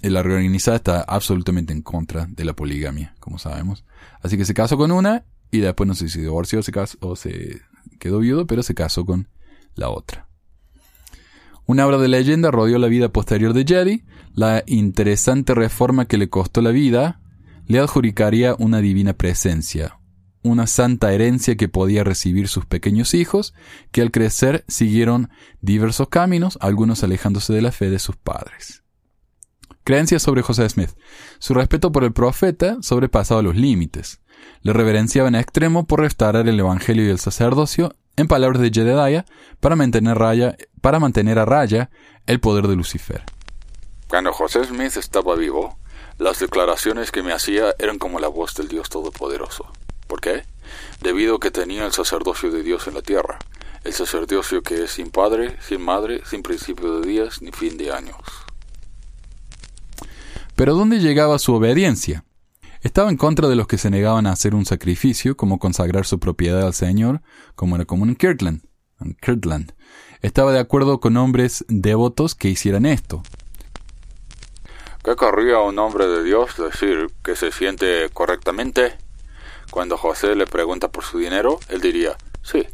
Y 0.03 0.11
La 0.11 0.23
reorganizada 0.23 0.77
está 0.77 1.01
absolutamente 1.01 1.73
en 1.73 1.81
contra 1.81 2.27
de 2.27 2.45
la 2.45 2.55
poligamia, 2.55 3.15
como 3.21 3.39
sabemos. 3.39 3.87
Así 4.21 4.37
que 4.37 4.45
se 4.45 4.53
casó 4.53 4.77
con 4.77 4.93
una 4.93 5.25
y 5.51 5.61
después 5.61 5.89
no 5.89 5.95
sé 5.95 6.09
si 6.09 6.21
divorció 6.21 6.63
se, 6.63 6.73
casó, 6.73 6.99
o 7.01 7.17
se 7.17 7.63
quedó 7.99 8.19
viudo, 8.19 8.47
pero 8.47 8.63
se 8.63 8.75
casó 8.75 9.07
con 9.07 9.29
la 9.75 9.89
otra. 9.89 10.29
Una 11.67 11.87
obra 11.87 11.99
de 11.99 12.09
leyenda 12.09 12.51
rodeó 12.51 12.79
la 12.79 12.89
vida 12.89 13.09
posterior 13.09 13.55
de 13.55 13.65
Jerry. 13.67 14.05
La 14.35 14.63
interesante 14.67 15.55
reforma 15.55 16.07
que 16.07 16.19
le 16.19 16.29
costó 16.29 16.61
la 16.61 16.71
vida 16.71 17.21
le 17.67 17.79
adjudicaría 17.79 18.55
una 18.59 18.81
divina 18.81 19.15
presencia, 19.15 19.99
una 20.43 20.67
santa 20.67 21.13
herencia 21.13 21.57
que 21.57 21.69
podía 21.69 22.05
recibir 22.05 22.49
sus 22.49 22.67
pequeños 22.67 23.15
hijos, 23.15 23.55
que 23.91 24.03
al 24.03 24.11
crecer 24.11 24.65
siguieron 24.69 25.31
diversos 25.63 26.09
caminos, 26.09 26.59
algunos 26.61 27.03
alejándose 27.03 27.55
de 27.55 27.63
la 27.63 27.73
fe 27.73 27.89
de 27.89 27.99
sus 27.99 28.17
padres. 28.17 28.83
Creencias 29.85 30.23
sobre 30.23 30.43
José 30.43 30.69
Smith. 30.69 30.91
Su 31.39 31.55
respeto 31.55 31.93
por 31.93 32.05
el 32.05 32.13
profeta 32.13 32.79
sobrepasaba 32.81 33.43
los 33.43 33.57
límites. 33.57 34.21
Le 34.63 34.73
reverenciaba 34.73 35.29
en 35.29 35.35
extremo 35.35 35.87
por 35.87 36.01
restaurar 36.01 36.49
el 36.49 36.59
evangelio 36.59 37.07
y 37.07 37.11
el 37.11 37.19
sacerdocio, 37.19 37.95
en 38.17 38.29
palabras 38.29 38.61
de 38.63 38.71
Jedediah, 38.71 39.25
para 39.61 39.77
mantener, 39.77 40.19
raya, 40.19 40.57
para 40.81 41.01
mantener 41.01 41.39
a 41.39 41.45
raya 41.45 41.91
el 42.27 42.41
poder 42.41 42.69
de 42.69 42.77
Lucifer. 42.77 43.25
Cuando 44.09 44.33
José 44.33 44.65
Smith 44.65 44.97
estaba 44.97 45.35
vivo, 45.35 45.79
las 46.19 46.39
declaraciones 46.39 47.11
que 47.11 47.23
me 47.23 47.33
hacía 47.33 47.75
eran 47.79 47.99
como 47.99 48.21
la 48.21 48.29
voz 48.29 48.55
del 48.55 48.69
Dios 48.69 48.89
Todopoderoso. 48.89 49.67
¿Por 50.07 50.21
qué? 50.21 50.45
Debido 51.01 51.37
a 51.37 51.41
que 51.41 51.51
tenía 51.51 51.85
el 51.85 51.93
sacerdocio 51.93 52.51
de 52.51 52.63
Dios 52.63 52.87
en 52.87 52.95
la 52.95 53.03
tierra, 53.03 53.39
el 53.83 53.93
sacerdocio 53.93 54.63
que 54.63 54.85
es 54.85 54.93
sin 54.93 55.11
padre, 55.11 55.57
sin 55.61 55.83
madre, 55.83 56.23
sin 56.25 56.43
principio 56.43 57.01
de 57.01 57.07
días 57.07 57.43
ni 57.43 57.53
fin 57.53 57.77
de 57.77 57.93
años. 57.93 58.17
Pero 60.55 60.75
¿dónde 60.75 61.01
llegaba 61.01 61.39
su 61.39 61.53
obediencia? 61.55 62.25
Estaba 62.85 63.09
en 63.09 63.17
contra 63.17 63.49
de 63.49 63.57
los 63.57 63.67
que 63.67 63.79
se 63.79 63.89
negaban 63.89 64.27
a 64.27 64.33
hacer 64.33 64.55
un 64.55 64.67
sacrificio, 64.67 65.39
como 65.39 65.59
consagrar 65.59 66.05
su 66.05 66.21
propiedad 66.21 66.67
al 66.67 66.75
Señor, 66.75 67.23
como 67.55 67.77
era 67.77 67.87
común 67.87 68.11
en 68.11 68.15
Kirtland. 68.15 69.73
Estaba 70.21 70.53
de 70.53 70.59
acuerdo 70.59 71.01
con 71.01 71.17
hombres 71.17 71.65
devotos 71.69 72.35
que 72.35 72.49
hicieran 72.49 72.85
esto. 72.85 73.23
¿Qué 75.03 75.17
querría 75.17 75.61
un 75.61 75.79
hombre 75.79 76.07
de 76.07 76.25
Dios 76.25 76.59
decir 76.59 77.07
que 77.23 77.37
se 77.37 77.53
siente 77.53 78.11
correctamente 78.13 78.99
Cuando 79.71 79.97
José 79.97 80.37
le 80.37 80.47
pregunta 80.47 80.93
por 80.93 81.05
su 81.05 81.19
dinero, 81.19 81.61
él 81.71 81.81
diría, 81.81 82.19
sí, 82.43 82.67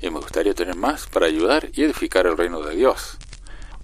y 0.00 0.08
me 0.08 0.18
gustaría 0.18 0.54
tener 0.54 0.76
más 0.76 1.06
para 1.06 1.26
ayudar 1.26 1.68
y 1.74 1.82
edificar 1.82 2.26
el 2.26 2.38
reino 2.38 2.62
de 2.62 2.74
Dios. 2.74 3.18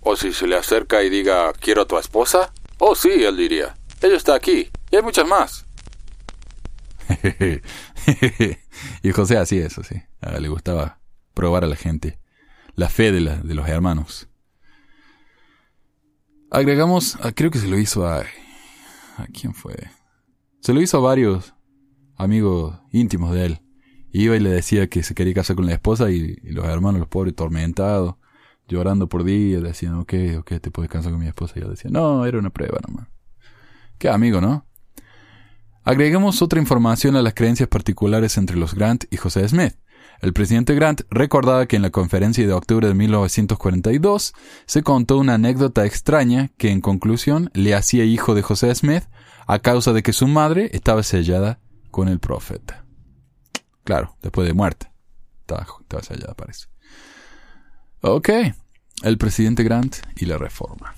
O 0.00 0.16
si 0.16 0.32
se 0.32 0.46
le 0.46 0.56
acerca 0.56 1.02
y 1.02 1.10
diga, 1.10 1.52
quiero 1.52 1.82
a 1.82 1.86
tu 1.86 1.98
esposa, 1.98 2.54
oh 2.78 2.94
sí, 2.94 3.22
él 3.22 3.36
diría, 3.36 3.76
ella 4.00 4.16
está 4.16 4.34
aquí, 4.34 4.70
y 4.90 4.96
hay 4.96 5.02
muchas 5.02 5.28
más. 5.28 5.66
y 9.02 9.10
José 9.10 9.38
hacía 9.38 9.66
eso, 9.66 9.82
sí. 9.82 10.02
le 10.38 10.48
gustaba 10.48 11.00
probar 11.32 11.64
a 11.64 11.66
la 11.66 11.76
gente 11.76 12.18
la 12.76 12.88
fe 12.88 13.12
de, 13.12 13.20
los 13.20 13.68
hermanos. 13.68 14.28
Agregamos, 16.50 17.18
creo 17.34 17.50
que 17.50 17.58
se 17.58 17.68
lo 17.68 17.78
hizo 17.78 18.06
a... 18.06 18.20
¿A 19.16 19.26
quién 19.32 19.54
fue? 19.54 19.74
Se 20.60 20.74
lo 20.74 20.80
hizo 20.80 20.98
a 20.98 21.00
varios 21.00 21.54
amigos 22.16 22.76
íntimos 22.90 23.32
de 23.32 23.46
él. 23.46 23.60
Iba 24.12 24.36
y 24.36 24.40
le 24.40 24.50
decía 24.50 24.88
que 24.88 25.02
se 25.02 25.14
quería 25.14 25.34
casar 25.34 25.56
con 25.56 25.66
la 25.66 25.72
esposa 25.72 26.10
y, 26.10 26.36
los 26.42 26.64
hermanos, 26.66 27.00
los 27.00 27.08
pobres, 27.08 27.34
tormentados, 27.34 28.16
llorando 28.68 29.08
por 29.08 29.24
días, 29.24 29.62
decían, 29.62 29.94
ok, 29.94 30.14
ok, 30.38 30.52
te 30.60 30.70
puedes 30.70 30.90
casar 30.90 31.12
con 31.12 31.20
mi 31.20 31.28
esposa. 31.28 31.54
Y 31.56 31.62
yo 31.62 31.68
decía, 31.68 31.90
no, 31.90 32.26
era 32.26 32.38
una 32.38 32.50
prueba 32.50 32.78
nomás. 32.86 33.08
Qué 33.98 34.08
amigo, 34.08 34.40
¿no? 34.40 34.66
Agregamos 35.86 36.40
otra 36.40 36.58
información 36.58 37.14
a 37.14 37.20
las 37.20 37.34
creencias 37.34 37.68
particulares 37.68 38.38
entre 38.38 38.56
los 38.56 38.74
Grant 38.74 39.04
y 39.10 39.18
José 39.18 39.46
Smith. 39.46 39.74
El 40.22 40.32
presidente 40.32 40.74
Grant 40.74 41.02
recordaba 41.10 41.66
que 41.66 41.76
en 41.76 41.82
la 41.82 41.90
conferencia 41.90 42.46
de 42.46 42.52
octubre 42.54 42.88
de 42.88 42.94
1942 42.94 44.32
se 44.64 44.82
contó 44.82 45.18
una 45.18 45.34
anécdota 45.34 45.84
extraña 45.84 46.50
que 46.56 46.70
en 46.70 46.80
conclusión 46.80 47.50
le 47.52 47.74
hacía 47.74 48.04
hijo 48.04 48.34
de 48.34 48.40
José 48.40 48.74
Smith 48.74 49.04
a 49.46 49.58
causa 49.58 49.92
de 49.92 50.02
que 50.02 50.14
su 50.14 50.26
madre 50.26 50.70
estaba 50.72 51.02
sellada 51.02 51.60
con 51.90 52.08
el 52.08 52.18
profeta. 52.18 52.86
Claro, 53.84 54.16
después 54.22 54.46
de 54.46 54.54
muerte. 54.54 54.90
Estaba, 55.40 55.66
sellada, 56.00 56.32
parece. 56.32 56.68
Ok, 58.00 58.30
el 59.02 59.18
presidente 59.18 59.62
Grant 59.62 59.96
y 60.16 60.24
la 60.24 60.38
reforma. 60.38 60.94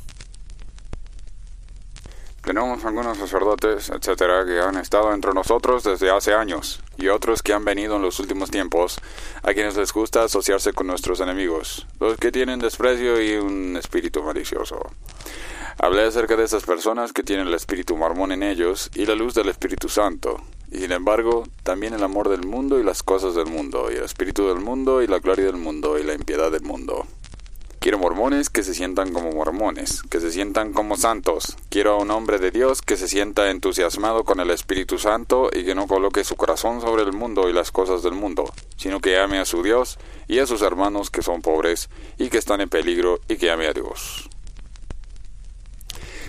Tenemos 2.46 2.84
algunos 2.84 3.18
sacerdotes, 3.18 3.90
etcétera, 3.90 4.46
que 4.46 4.60
han 4.60 4.76
estado 4.76 5.12
entre 5.12 5.32
nosotros 5.32 5.82
desde 5.82 6.10
hace 6.10 6.32
años, 6.32 6.80
y 6.96 7.08
otros 7.08 7.42
que 7.42 7.52
han 7.52 7.64
venido 7.64 7.96
en 7.96 8.02
los 8.02 8.20
últimos 8.20 8.52
tiempos, 8.52 9.00
a 9.42 9.52
quienes 9.52 9.76
les 9.76 9.92
gusta 9.92 10.22
asociarse 10.22 10.72
con 10.72 10.86
nuestros 10.86 11.18
enemigos, 11.18 11.88
los 11.98 12.16
que 12.18 12.30
tienen 12.30 12.60
desprecio 12.60 13.20
y 13.20 13.34
un 13.34 13.76
espíritu 13.76 14.22
malicioso. 14.22 14.78
Hablé 15.76 16.04
acerca 16.04 16.36
de 16.36 16.44
esas 16.44 16.62
personas 16.62 17.12
que 17.12 17.24
tienen 17.24 17.48
el 17.48 17.54
espíritu 17.54 17.96
mormón 17.96 18.30
en 18.30 18.44
ellos 18.44 18.92
y 18.94 19.06
la 19.06 19.16
luz 19.16 19.34
del 19.34 19.48
Espíritu 19.48 19.88
Santo, 19.88 20.36
y 20.70 20.78
sin 20.78 20.92
embargo, 20.92 21.48
también 21.64 21.94
el 21.94 22.04
amor 22.04 22.28
del 22.28 22.46
mundo 22.46 22.78
y 22.78 22.84
las 22.84 23.02
cosas 23.02 23.34
del 23.34 23.46
mundo, 23.46 23.88
y 23.90 23.96
el 23.96 24.04
espíritu 24.04 24.46
del 24.46 24.60
mundo 24.60 25.02
y 25.02 25.08
la 25.08 25.18
gloria 25.18 25.46
del 25.46 25.56
mundo 25.56 25.98
y 25.98 26.04
la 26.04 26.14
impiedad 26.14 26.52
del 26.52 26.62
mundo. 26.62 27.08
Quiero 27.86 28.00
mormones 28.00 28.50
que 28.50 28.64
se 28.64 28.74
sientan 28.74 29.12
como 29.12 29.30
mormones, 29.30 30.02
que 30.10 30.18
se 30.18 30.32
sientan 30.32 30.72
como 30.72 30.96
santos. 30.96 31.56
Quiero 31.68 31.92
a 31.92 32.02
un 32.02 32.10
hombre 32.10 32.40
de 32.40 32.50
Dios 32.50 32.82
que 32.82 32.96
se 32.96 33.06
sienta 33.06 33.48
entusiasmado 33.48 34.24
con 34.24 34.40
el 34.40 34.50
Espíritu 34.50 34.98
Santo 34.98 35.50
y 35.52 35.64
que 35.64 35.76
no 35.76 35.86
coloque 35.86 36.24
su 36.24 36.34
corazón 36.34 36.80
sobre 36.80 37.04
el 37.04 37.12
mundo 37.12 37.48
y 37.48 37.52
las 37.52 37.70
cosas 37.70 38.02
del 38.02 38.14
mundo, 38.14 38.52
sino 38.76 38.98
que 38.98 39.20
ame 39.20 39.38
a 39.38 39.44
su 39.44 39.62
Dios 39.62 40.00
y 40.26 40.40
a 40.40 40.48
sus 40.48 40.62
hermanos 40.62 41.10
que 41.10 41.22
son 41.22 41.42
pobres 41.42 41.88
y 42.18 42.28
que 42.28 42.38
están 42.38 42.60
en 42.60 42.68
peligro 42.68 43.20
y 43.28 43.36
que 43.36 43.52
ame 43.52 43.68
a 43.68 43.72
Dios. 43.72 44.28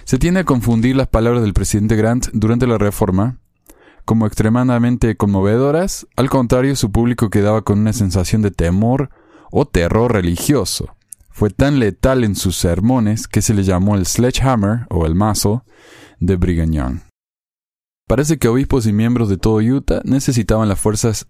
Se 0.03 0.19
tiende 0.19 0.41
a 0.41 0.45
confundir 0.45 0.95
las 0.95 1.07
palabras 1.07 1.41
del 1.41 1.53
presidente 1.53 1.95
Grant 1.95 2.27
durante 2.33 2.67
la 2.67 2.77
reforma 2.77 3.39
como 4.05 4.27
extremadamente 4.27 5.17
conmovedoras, 5.17 6.05
al 6.17 6.29
contrario 6.29 6.75
su 6.75 6.91
público 6.91 7.31
quedaba 7.31 7.63
con 7.63 7.79
una 7.79 7.93
sensación 7.93 8.43
de 8.43 8.51
temor 8.51 9.09
o 9.49 9.65
terror 9.65 10.13
religioso 10.13 10.96
fue 11.37 11.51
tan 11.51 11.77
letal 11.77 12.23
en 12.23 12.35
sus 12.35 12.57
sermones 12.57 13.27
que 13.27 13.43
se 13.43 13.53
le 13.53 13.61
llamó 13.61 13.95
el 13.95 14.07
sledgehammer 14.07 14.87
o 14.89 15.05
el 15.05 15.13
mazo 15.13 15.63
de 16.19 16.35
Brigham 16.35 16.71
Young. 16.71 16.99
Parece 18.07 18.39
que 18.39 18.47
obispos 18.47 18.87
y 18.87 18.91
miembros 18.91 19.29
de 19.29 19.37
todo 19.37 19.57
Utah 19.57 20.01
necesitaban 20.03 20.67
las 20.67 20.79
fuerzas 20.79 21.27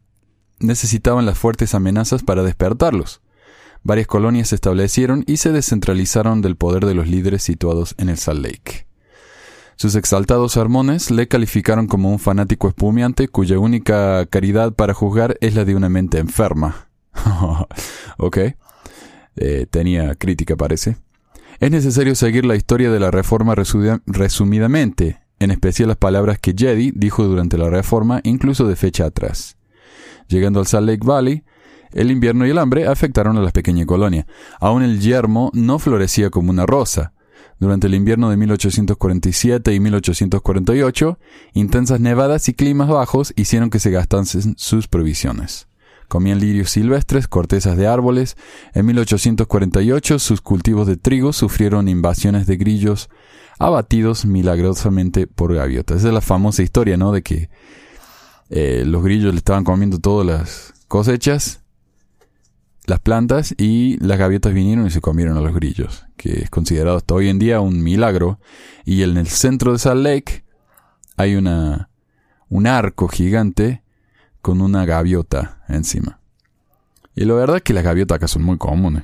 necesitaban 0.60 1.26
las 1.26 1.38
fuertes 1.38 1.76
amenazas 1.76 2.24
para 2.24 2.44
despertarlos. 2.44 3.20
Varias 3.84 4.08
colonias 4.08 4.48
se 4.48 4.56
establecieron 4.56 5.26
y 5.28 5.38
se 5.38 5.52
descentralizaron 5.52 6.42
del 6.42 6.56
poder 6.56 6.86
de 6.86 6.94
los 6.94 7.10
líderes 7.10 7.44
situados 7.44 7.94
en 7.98 8.08
el 8.08 8.18
Salt 8.18 8.42
Lake. 8.46 8.88
Sus 9.76 9.96
exaltados 9.96 10.54
sermones 10.54 11.12
le 11.12 11.28
calificaron 11.28 11.86
como 11.88 12.12
un 12.12 12.20
fanático 12.20 12.70
espumiante 12.70 13.28
cuya 13.28 13.60
única 13.60 14.26
caridad 14.28 14.72
para 14.72 14.94
juzgar 14.94 15.38
es 15.42 15.54
la 15.54 15.66
de 15.66 15.76
una 15.76 15.90
mente 15.90 16.18
enferma. 16.18 16.88
ok. 18.18 18.38
Eh, 19.38 19.68
tenía 19.70 20.16
crítica 20.16 20.56
parece. 20.56 20.98
Es 21.60 21.72
necesario 21.72 22.14
seguir 22.16 22.46
la 22.46 22.56
historia 22.56 22.92
de 22.92 23.00
la 23.00 23.12
Reforma 23.12 23.56
resumidamente, 23.56 25.22
en 25.40 25.52
especial 25.52 25.88
las 25.88 25.98
palabras 25.98 26.40
que 26.40 26.54
Jedi 26.56 26.92
dijo 26.92 27.24
durante 27.24 27.58
la 27.58 27.70
Reforma, 27.70 28.20
incluso 28.24 28.68
de 28.68 28.76
fecha 28.76 29.06
atrás. 29.06 29.58
Llegando 30.28 30.60
al 30.60 30.68
Salt 30.68 30.88
Lake 30.88 31.06
Valley, 31.06 31.44
el 31.94 32.12
invierno 32.12 32.46
y 32.46 32.52
el 32.52 32.58
hambre 32.58 32.86
afectaron 32.88 33.38
a 33.38 33.42
la 33.42 33.52
pequeña 33.52 33.86
colonia. 33.86 34.28
Aún 34.60 34.84
el 34.84 35.00
yermo 35.00 35.52
no 35.54 35.80
florecía 35.80 36.30
como 36.30 36.52
una 36.52 36.66
rosa. 36.66 37.14
Durante 37.60 37.88
el 37.88 37.96
invierno 37.96 38.30
de 38.30 38.38
1847 38.38 39.74
y 39.74 39.80
1848, 39.80 41.20
intensas 41.54 42.00
nevadas 42.00 42.50
y 42.50 42.54
climas 42.54 42.90
bajos 42.90 43.34
hicieron 43.36 43.70
que 43.70 43.80
se 43.80 43.90
gastasen 43.90 44.56
sus 44.58 44.88
provisiones. 44.88 45.68
Comían 46.08 46.40
lirios 46.40 46.70
silvestres, 46.70 47.28
cortezas 47.28 47.76
de 47.76 47.88
árboles. 47.88 48.38
En 48.74 48.86
1848 48.86 50.20
sus 50.20 50.42
cultivos 50.42 50.88
de 50.88 50.98
trigo 50.98 51.34
sufrieron 51.34 51.90
invasiones 51.90 52.48
de 52.48 52.56
grillos 52.56 53.10
abatidos 53.60 54.26
milagrosamente 54.26 55.28
por 55.28 55.54
gaviotas. 55.54 55.98
Esa 55.98 56.08
es 56.10 56.14
la 56.14 56.22
famosa 56.22 56.64
historia, 56.64 56.96
¿no? 56.96 57.12
De 57.12 57.24
que 57.24 57.50
eh, 58.50 58.84
los 58.86 59.04
grillos 59.04 59.34
le 59.34 59.40
estaban 59.40 59.64
comiendo 59.64 60.00
todas 60.00 60.26
las 60.26 60.74
cosechas, 60.88 61.62
las 62.86 63.00
plantas, 63.00 63.54
y 63.58 63.98
las 63.98 64.18
gaviotas 64.18 64.54
vinieron 64.54 64.88
y 64.88 64.92
se 64.92 65.02
comieron 65.02 65.36
a 65.36 65.42
los 65.42 65.54
grillos, 65.54 66.06
que 66.16 66.44
es 66.44 66.50
considerado 66.50 66.98
hasta 66.98 67.16
hoy 67.16 67.28
en 67.28 67.40
día 67.40 67.60
un 67.60 67.84
milagro. 67.84 68.40
Y 68.86 69.04
en 69.04 69.18
el 69.18 69.28
centro 69.28 69.74
de 69.74 69.80
Salt 69.80 70.04
Lake 70.04 70.46
hay 71.18 71.36
una, 71.36 71.90
un 72.48 72.68
arco 72.68 73.10
gigante 73.10 73.84
con 74.48 74.62
una 74.62 74.86
gaviota 74.86 75.60
encima. 75.68 76.22
Y 77.14 77.26
la 77.26 77.34
verdad 77.34 77.58
es 77.58 77.64
que 77.64 77.74
las 77.74 77.84
gaviotas 77.84 78.16
acá 78.16 78.30
son 78.30 78.44
muy 78.44 78.58
comunes. 78.58 79.04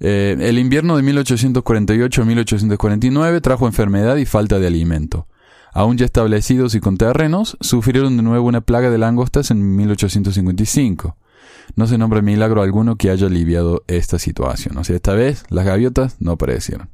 Eh, 0.00 0.36
el 0.38 0.58
invierno 0.58 0.98
de 0.98 1.02
1848-1849 1.02 3.40
trajo 3.40 3.66
enfermedad 3.66 4.16
y 4.16 4.26
falta 4.26 4.58
de 4.58 4.66
alimento. 4.66 5.28
Aún 5.72 5.96
ya 5.96 6.04
establecidos 6.04 6.74
y 6.74 6.80
con 6.80 6.98
terrenos, 6.98 7.56
sufrieron 7.62 8.18
de 8.18 8.22
nuevo 8.22 8.46
una 8.46 8.60
plaga 8.60 8.90
de 8.90 8.98
langostas 8.98 9.50
en 9.50 9.76
1855. 9.76 11.16
No 11.76 11.86
se 11.86 11.96
nombra 11.96 12.20
milagro 12.20 12.60
alguno 12.60 12.96
que 12.96 13.08
haya 13.08 13.28
aliviado 13.28 13.82
esta 13.86 14.18
situación. 14.18 14.76
O 14.76 14.84
sea, 14.84 14.96
esta 14.96 15.14
vez 15.14 15.44
las 15.48 15.64
gaviotas 15.64 16.16
no 16.20 16.32
aparecieron. 16.32 16.90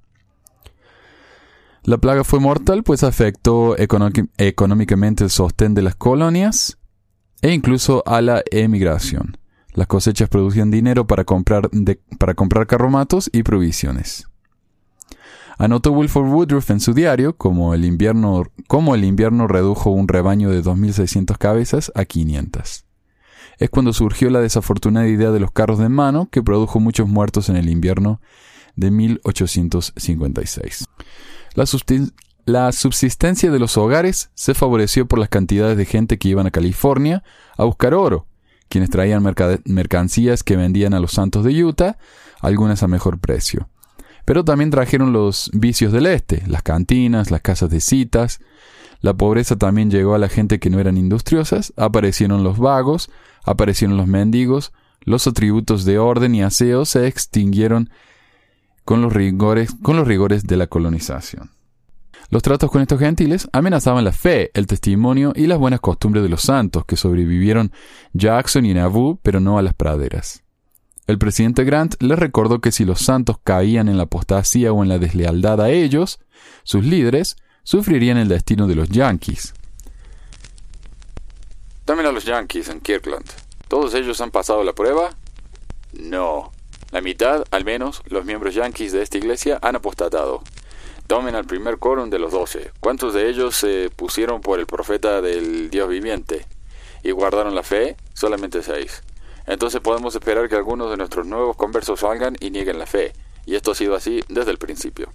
La 1.82 1.98
plaga 1.98 2.22
fue 2.22 2.38
mortal, 2.38 2.84
pues 2.84 3.02
afectó 3.02 3.76
económicamente 3.76 5.24
el 5.24 5.30
sostén 5.30 5.74
de 5.74 5.82
las 5.82 5.96
colonias 5.96 6.78
e 7.42 7.52
incluso 7.52 8.02
a 8.06 8.20
la 8.20 8.42
emigración. 8.50 9.36
Las 9.74 9.86
cosechas 9.86 10.28
producían 10.28 10.70
dinero 10.70 11.06
para 11.06 11.24
comprar, 11.24 11.68
para 12.18 12.34
comprar 12.34 12.66
carromatos 12.66 13.28
y 13.32 13.42
provisiones. 13.42 14.28
Anotó 15.58 15.92
Wilford 15.92 16.28
Woodruff 16.28 16.70
en 16.70 16.80
su 16.80 16.94
diario 16.94 17.36
como 17.36 17.74
el 17.74 17.84
invierno, 17.84 18.44
como 18.66 18.94
el 18.94 19.04
invierno 19.04 19.46
redujo 19.46 19.90
un 19.90 20.08
rebaño 20.08 20.50
de 20.50 20.62
2.600 20.62 21.38
cabezas 21.38 21.92
a 21.94 22.04
500. 22.04 22.84
Es 23.58 23.70
cuando 23.70 23.92
surgió 23.92 24.30
la 24.30 24.40
desafortunada 24.40 25.06
idea 25.06 25.30
de 25.30 25.38
los 25.38 25.52
carros 25.52 25.78
de 25.78 25.88
mano 25.88 26.28
que 26.30 26.42
produjo 26.42 26.80
muchos 26.80 27.08
muertos 27.08 27.48
en 27.48 27.56
el 27.56 27.68
invierno 27.68 28.20
de 28.74 28.90
1856. 28.90 30.86
La, 31.54 31.66
la 32.46 32.72
subsistencia 32.72 33.50
de 33.50 33.58
los 33.58 33.76
hogares 33.78 34.30
se 34.34 34.54
favoreció 34.54 35.06
por 35.06 35.18
las 35.18 35.28
cantidades 35.28 35.76
de 35.78 35.86
gente 35.86 36.18
que 36.18 36.28
iban 36.28 36.46
a 36.46 36.50
California 36.50 37.22
a 37.56 37.64
buscar 37.64 37.94
oro, 37.94 38.26
quienes 38.68 38.90
traían 38.90 39.24
mercancías 39.64 40.42
que 40.42 40.56
vendían 40.56 40.92
a 40.94 41.00
los 41.00 41.12
santos 41.12 41.44
de 41.44 41.64
Utah, 41.64 41.96
algunas 42.40 42.82
a 42.82 42.88
mejor 42.88 43.18
precio. 43.18 43.68
Pero 44.26 44.44
también 44.44 44.70
trajeron 44.70 45.12
los 45.12 45.50
vicios 45.54 45.92
del 45.92 46.06
este, 46.06 46.42
las 46.46 46.62
cantinas, 46.62 47.30
las 47.30 47.40
casas 47.40 47.70
de 47.70 47.80
citas. 47.80 48.40
La 49.00 49.14
pobreza 49.14 49.56
también 49.56 49.90
llegó 49.90 50.14
a 50.14 50.18
la 50.18 50.28
gente 50.28 50.58
que 50.58 50.70
no 50.70 50.80
eran 50.80 50.96
industriosas, 50.96 51.72
aparecieron 51.76 52.42
los 52.42 52.58
vagos, 52.58 53.10
aparecieron 53.44 53.96
los 53.96 54.06
mendigos, 54.06 54.72
los 55.00 55.26
atributos 55.26 55.84
de 55.84 55.98
orden 55.98 56.34
y 56.34 56.42
aseo 56.42 56.84
se 56.84 57.06
extinguieron 57.06 57.90
con 58.84 59.02
los 59.02 59.12
rigores, 59.12 59.74
con 59.82 59.96
los 59.96 60.08
rigores 60.08 60.46
de 60.46 60.56
la 60.56 60.66
colonización. 60.66 61.53
Los 62.34 62.42
tratos 62.42 62.68
con 62.68 62.82
estos 62.82 62.98
gentiles 62.98 63.48
amenazaban 63.52 64.02
la 64.02 64.10
fe, 64.10 64.50
el 64.54 64.66
testimonio 64.66 65.32
y 65.36 65.46
las 65.46 65.56
buenas 65.56 65.78
costumbres 65.78 66.24
de 66.24 66.28
los 66.28 66.42
santos 66.42 66.84
que 66.84 66.96
sobrevivieron 66.96 67.70
Jackson 68.12 68.66
y 68.66 68.74
Nauvoo, 68.74 69.20
pero 69.22 69.38
no 69.38 69.56
a 69.56 69.62
las 69.62 69.72
praderas. 69.72 70.42
El 71.06 71.16
presidente 71.16 71.62
Grant 71.62 71.94
les 72.02 72.18
recordó 72.18 72.60
que 72.60 72.72
si 72.72 72.84
los 72.84 72.98
santos 73.02 73.36
caían 73.44 73.88
en 73.88 73.98
la 73.98 74.02
apostasía 74.02 74.72
o 74.72 74.82
en 74.82 74.88
la 74.88 74.98
deslealtad 74.98 75.60
a 75.60 75.70
ellos, 75.70 76.18
sus 76.64 76.84
líderes 76.84 77.36
sufrirían 77.62 78.18
el 78.18 78.26
destino 78.26 78.66
de 78.66 78.74
los 78.74 78.88
yankees. 78.88 79.54
Tomen 81.84 82.04
a 82.04 82.10
los 82.10 82.24
yankees 82.24 82.68
en 82.68 82.80
Kirkland. 82.80 83.30
¿Todos 83.68 83.94
ellos 83.94 84.20
han 84.20 84.32
pasado 84.32 84.64
la 84.64 84.72
prueba? 84.72 85.14
No. 85.92 86.50
La 86.90 87.00
mitad, 87.00 87.44
al 87.52 87.64
menos, 87.64 88.02
los 88.06 88.24
miembros 88.24 88.56
yankees 88.56 88.90
de 88.90 89.02
esta 89.02 89.18
iglesia 89.18 89.60
han 89.62 89.76
apostatado. 89.76 90.42
Tomen 91.06 91.34
al 91.34 91.44
primer 91.44 91.78
quórum 91.78 92.08
de 92.08 92.18
los 92.18 92.32
doce. 92.32 92.70
¿Cuántos 92.80 93.12
de 93.12 93.28
ellos 93.28 93.54
se 93.56 93.90
pusieron 93.94 94.40
por 94.40 94.58
el 94.58 94.66
profeta 94.66 95.20
del 95.20 95.68
Dios 95.70 95.88
viviente 95.88 96.46
y 97.02 97.10
guardaron 97.10 97.54
la 97.54 97.62
fe? 97.62 97.96
Solamente 98.14 98.62
seis. 98.62 99.02
Entonces 99.46 99.80
podemos 99.80 100.14
esperar 100.14 100.48
que 100.48 100.56
algunos 100.56 100.90
de 100.90 100.96
nuestros 100.96 101.26
nuevos 101.26 101.56
conversos 101.56 102.00
salgan 102.00 102.36
y 102.40 102.50
nieguen 102.50 102.78
la 102.78 102.86
fe. 102.86 103.12
Y 103.44 103.54
esto 103.54 103.72
ha 103.72 103.74
sido 103.74 103.94
así 103.94 104.22
desde 104.28 104.50
el 104.50 104.58
principio. 104.58 105.12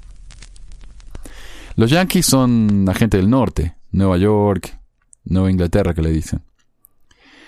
Los 1.76 1.90
yankees 1.90 2.26
son 2.26 2.86
la 2.86 2.94
gente 2.94 3.18
del 3.18 3.30
norte, 3.30 3.76
Nueva 3.92 4.18
York, 4.18 4.78
Nueva 5.24 5.50
Inglaterra 5.50 5.94
que 5.94 6.02
le 6.02 6.12
dicen. 6.12 6.44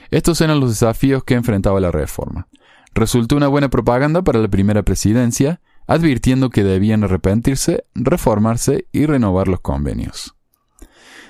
Estos 0.09 0.41
eran 0.41 0.59
los 0.59 0.69
desafíos 0.69 1.23
que 1.23 1.35
enfrentaba 1.35 1.79
la 1.79 1.91
reforma. 1.91 2.47
Resultó 2.93 3.35
una 3.35 3.47
buena 3.47 3.69
propaganda 3.69 4.23
para 4.23 4.39
la 4.39 4.47
primera 4.47 4.83
presidencia, 4.83 5.61
advirtiendo 5.91 6.49
que 6.49 6.63
debían 6.63 7.03
arrepentirse, 7.03 7.83
reformarse 7.93 8.87
y 8.93 9.07
renovar 9.07 9.49
los 9.49 9.59
convenios. 9.59 10.35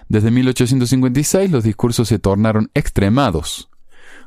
Desde 0.07 0.29
1856 0.29 1.49
los 1.49 1.63
discursos 1.63 2.07
se 2.07 2.19
tornaron 2.19 2.69
extremados, 2.75 3.71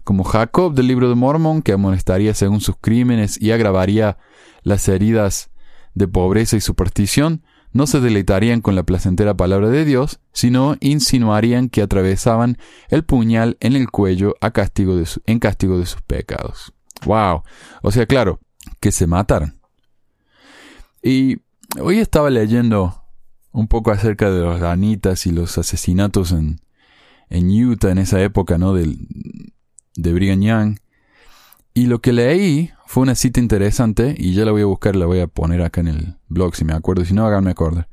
como 0.03 0.25
Jacob 0.25 0.75
del 0.75 0.89
libro 0.89 1.09
de 1.09 1.15
Mormon, 1.15 1.63
que 1.63 1.73
amonestaría 1.73 2.35
según 2.35 2.61
sus 2.61 2.75
crímenes 2.81 3.41
y 3.41 3.53
agravaría 3.53 4.19
las 4.63 4.89
heridas 4.89 5.51
de 5.95 6.09
pobreza 6.09 6.57
y 6.57 6.61
superstición, 6.61 7.45
no 7.73 7.87
se 7.87 8.01
deleitarían 8.01 8.61
con 8.61 8.75
la 8.75 8.83
placentera 8.83 9.37
palabra 9.37 9.69
de 9.69 9.85
Dios, 9.85 10.19
sino 10.33 10.77
insinuarían 10.81 11.69
que 11.69 11.81
atravesaban 11.81 12.59
el 12.89 13.05
puñal 13.05 13.57
en 13.61 13.77
el 13.77 13.89
cuello 13.89 14.35
a 14.41 14.51
castigo 14.51 15.01
en 15.27 15.39
castigo 15.39 15.79
de 15.79 15.87
sus 15.87 16.03
pecados. 16.03 16.73
Wow. 17.07 17.45
O 17.83 17.93
sea, 17.93 18.07
claro, 18.07 18.41
que 18.81 18.91
se 18.91 19.07
mataron. 19.07 19.64
Y 21.05 21.37
hoy 21.79 21.99
estaba 21.99 22.31
leyendo 22.31 23.03
un 23.53 23.69
poco 23.69 23.91
acerca 23.91 24.31
de 24.31 24.41
los 24.41 24.59
ranitas 24.59 25.27
y 25.27 25.33
los 25.33 25.59
asesinatos 25.59 26.33
en, 26.33 26.61
en 27.29 27.51
Utah 27.51 27.91
en 27.91 27.99
esa 27.99 28.23
época, 28.23 28.57
¿no? 28.57 28.73
Del, 28.73 29.07
de 29.95 30.13
Brigham 30.15 30.41
Young. 30.41 30.79
Y 31.75 31.87
lo 31.89 32.01
que 32.01 32.15
leí 32.15 32.71
fue 32.87 33.03
una 33.03 33.15
cita 33.17 33.39
interesante, 33.39 34.15
y 34.17 34.33
ya 34.33 34.47
la 34.47 34.53
voy 34.53 34.63
a 34.63 34.67
buscar, 34.67 34.97
la 34.97 35.05
voy 35.05 35.21
a 35.21 35.27
poner 35.27 35.61
acá 35.61 35.83
en 35.83 35.89
el 35.89 36.17
blog 36.29 36.57
si 36.57 36.65
me 36.65 36.73
acuerdo, 36.73 37.05
si 37.05 37.13
no, 37.13 37.27
háganme 37.27 37.51
acordar. 37.51 37.89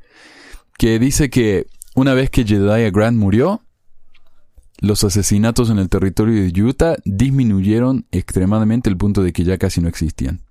Que 0.77 0.97
dice 0.97 1.29
que 1.29 1.67
una 1.95 2.13
vez 2.13 2.29
que 2.29 2.45
Jedediah 2.45 2.91
Grant 2.91 3.17
murió, 3.17 3.61
los 4.79 5.03
asesinatos 5.03 5.69
en 5.69 5.79
el 5.79 5.89
territorio 5.89 6.41
de 6.41 6.63
Utah 6.63 6.95
disminuyeron 7.03 8.07
extremadamente 8.11 8.89
el 8.89 8.95
punto 8.95 9.21
de 9.21 9.33
que 9.33 9.43
ya 9.43 9.57
casi 9.57 9.81
no 9.81 9.89
existían. 9.89 10.41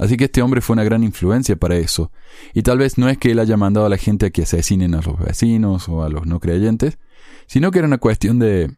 Así 0.00 0.16
que 0.16 0.24
este 0.24 0.40
hombre 0.40 0.62
fue 0.62 0.72
una 0.72 0.84
gran 0.84 1.04
influencia 1.04 1.56
para 1.56 1.76
eso. 1.76 2.10
Y 2.54 2.62
tal 2.62 2.78
vez 2.78 2.96
no 2.96 3.10
es 3.10 3.18
que 3.18 3.32
él 3.32 3.38
haya 3.38 3.58
mandado 3.58 3.84
a 3.84 3.90
la 3.90 3.98
gente 3.98 4.26
a 4.26 4.30
que 4.30 4.42
asesinen 4.42 4.94
a 4.94 5.02
los 5.02 5.18
vecinos 5.18 5.90
o 5.90 6.02
a 6.02 6.08
los 6.08 6.26
no 6.26 6.40
creyentes, 6.40 6.98
sino 7.46 7.70
que 7.70 7.80
era 7.80 7.86
una 7.86 7.98
cuestión 7.98 8.38
de 8.38 8.70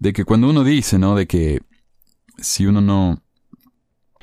de 0.00 0.12
que 0.12 0.24
cuando 0.24 0.50
uno 0.50 0.64
dice, 0.64 0.98
¿no? 0.98 1.14
De 1.14 1.28
que 1.28 1.60
si 2.38 2.66
uno 2.66 2.80
no, 2.80 3.22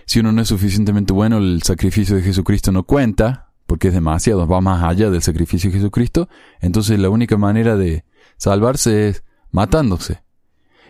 si 0.05 0.19
uno 0.19 0.33
no 0.33 0.41
es 0.41 0.49
suficientemente 0.49 1.13
bueno, 1.13 1.37
el 1.37 1.61
sacrificio 1.63 2.17
de 2.17 2.23
Jesucristo 2.23 2.73
no 2.73 2.83
cuenta, 2.83 3.53
porque 3.65 3.89
es 3.89 3.93
demasiado, 3.93 4.45
va 4.45 4.59
más 4.59 4.83
allá 4.83 5.09
del 5.09 5.21
sacrificio 5.21 5.69
de 5.69 5.77
Jesucristo, 5.77 6.27
entonces 6.59 6.99
la 6.99 7.09
única 7.09 7.37
manera 7.37 7.77
de 7.77 8.03
salvarse 8.37 9.09
es 9.09 9.23
matándose. 9.51 10.23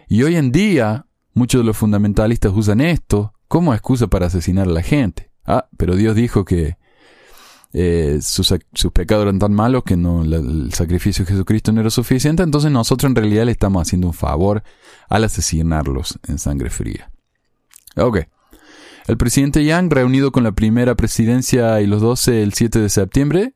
Y 0.08 0.24
hoy 0.24 0.38
en 0.38 0.52
día, 0.52 1.06
muchos 1.34 1.62
de 1.62 1.66
los 1.66 1.78
fundamentalistas 1.78 2.54
usan 2.56 2.82
esto 2.82 3.34
como 3.48 3.74
excusa 3.74 4.08
para 4.08 4.28
asesinar 4.28 4.68
a 4.68 4.72
la 4.72 4.82
gente. 4.82 5.32
Ah, 5.46 5.68
pero 5.78 5.96
Dios 5.96 6.16
dijo 6.16 6.46
que 6.46 6.78
eh, 7.74 8.20
sus, 8.22 8.54
pecados 8.94 9.24
eran 9.24 9.40
tan 9.40 9.54
malos 9.54 9.84
que 9.84 9.98
no, 9.98 10.24
el 10.24 10.74
sacrificio 10.74 11.26
de 11.26 11.32
Jesucristo 11.32 11.72
no 11.72 11.82
era 11.82 11.90
suficiente, 11.90 12.44
entonces 12.44 12.72
nosotros 12.72 13.10
en 13.10 13.16
realidad 13.16 13.46
le 13.46 13.52
estamos 13.52 13.82
haciendo 13.82 14.08
un 14.08 14.14
favor 14.14 14.64
al 15.10 15.24
asesinarlos 15.24 16.20
en 16.28 16.40
sangre 16.40 16.70
fría. 16.70 17.12
Ok. 17.96 18.20
El 19.08 19.18
presidente 19.18 19.64
Yang, 19.64 19.92
reunido 19.92 20.32
con 20.32 20.44
la 20.44 20.52
primera 20.52 20.96
presidencia 20.96 21.80
y 21.82 21.88
los 21.88 22.02
doce 22.02 22.44
el 22.44 22.54
7 22.54 22.80
de 22.80 22.90
septiembre, 22.90 23.54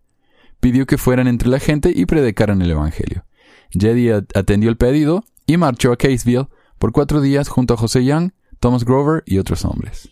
pidió 0.62 0.86
que 0.86 0.97
fueran 0.97 1.27
entre 1.27 1.49
la 1.49 1.60
gente 1.60 1.91
y 1.93 2.06
predicaran 2.06 2.62
el 2.62 2.71
Evangelio. 2.71 3.25
Jedi 3.71 4.10
atendió 4.12 4.69
el 4.69 4.77
pedido 4.77 5.25
y 5.45 5.58
marchó 5.58 5.91
a 5.91 5.97
Caseville 5.97 6.47
por 6.77 6.91
cuatro 6.91 7.21
días 7.21 7.49
junto 7.49 7.73
a 7.73 7.77
José 7.77 8.06
Young, 8.06 8.32
Thomas 8.62 8.86
Grover 8.86 9.24
y 9.26 9.39
otros 9.39 9.65
hombres. 9.65 10.10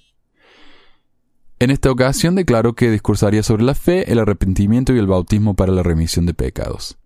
En 1.59 1.71
esta 1.71 1.91
ocasión 1.91 2.35
declaró 2.35 2.73
que 2.73 2.89
discursaría 2.89 3.43
sobre 3.43 3.63
la 3.63 3.75
fe, 3.75 4.11
el 4.11 4.17
arrepentimiento 4.17 4.93
y 4.93 4.97
el 4.97 5.07
bautismo 5.07 5.55
para 5.55 5.71
la 5.71 5.83
remisión 5.83 6.25
de 6.25 6.33
pecados. 6.33 6.97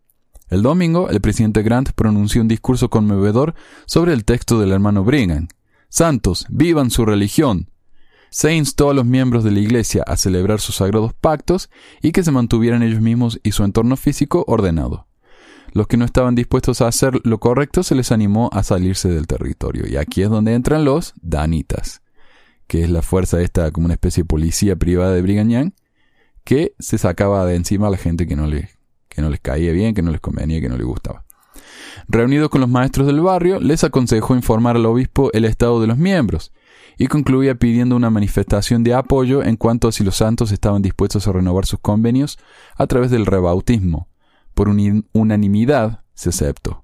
El 0.50 0.62
domingo, 0.62 1.10
el 1.10 1.20
presidente 1.20 1.62
Grant 1.62 1.92
pronunció 1.92 2.42
un 2.42 2.48
discurso 2.48 2.90
conmovedor 2.90 3.56
sobre 3.86 4.14
el 4.14 4.24
texto 4.24 4.60
del 4.60 4.72
hermano 4.72 5.04
Brigham. 5.04 5.50
Santos, 5.90 6.46
vivan 6.50 6.92
su 6.92 7.06
religión. 7.06 7.70
Se 8.30 8.56
instó 8.56 8.90
a 8.90 8.94
los 8.94 9.06
miembros 9.06 9.44
de 9.44 9.52
la 9.52 9.60
Iglesia 9.60 10.04
a 10.08 10.16
celebrar 10.16 10.62
sus 10.62 10.76
sagrados 10.76 11.14
pactos 11.14 11.70
y 12.02 12.14
que 12.14 12.24
se 12.24 12.32
mantuvieran 12.32 12.84
ellos 12.84 13.02
mismos 13.02 13.40
y 13.44 13.52
su 13.52 13.64
entorno 13.64 13.98
físico 13.98 14.46
ordenado. 14.48 15.08
Los 15.74 15.88
que 15.88 15.98
no 15.98 16.06
estaban 16.06 16.36
dispuestos 16.36 16.82
a 16.82 16.88
hacer 16.88 17.20
lo 17.24 17.40
correcto 17.40 17.84
se 17.84 17.96
les 17.96 18.12
animó 18.12 18.50
a 18.54 18.64
salirse 18.64 19.10
del 19.10 19.28
territorio. 19.28 19.86
Y 19.88 19.98
aquí 19.98 20.22
es 20.22 20.30
donde 20.30 20.54
entran 20.54 20.86
los 20.86 21.14
danitas 21.22 22.04
que 22.68 22.84
es 22.84 22.90
la 22.90 23.02
fuerza 23.02 23.42
esta 23.42 23.70
como 23.72 23.86
una 23.86 23.94
especie 23.94 24.24
de 24.24 24.28
policía 24.28 24.76
privada 24.76 25.14
de 25.14 25.22
Brigham 25.22 25.50
Young, 25.50 25.72
que 26.44 26.74
se 26.80 26.98
sacaba 26.98 27.46
de 27.46 27.56
encima 27.56 27.88
a 27.88 27.92
la 27.92 27.98
gente 27.98 28.28
que 28.28 28.36
no, 28.36 28.48
le, 28.48 28.70
que 29.10 29.22
no 29.22 29.30
les 29.30 29.40
caía 29.40 29.72
bien, 29.72 29.94
que 29.94 30.02
no 30.02 30.12
les 30.12 30.20
convenía, 30.20 30.60
que 30.60 30.70
no 30.70 30.78
les 30.78 30.86
gustaba. 30.86 31.24
Reunido 32.08 32.50
con 32.50 32.62
los 32.62 32.70
maestros 32.70 33.08
del 33.08 33.22
barrio, 33.22 33.60
les 33.60 33.84
aconsejó 33.84 34.36
informar 34.36 34.76
al 34.76 34.86
obispo 34.86 35.32
el 35.34 35.46
estado 35.46 35.80
de 35.82 35.88
los 35.88 35.98
miembros, 35.98 36.52
y 36.98 37.08
concluía 37.08 37.56
pidiendo 37.56 37.96
una 37.96 38.10
manifestación 38.10 38.84
de 38.84 38.94
apoyo 38.94 39.44
en 39.44 39.56
cuanto 39.56 39.88
a 39.88 39.92
si 39.92 40.04
los 40.04 40.16
santos 40.16 40.52
estaban 40.52 40.82
dispuestos 40.82 41.28
a 41.28 41.32
renovar 41.32 41.66
sus 41.66 41.80
convenios 41.80 42.38
a 42.76 42.88
través 42.88 43.10
del 43.10 43.26
rebautismo. 43.26 44.08
Por 44.54 44.70
unanimidad 44.70 46.04
se 46.14 46.30
aceptó. 46.30 46.84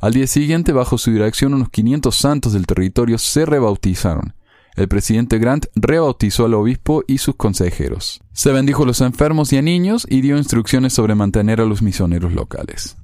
Al 0.00 0.12
día 0.12 0.26
siguiente, 0.26 0.72
bajo 0.72 0.96
su 0.96 1.10
dirección, 1.10 1.54
unos 1.54 1.70
500 1.70 2.14
santos 2.14 2.52
del 2.52 2.66
territorio 2.66 3.18
se 3.18 3.44
rebautizaron, 3.44 4.34
el 4.78 4.86
presidente 4.86 5.40
Grant 5.40 5.66
rebautizó 5.74 6.44
al 6.44 6.54
obispo 6.54 7.02
y 7.08 7.18
sus 7.18 7.34
consejeros. 7.34 8.20
Se 8.32 8.52
bendijo 8.52 8.84
a 8.84 8.86
los 8.86 9.00
enfermos 9.00 9.52
y 9.52 9.56
a 9.56 9.62
niños 9.62 10.06
y 10.08 10.20
dio 10.20 10.38
instrucciones 10.38 10.92
sobre 10.92 11.16
mantener 11.16 11.60
a 11.60 11.64
los 11.64 11.82
misioneros 11.82 12.32
locales. 12.32 12.96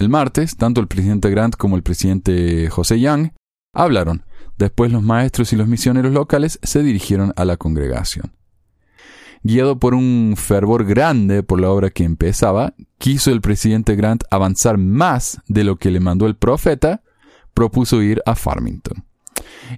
El 0.00 0.08
martes, 0.08 0.56
tanto 0.56 0.80
el 0.80 0.88
presidente 0.88 1.30
Grant 1.30 1.54
como 1.54 1.76
el 1.76 1.84
presidente 1.84 2.68
José 2.68 2.98
Young 2.98 3.30
hablaron. 3.72 4.24
Después 4.58 4.90
los 4.90 5.04
maestros 5.04 5.52
y 5.52 5.56
los 5.56 5.68
misioneros 5.68 6.12
locales 6.12 6.58
se 6.64 6.82
dirigieron 6.82 7.32
a 7.36 7.44
la 7.44 7.56
congregación. 7.56 8.32
Guiado 9.42 9.78
por 9.78 9.94
un 9.94 10.34
fervor 10.36 10.84
grande 10.84 11.42
por 11.42 11.60
la 11.60 11.70
obra 11.70 11.90
que 11.90 12.04
empezaba, 12.04 12.74
quiso 12.98 13.32
el 13.32 13.40
presidente 13.40 13.96
Grant 13.96 14.24
avanzar 14.30 14.76
más 14.76 15.40
de 15.48 15.64
lo 15.64 15.76
que 15.76 15.90
le 15.90 16.00
mandó 16.00 16.26
el 16.26 16.36
profeta, 16.36 17.02
propuso 17.54 18.02
ir 18.02 18.22
a 18.26 18.34
Farmington. 18.34 19.04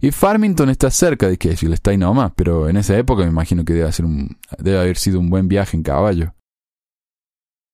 Y 0.00 0.10
Farmington 0.10 0.68
está 0.70 0.90
cerca 0.90 1.28
de 1.28 1.38
Caseville, 1.38 1.74
está 1.74 1.92
ahí 1.92 1.96
nomás, 1.96 2.32
pero 2.34 2.68
en 2.68 2.76
esa 2.76 2.96
época 2.98 3.22
me 3.22 3.28
imagino 3.28 3.64
que 3.64 3.74
debe, 3.74 3.90
debe 4.58 4.78
haber 4.78 4.96
sido 4.96 5.20
un 5.20 5.30
buen 5.30 5.46
viaje 5.46 5.76
en 5.76 5.82
caballo. 5.84 6.34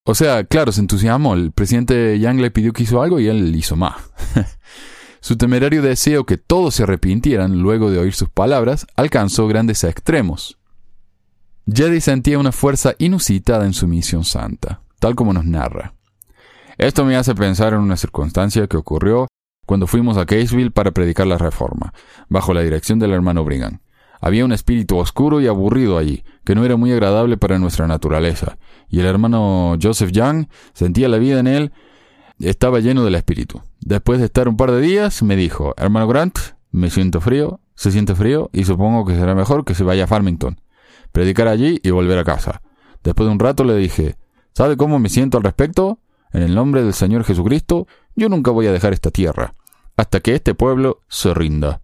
O 0.04 0.14
sea, 0.14 0.44
claro, 0.44 0.72
se 0.72 0.80
entusiasmó. 0.80 1.34
El 1.34 1.52
presidente 1.52 2.18
Young 2.18 2.40
le 2.40 2.50
pidió 2.50 2.72
que 2.72 2.82
hizo 2.82 3.02
algo 3.02 3.20
y 3.20 3.28
él 3.28 3.54
hizo 3.54 3.76
más. 3.76 3.94
Su 5.20 5.36
temerario 5.36 5.82
deseo 5.82 6.24
que 6.24 6.38
todos 6.38 6.74
se 6.74 6.84
arrepintieran 6.84 7.60
luego 7.60 7.90
de 7.90 7.98
oír 7.98 8.14
sus 8.14 8.28
palabras 8.28 8.86
alcanzó 8.96 9.48
grandes 9.48 9.82
extremos. 9.84 10.57
Jedi 11.70 12.00
sentía 12.00 12.38
una 12.38 12.50
fuerza 12.50 12.94
inusitada 12.98 13.66
en 13.66 13.74
su 13.74 13.86
misión 13.86 14.24
santa, 14.24 14.80
tal 15.00 15.14
como 15.14 15.34
nos 15.34 15.44
narra. 15.44 15.92
Esto 16.78 17.04
me 17.04 17.14
hace 17.14 17.34
pensar 17.34 17.74
en 17.74 17.80
una 17.80 17.98
circunstancia 17.98 18.66
que 18.68 18.78
ocurrió 18.78 19.26
cuando 19.66 19.86
fuimos 19.86 20.16
a 20.16 20.24
Caseville 20.24 20.70
para 20.70 20.92
predicar 20.92 21.26
la 21.26 21.36
reforma, 21.36 21.92
bajo 22.30 22.54
la 22.54 22.62
dirección 22.62 22.98
del 22.98 23.12
hermano 23.12 23.44
Brigham. 23.44 23.80
Había 24.18 24.46
un 24.46 24.52
espíritu 24.52 24.96
oscuro 24.96 25.42
y 25.42 25.46
aburrido 25.46 25.98
allí, 25.98 26.24
que 26.42 26.54
no 26.54 26.64
era 26.64 26.76
muy 26.76 26.90
agradable 26.90 27.36
para 27.36 27.58
nuestra 27.58 27.86
naturaleza, 27.86 28.56
y 28.88 29.00
el 29.00 29.06
hermano 29.06 29.76
Joseph 29.80 30.10
Young 30.10 30.46
sentía 30.72 31.08
la 31.08 31.18
vida 31.18 31.38
en 31.38 31.46
él, 31.46 31.72
estaba 32.40 32.80
lleno 32.80 33.04
del 33.04 33.14
espíritu. 33.14 33.60
Después 33.80 34.20
de 34.20 34.24
estar 34.24 34.48
un 34.48 34.56
par 34.56 34.70
de 34.70 34.80
días, 34.80 35.22
me 35.22 35.36
dijo, 35.36 35.74
hermano 35.76 36.08
Grant, 36.08 36.38
me 36.70 36.88
siento 36.88 37.20
frío, 37.20 37.60
se 37.74 37.90
siente 37.90 38.14
frío, 38.14 38.48
y 38.54 38.64
supongo 38.64 39.04
que 39.04 39.14
será 39.14 39.34
mejor 39.34 39.66
que 39.66 39.74
se 39.74 39.84
vaya 39.84 40.04
a 40.04 40.06
Farmington, 40.06 40.58
predicar 41.18 41.48
allí 41.48 41.80
y 41.82 41.90
volver 41.90 42.18
a 42.18 42.24
casa. 42.24 42.62
Después 43.02 43.26
de 43.26 43.32
un 43.32 43.38
rato 43.38 43.64
le 43.64 43.76
dije, 43.76 44.16
¿sabe 44.54 44.76
cómo 44.76 44.98
me 44.98 45.08
siento 45.08 45.38
al 45.38 45.44
respecto? 45.44 45.98
En 46.32 46.42
el 46.42 46.54
nombre 46.54 46.82
del 46.82 46.94
Señor 46.94 47.24
Jesucristo, 47.24 47.86
yo 48.14 48.28
nunca 48.28 48.50
voy 48.50 48.66
a 48.66 48.72
dejar 48.72 48.92
esta 48.92 49.10
tierra, 49.10 49.54
hasta 49.96 50.20
que 50.20 50.34
este 50.34 50.54
pueblo 50.54 51.02
se 51.08 51.34
rinda 51.34 51.80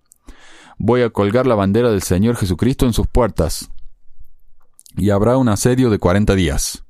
voy 0.78 1.03
a 1.03 1.11
colgar 1.11 1.47
la 1.47 1.55
bandera 1.55 1.91
del 1.91 2.03
Señor 2.03 2.37
Jesucristo 2.37 2.87
en 2.87 2.93
sus 2.93 3.07
puertas. 3.07 3.70
Y 4.97 5.11
habrá 5.11 5.37
un 5.37 5.49
asedio 5.49 5.91
de 5.91 5.99
cuarenta 5.99 6.35
días. 6.35 6.85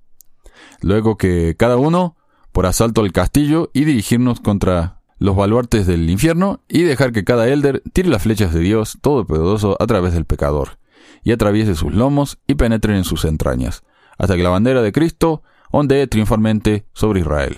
Luego 0.80 1.16
que 1.16 1.56
cada 1.56 1.76
uno 1.76 2.16
por 2.52 2.66
asalto 2.66 3.00
al 3.00 3.12
castillo 3.12 3.70
y 3.72 3.84
dirigirnos 3.84 4.40
contra 4.40 5.00
los 5.18 5.36
baluartes 5.36 5.86
del 5.86 6.08
infierno 6.10 6.60
y 6.68 6.82
dejar 6.82 7.12
que 7.12 7.24
cada 7.24 7.48
elder 7.48 7.82
tire 7.92 8.08
las 8.08 8.22
flechas 8.22 8.52
de 8.52 8.60
Dios 8.60 8.98
Todopoderoso 9.00 9.76
a 9.80 9.86
través 9.86 10.12
del 10.12 10.24
pecador, 10.24 10.78
y 11.24 11.32
atraviese 11.32 11.74
sus 11.74 11.92
lomos 11.92 12.38
y 12.46 12.54
penetren 12.54 12.96
en 12.96 13.04
sus 13.04 13.24
entrañas, 13.24 13.82
hasta 14.16 14.36
que 14.36 14.42
la 14.44 14.50
bandera 14.50 14.82
de 14.82 14.92
Cristo 14.92 15.42
ondee 15.72 16.06
triunfalmente 16.06 16.86
sobre 16.92 17.20
Israel. 17.20 17.56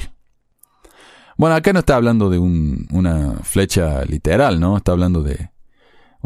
Bueno, 1.36 1.54
acá 1.54 1.74
no 1.74 1.80
está 1.80 1.96
hablando 1.96 2.30
de 2.30 2.38
una 2.38 3.40
flecha 3.42 4.02
literal, 4.06 4.58
¿no? 4.58 4.78
Está 4.78 4.92
hablando 4.92 5.22
de, 5.22 5.50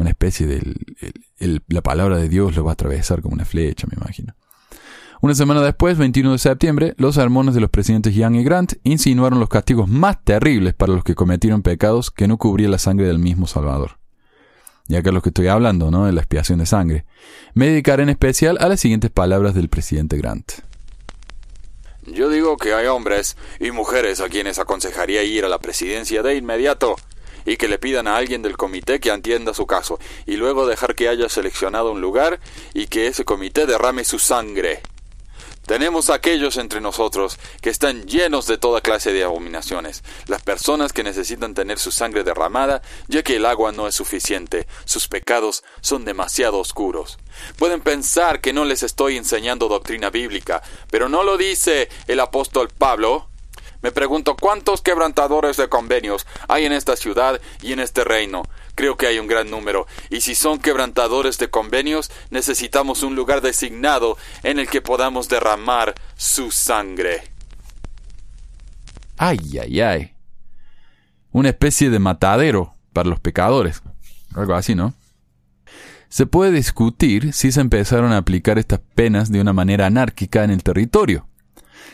una 0.01 0.11
especie 0.11 0.47
de... 0.47 1.62
la 1.68 1.82
palabra 1.82 2.16
de 2.16 2.28
Dios 2.28 2.57
lo 2.57 2.64
va 2.64 2.70
a 2.70 2.74
atravesar 2.74 3.20
como 3.20 3.34
una 3.34 3.45
flecha, 3.45 3.86
me 3.91 3.97
imagino. 4.01 4.34
Una 5.20 5.34
semana 5.34 5.61
después, 5.61 5.99
21 5.99 6.32
de 6.32 6.38
septiembre, 6.38 6.95
los 6.97 7.16
sermones 7.16 7.55
de 7.55 7.61
los 7.61 7.68
presidentes 7.68 8.14
Young 8.14 8.36
y 8.36 8.43
Grant 8.43 8.74
insinuaron 8.84 9.38
los 9.38 9.51
castigos 9.51 9.88
más 9.88 10.24
terribles 10.24 10.72
para 10.72 10.95
los 10.95 11.05
que 11.05 11.14
cometieron 11.14 11.61
pecados 11.61 12.11
que 12.11 12.26
no 12.26 12.38
cubría 12.38 12.70
la 12.70 12.78
sangre 12.78 13.07
del 13.07 13.18
mismo 13.18 13.47
Salvador. 13.47 13.99
Y 14.91 14.97
acá 14.97 15.11
es 15.11 15.14
lo 15.14 15.22
que 15.22 15.28
estoy 15.28 15.47
hablando, 15.47 15.93
¿no? 15.93 16.07
De 16.07 16.12
la 16.12 16.20
expiación 16.20 16.59
de 16.59 16.66
sangre. 16.66 17.05
Me 17.55 17.68
dedicaré 17.68 18.03
en 18.03 18.09
especial 18.09 18.59
a 18.61 18.66
las 18.66 18.80
siguientes 18.80 19.09
palabras 19.09 19.55
del 19.55 19.68
presidente 19.68 20.16
Grant. 20.16 20.51
Yo 22.07 22.28
digo 22.28 22.57
que 22.57 22.74
hay 22.74 22.88
hombres 22.88 23.36
y 23.61 23.70
mujeres 23.70 24.20
a 24.20 24.28
quienes 24.28 24.59
aconsejaría 24.59 25.22
ir 25.22 25.45
a 25.45 25.49
la 25.49 25.61
presidencia 25.61 26.24
de 26.24 26.34
inmediato 26.34 26.97
y 27.47 27.57
que 27.57 27.68
le 27.68 27.78
pidan 27.78 28.09
a 28.09 28.16
alguien 28.16 28.43
del 28.43 28.57
comité 28.57 28.99
que 28.99 29.12
atienda 29.12 29.55
su 29.55 29.64
caso, 29.64 30.01
y 30.26 30.36
luego 30.36 30.66
dejar 30.66 30.97
que 30.97 31.09
haya 31.09 31.28
seleccionado 31.28 31.93
un 31.93 32.01
lugar 32.01 32.41
y 32.74 32.88
que 32.88 33.07
ese 33.07 33.24
comité 33.24 33.66
derrame 33.66 34.03
su 34.03 34.18
sangre. 34.18 34.80
Tenemos 35.70 36.10
aquellos 36.10 36.56
entre 36.56 36.80
nosotros 36.80 37.38
que 37.60 37.70
están 37.70 38.04
llenos 38.08 38.48
de 38.48 38.58
toda 38.58 38.80
clase 38.80 39.12
de 39.12 39.22
abominaciones, 39.22 40.02
las 40.26 40.42
personas 40.42 40.92
que 40.92 41.04
necesitan 41.04 41.54
tener 41.54 41.78
su 41.78 41.92
sangre 41.92 42.24
derramada, 42.24 42.82
ya 43.06 43.22
que 43.22 43.36
el 43.36 43.46
agua 43.46 43.70
no 43.70 43.86
es 43.86 43.94
suficiente, 43.94 44.66
sus 44.84 45.06
pecados 45.06 45.62
son 45.80 46.04
demasiado 46.04 46.58
oscuros. 46.58 47.20
Pueden 47.56 47.82
pensar 47.82 48.40
que 48.40 48.52
no 48.52 48.64
les 48.64 48.82
estoy 48.82 49.16
enseñando 49.16 49.68
doctrina 49.68 50.10
bíblica, 50.10 50.60
pero 50.90 51.08
no 51.08 51.22
lo 51.22 51.36
dice 51.36 51.88
el 52.08 52.18
apóstol 52.18 52.68
Pablo, 52.76 53.28
me 53.80 53.92
pregunto 53.92 54.36
cuántos 54.36 54.82
quebrantadores 54.82 55.56
de 55.56 55.68
convenios 55.68 56.26
hay 56.48 56.66
en 56.66 56.72
esta 56.72 56.96
ciudad 56.96 57.40
y 57.62 57.72
en 57.72 57.80
este 57.80 58.04
reino. 58.04 58.42
Creo 58.81 58.97
que 58.97 59.07
hay 59.07 59.18
un 59.18 59.26
gran 59.26 59.51
número, 59.51 59.87
y 60.09 60.22
si 60.22 60.35
son 60.35 60.59
quebrantadores 60.59 61.37
de 61.37 61.51
convenios, 61.51 62.11
necesitamos 62.31 63.03
un 63.03 63.14
lugar 63.14 63.43
designado 63.43 64.16
en 64.43 64.59
el 64.59 64.70
que 64.70 64.81
podamos 64.81 65.28
derramar 65.28 65.95
su 66.16 66.51
sangre. 66.51 67.24
Ay, 69.18 69.39
ay, 69.62 69.81
ay. 69.83 70.14
Una 71.31 71.51
especie 71.51 71.91
de 71.91 71.99
matadero 71.99 72.72
para 72.95 73.11
los 73.11 73.20
pecadores. 73.20 73.83
Algo 74.35 74.55
así, 74.55 74.74
¿no? 74.74 74.95
Se 76.09 76.24
puede 76.24 76.51
discutir 76.51 77.35
si 77.35 77.53
se 77.53 77.61
empezaron 77.61 78.12
a 78.12 78.16
aplicar 78.16 78.59
estas 78.59 78.81
penas 78.95 79.31
de 79.31 79.43
una 79.43 79.53
manera 79.53 79.85
anárquica 79.85 80.43
en 80.43 80.53
el 80.53 80.62
territorio 80.62 81.26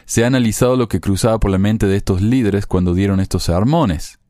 se 0.05 0.23
ha 0.23 0.29
analizado 0.29 0.77
lo 0.77 0.89
que 0.89 1.01
cruzaba 1.01 1.41
por 1.41 1.51
la 1.51 1.59
mente 1.59 1.87
de 1.87 1.97
estos 1.97 2.23
líderes 2.23 2.67
cuando 2.67 2.95
dieron 2.95 3.19
estos 3.19 3.43
sermones. 3.43 4.21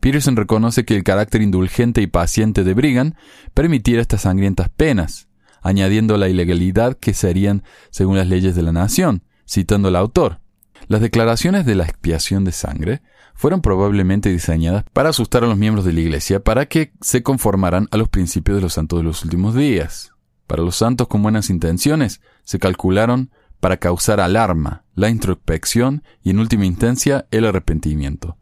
Peterson 0.00 0.36
reconoce 0.36 0.84
que 0.84 0.96
el 0.96 1.04
carácter 1.04 1.42
indulgente 1.42 2.00
y 2.00 2.06
paciente 2.06 2.64
de 2.64 2.74
Brigham 2.74 3.14
permitiera 3.54 4.00
estas 4.00 4.22
sangrientas 4.22 4.68
penas, 4.68 5.28
añadiendo 5.60 6.16
la 6.16 6.28
ilegalidad 6.28 6.96
que 6.96 7.14
serían 7.14 7.64
según 7.90 8.16
las 8.16 8.28
leyes 8.28 8.54
de 8.54 8.62
la 8.62 8.72
nación, 8.72 9.24
citando 9.46 9.88
al 9.88 9.96
autor. 9.96 10.40
Las 10.86 11.00
declaraciones 11.00 11.66
de 11.66 11.74
la 11.74 11.84
expiación 11.84 12.44
de 12.44 12.52
sangre 12.52 13.02
fueron 13.34 13.60
probablemente 13.60 14.30
diseñadas 14.30 14.84
para 14.92 15.10
asustar 15.10 15.44
a 15.44 15.46
los 15.46 15.56
miembros 15.56 15.84
de 15.84 15.92
la 15.92 16.00
Iglesia 16.00 16.40
para 16.40 16.66
que 16.66 16.92
se 17.00 17.22
conformaran 17.22 17.88
a 17.90 17.96
los 17.96 18.08
principios 18.08 18.56
de 18.56 18.62
los 18.62 18.74
santos 18.74 18.98
de 18.98 19.04
los 19.04 19.24
últimos 19.24 19.54
días. 19.54 20.12
Para 20.46 20.62
los 20.62 20.76
santos 20.76 21.08
con 21.08 21.22
buenas 21.22 21.50
intenciones, 21.50 22.20
se 22.42 22.58
calcularon 22.58 23.30
para 23.60 23.76
causar 23.76 24.20
alarma, 24.20 24.84
la 24.94 25.10
introspección 25.10 26.02
y 26.22 26.30
en 26.30 26.38
última 26.38 26.66
instancia 26.66 27.26
el 27.30 27.44
arrepentimiento. 27.44 28.36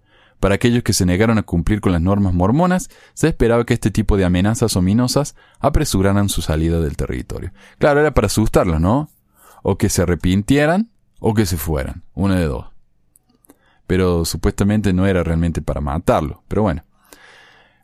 Para 0.46 0.54
aquellos 0.54 0.84
que 0.84 0.92
se 0.92 1.06
negaron 1.06 1.38
a 1.38 1.42
cumplir 1.42 1.80
con 1.80 1.90
las 1.90 2.00
normas 2.00 2.32
mormonas, 2.32 2.88
se 3.14 3.26
esperaba 3.26 3.66
que 3.66 3.74
este 3.74 3.90
tipo 3.90 4.16
de 4.16 4.24
amenazas 4.24 4.76
ominosas 4.76 5.34
apresuraran 5.58 6.28
su 6.28 6.40
salida 6.40 6.78
del 6.78 6.96
territorio. 6.96 7.50
Claro, 7.78 7.98
era 7.98 8.14
para 8.14 8.28
asustarlos, 8.28 8.80
¿no? 8.80 9.10
O 9.64 9.76
que 9.76 9.88
se 9.88 10.02
arrepintieran 10.02 10.92
o 11.18 11.34
que 11.34 11.46
se 11.46 11.56
fueran, 11.56 12.04
una 12.14 12.36
de 12.36 12.44
dos. 12.44 12.66
Pero 13.88 14.24
supuestamente 14.24 14.92
no 14.92 15.08
era 15.08 15.24
realmente 15.24 15.62
para 15.62 15.80
matarlo, 15.80 16.44
pero 16.46 16.62
bueno. 16.62 16.84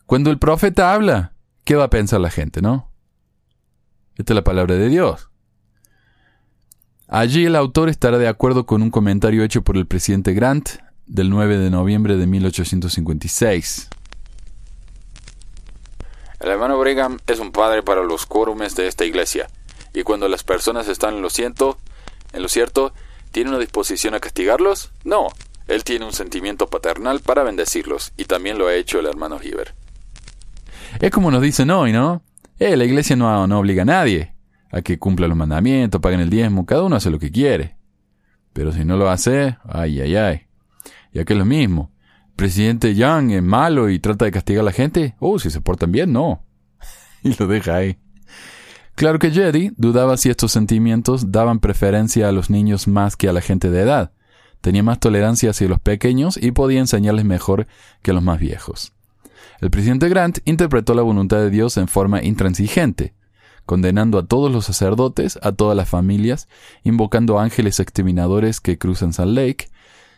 Cuando 0.06 0.30
el 0.30 0.38
profeta 0.38 0.94
habla, 0.94 1.32
¿qué 1.64 1.74
va 1.74 1.86
a 1.86 1.90
pensar 1.90 2.20
la 2.20 2.30
gente, 2.30 2.62
no? 2.62 2.92
Esta 4.14 4.34
es 4.34 4.36
la 4.36 4.44
palabra 4.44 4.76
de 4.76 4.88
Dios. 4.88 5.30
Allí 7.08 7.44
el 7.44 7.56
autor 7.56 7.88
estará 7.88 8.18
de 8.18 8.28
acuerdo 8.28 8.66
con 8.66 8.82
un 8.82 8.92
comentario 8.92 9.42
hecho 9.42 9.62
por 9.62 9.76
el 9.76 9.88
presidente 9.88 10.32
Grant 10.32 10.68
del 11.12 11.28
9 11.28 11.58
de 11.58 11.68
noviembre 11.68 12.16
de 12.16 12.26
1856. 12.26 13.90
El 16.40 16.48
hermano 16.48 16.78
Brigham 16.78 17.18
es 17.26 17.38
un 17.38 17.52
padre 17.52 17.82
para 17.82 18.02
los 18.02 18.24
quórumes 18.24 18.74
de 18.76 18.88
esta 18.88 19.04
iglesia, 19.04 19.48
y 19.92 20.04
cuando 20.04 20.26
las 20.28 20.42
personas 20.42 20.88
están 20.88 21.14
en 21.14 21.22
lo, 21.22 21.28
cierto, 21.28 21.76
en 22.32 22.42
lo 22.42 22.48
cierto, 22.48 22.94
¿tiene 23.30 23.50
una 23.50 23.58
disposición 23.58 24.14
a 24.14 24.20
castigarlos? 24.20 24.90
No, 25.04 25.28
él 25.68 25.84
tiene 25.84 26.06
un 26.06 26.14
sentimiento 26.14 26.68
paternal 26.68 27.20
para 27.20 27.42
bendecirlos, 27.42 28.12
y 28.16 28.24
también 28.24 28.56
lo 28.56 28.68
ha 28.68 28.74
hecho 28.74 28.98
el 28.98 29.06
hermano 29.06 29.38
Heber. 29.38 29.74
Es 30.98 31.10
como 31.10 31.30
nos 31.30 31.42
dicen 31.42 31.70
hoy, 31.70 31.92
¿no? 31.92 32.22
Eh, 32.58 32.74
la 32.74 32.84
iglesia 32.84 33.16
no, 33.16 33.46
no 33.46 33.58
obliga 33.58 33.82
a 33.82 33.86
nadie 33.86 34.34
a 34.70 34.80
que 34.80 34.98
cumpla 34.98 35.28
los 35.28 35.36
mandamientos, 35.36 36.00
paguen 36.00 36.20
el 36.20 36.30
diezmo, 36.30 36.64
cada 36.64 36.84
uno 36.84 36.96
hace 36.96 37.10
lo 37.10 37.18
que 37.18 37.30
quiere. 37.30 37.76
Pero 38.54 38.72
si 38.72 38.86
no 38.86 38.96
lo 38.96 39.10
hace, 39.10 39.58
ay, 39.68 40.00
ay, 40.00 40.16
ay. 40.16 40.46
Y 41.12 41.18
aquí 41.18 41.32
es 41.32 41.38
lo 41.38 41.44
mismo. 41.44 41.92
Presidente 42.36 42.94
Young 42.94 43.32
es 43.32 43.42
malo 43.42 43.90
y 43.90 43.98
trata 43.98 44.24
de 44.24 44.32
castigar 44.32 44.62
a 44.62 44.64
la 44.64 44.72
gente. 44.72 45.14
Oh, 45.18 45.38
si 45.38 45.50
se 45.50 45.60
portan 45.60 45.92
bien, 45.92 46.12
no. 46.12 46.44
y 47.22 47.34
lo 47.34 47.46
deja 47.46 47.76
ahí. 47.76 47.98
Claro 48.94 49.18
que 49.18 49.30
Jedi 49.30 49.72
dudaba 49.76 50.16
si 50.16 50.30
estos 50.30 50.52
sentimientos 50.52 51.32
daban 51.32 51.60
preferencia 51.60 52.28
a 52.28 52.32
los 52.32 52.50
niños 52.50 52.88
más 52.88 53.16
que 53.16 53.28
a 53.28 53.32
la 53.32 53.40
gente 53.40 53.70
de 53.70 53.82
edad. 53.82 54.12
Tenía 54.60 54.82
más 54.82 55.00
tolerancia 55.00 55.50
hacia 55.50 55.68
los 55.68 55.80
pequeños 55.80 56.36
y 56.36 56.52
podía 56.52 56.80
enseñarles 56.80 57.24
mejor 57.24 57.66
que 58.02 58.12
a 58.12 58.14
los 58.14 58.22
más 58.22 58.38
viejos. 58.38 58.92
El 59.60 59.70
presidente 59.70 60.08
Grant 60.08 60.38
interpretó 60.44 60.94
la 60.94 61.02
voluntad 61.02 61.38
de 61.38 61.50
Dios 61.50 61.76
en 61.76 61.88
forma 61.88 62.22
intransigente 62.22 63.14
condenando 63.66 64.18
a 64.18 64.26
todos 64.26 64.50
los 64.50 64.64
sacerdotes, 64.64 65.38
a 65.42 65.52
todas 65.52 65.76
las 65.76 65.88
familias, 65.88 66.48
invocando 66.82 67.38
ángeles 67.38 67.80
exterminadores 67.80 68.60
que 68.60 68.78
cruzan 68.78 69.12
Salt 69.12 69.36
Lake, 69.36 69.68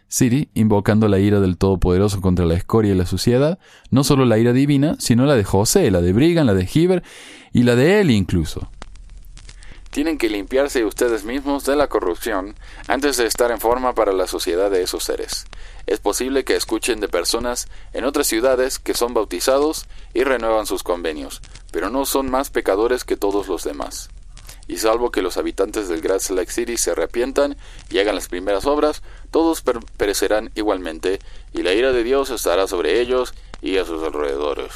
City, 0.08 0.48
invocando 0.54 1.08
la 1.08 1.18
ira 1.18 1.40
del 1.40 1.56
Todopoderoso 1.56 2.20
contra 2.20 2.44
la 2.44 2.54
escoria 2.54 2.92
y 2.92 2.96
la 2.96 3.06
suciedad, 3.06 3.58
no 3.90 4.04
solo 4.04 4.24
la 4.24 4.38
ira 4.38 4.52
divina, 4.52 4.96
sino 4.98 5.26
la 5.26 5.36
de 5.36 5.44
José, 5.44 5.90
la 5.90 6.00
de 6.00 6.12
Brigham, 6.12 6.46
la 6.46 6.54
de 6.54 6.68
Heber 6.72 7.02
y 7.52 7.64
la 7.64 7.74
de 7.74 8.00
él 8.00 8.10
incluso. 8.10 8.70
Tienen 9.90 10.18
que 10.18 10.28
limpiarse 10.28 10.84
ustedes 10.84 11.24
mismos 11.24 11.64
de 11.64 11.76
la 11.76 11.86
corrupción 11.86 12.56
antes 12.88 13.16
de 13.16 13.26
estar 13.26 13.52
en 13.52 13.60
forma 13.60 13.94
para 13.94 14.12
la 14.12 14.26
sociedad 14.26 14.68
de 14.68 14.82
esos 14.82 15.04
seres. 15.04 15.46
Es 15.86 16.00
posible 16.00 16.44
que 16.44 16.56
escuchen 16.56 16.98
de 16.98 17.08
personas 17.08 17.68
en 17.92 18.04
otras 18.04 18.26
ciudades 18.26 18.80
que 18.80 18.94
son 18.94 19.14
bautizados 19.14 19.86
y 20.12 20.24
renuevan 20.24 20.66
sus 20.66 20.82
convenios, 20.82 21.42
pero 21.70 21.90
no 21.90 22.06
son 22.06 22.28
más 22.28 22.50
pecadores 22.50 23.04
que 23.04 23.16
todos 23.16 23.46
los 23.46 23.62
demás. 23.62 24.10
Y 24.66 24.78
salvo 24.78 25.10
que 25.10 25.22
los 25.22 25.36
habitantes 25.36 25.88
del 25.88 26.00
Great 26.00 26.28
Lake 26.30 26.50
City 26.50 26.76
se 26.76 26.92
arrepientan 26.92 27.56
y 27.90 27.98
hagan 27.98 28.14
las 28.14 28.28
primeras 28.28 28.64
obras, 28.64 29.02
todos 29.30 29.62
perecerán 29.96 30.50
igualmente, 30.54 31.18
y 31.52 31.62
la 31.62 31.74
ira 31.74 31.92
de 31.92 32.02
Dios 32.02 32.30
estará 32.30 32.66
sobre 32.66 33.00
ellos 33.00 33.34
y 33.60 33.76
a 33.76 33.84
sus 33.84 34.02
alrededores. 34.02 34.72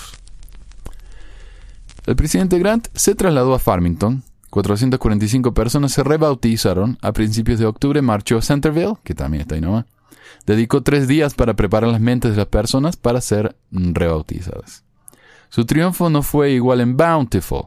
El 2.07 2.17
presidente 2.17 2.59
Grant 2.59 2.89
se 2.95 3.15
trasladó 3.15 3.55
a 3.55 3.59
Farmington. 3.59 4.23
445 4.51 5.53
personas 5.53 5.93
se 5.93 6.03
rebautizaron. 6.03 6.99
A 7.03 7.13
principios 7.13 7.59
de 7.59 7.67
octubre 7.67 8.01
marchó 8.01 8.39
a 8.39 8.43
Centerville, 8.43 8.95
que 9.05 9.15
también 9.15 9.43
está 9.43 9.57
ahí 9.57 9.61
nomás. 9.61 9.85
Dedicó 10.47 10.83
tres 10.83 11.07
días 11.07 11.35
para 11.35 11.55
preparar 11.55 11.91
las 11.91 12.01
mentes 12.01 12.31
de 12.31 12.39
las 12.39 12.47
personas 12.47 12.97
para 12.97 13.21
ser 13.21 13.57
rebautizadas. 13.71 14.85
Su 15.51 15.67
triunfo 15.67 16.09
no 16.09 16.23
fue 16.23 16.53
igual 16.53 16.81
en 16.81 16.97
Bountiful. 16.97 17.67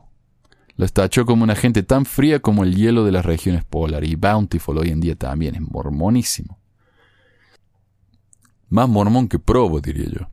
Lo 0.82 0.88
tachó 0.88 1.28
como 1.28 1.44
una 1.44 1.56
gente 1.56 1.84
tan 1.84 2.06
fría 2.06 2.40
como 2.40 2.64
el 2.64 2.76
hielo 2.76 3.06
de 3.06 3.12
las 3.12 3.24
regiones 3.24 3.64
polar. 3.64 4.04
Y 4.04 4.16
Bountiful 4.16 4.80
hoy 4.80 4.90
en 4.90 5.00
día 5.00 5.14
también 5.14 5.54
es 5.54 5.62
mormonísimo. 5.62 6.58
Más 8.68 8.90
mormón 8.90 9.28
que 9.28 9.38
probo, 9.38 9.80
diría 9.80 10.08
yo. 10.10 10.30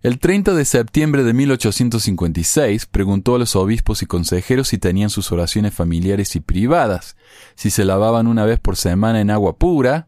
El 0.00 0.20
30 0.20 0.54
de 0.54 0.64
septiembre 0.64 1.24
de 1.24 1.32
1856 1.32 2.86
preguntó 2.86 3.34
a 3.34 3.40
los 3.40 3.56
obispos 3.56 4.00
y 4.00 4.06
consejeros 4.06 4.68
si 4.68 4.78
tenían 4.78 5.10
sus 5.10 5.32
oraciones 5.32 5.74
familiares 5.74 6.36
y 6.36 6.40
privadas, 6.40 7.16
si 7.56 7.70
se 7.70 7.84
lavaban 7.84 8.28
una 8.28 8.44
vez 8.44 8.60
por 8.60 8.76
semana 8.76 9.20
en 9.20 9.28
agua 9.28 9.58
pura. 9.58 10.06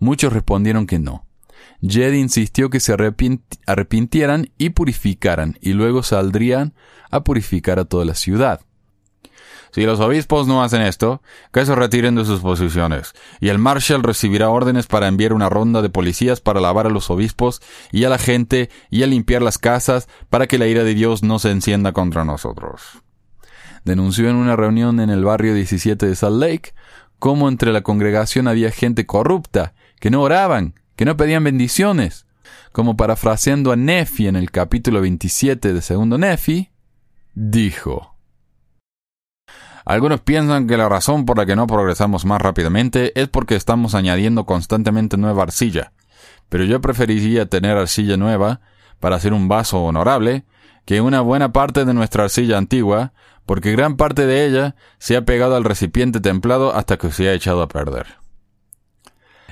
Muchos 0.00 0.34
respondieron 0.34 0.86
que 0.86 0.98
no. 0.98 1.24
Jed 1.80 2.12
insistió 2.12 2.68
que 2.68 2.78
se 2.78 2.92
arrepintieran 2.92 4.50
y 4.58 4.68
purificaran, 4.68 5.56
y 5.62 5.72
luego 5.72 6.02
saldrían 6.02 6.74
a 7.10 7.24
purificar 7.24 7.78
a 7.78 7.86
toda 7.86 8.04
la 8.04 8.14
ciudad. 8.14 8.60
Si 9.72 9.84
los 9.84 10.00
obispos 10.00 10.46
no 10.46 10.62
hacen 10.62 10.82
esto, 10.82 11.22
que 11.50 11.64
se 11.64 11.74
retiren 11.74 12.14
de 12.14 12.26
sus 12.26 12.40
posiciones, 12.40 13.14
y 13.40 13.48
el 13.48 13.58
Marshal 13.58 14.02
recibirá 14.02 14.50
órdenes 14.50 14.86
para 14.86 15.08
enviar 15.08 15.32
una 15.32 15.48
ronda 15.48 15.80
de 15.80 15.88
policías 15.88 16.42
para 16.42 16.60
lavar 16.60 16.86
a 16.86 16.90
los 16.90 17.08
obispos 17.10 17.62
y 17.90 18.04
a 18.04 18.10
la 18.10 18.18
gente 18.18 18.68
y 18.90 19.02
a 19.02 19.06
limpiar 19.06 19.40
las 19.40 19.56
casas 19.56 20.08
para 20.28 20.46
que 20.46 20.58
la 20.58 20.66
ira 20.66 20.84
de 20.84 20.94
Dios 20.94 21.22
no 21.22 21.38
se 21.38 21.50
encienda 21.50 21.92
contra 21.92 22.24
nosotros. 22.24 22.82
Denunció 23.84 24.28
en 24.28 24.36
una 24.36 24.56
reunión 24.56 25.00
en 25.00 25.08
el 25.08 25.24
barrio 25.24 25.54
17 25.54 26.06
de 26.06 26.16
Salt 26.16 26.38
Lake 26.38 26.74
cómo 27.18 27.48
entre 27.48 27.72
la 27.72 27.82
congregación 27.82 28.48
había 28.48 28.72
gente 28.72 29.06
corrupta, 29.06 29.74
que 30.00 30.10
no 30.10 30.20
oraban, 30.22 30.74
que 30.96 31.04
no 31.04 31.16
pedían 31.16 31.44
bendiciones. 31.44 32.26
Como 32.72 32.96
parafraseando 32.96 33.72
a 33.72 33.76
Nefi 33.76 34.26
en 34.26 34.36
el 34.36 34.50
capítulo 34.50 35.00
27 35.00 35.72
de 35.72 35.82
segundo 35.82 36.18
Nefi, 36.18 36.70
dijo, 37.34 38.11
algunos 39.84 40.20
piensan 40.20 40.66
que 40.66 40.76
la 40.76 40.88
razón 40.88 41.24
por 41.24 41.38
la 41.38 41.46
que 41.46 41.56
no 41.56 41.66
progresamos 41.66 42.24
más 42.24 42.40
rápidamente 42.40 43.18
es 43.20 43.28
porque 43.28 43.56
estamos 43.56 43.94
añadiendo 43.94 44.46
constantemente 44.46 45.16
nueva 45.16 45.42
arcilla, 45.42 45.92
pero 46.48 46.64
yo 46.64 46.80
preferiría 46.80 47.46
tener 47.46 47.76
arcilla 47.76 48.16
nueva 48.16 48.60
para 49.00 49.16
hacer 49.16 49.32
un 49.32 49.48
vaso 49.48 49.82
honorable 49.82 50.44
que 50.84 51.00
una 51.00 51.20
buena 51.20 51.52
parte 51.52 51.84
de 51.84 51.94
nuestra 51.94 52.24
arcilla 52.24 52.58
antigua, 52.58 53.12
porque 53.46 53.72
gran 53.72 53.96
parte 53.96 54.26
de 54.26 54.46
ella 54.46 54.76
se 54.98 55.16
ha 55.16 55.24
pegado 55.24 55.56
al 55.56 55.64
recipiente 55.64 56.20
templado 56.20 56.74
hasta 56.74 56.96
que 56.96 57.10
se 57.10 57.28
ha 57.28 57.34
echado 57.34 57.62
a 57.62 57.68
perder. 57.68 58.06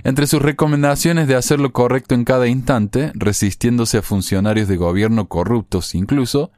Entre 0.02 0.26
sus 0.26 0.40
recomendaciones 0.40 1.28
de 1.28 1.36
hacer 1.36 1.60
lo 1.60 1.72
correcto 1.72 2.14
en 2.14 2.24
cada 2.24 2.46
instante, 2.46 3.12
resistiéndose 3.14 3.98
a 3.98 4.02
funcionarios 4.02 4.66
de 4.66 4.76
gobierno 4.76 5.28
corruptos 5.28 5.94
incluso, 5.94 6.52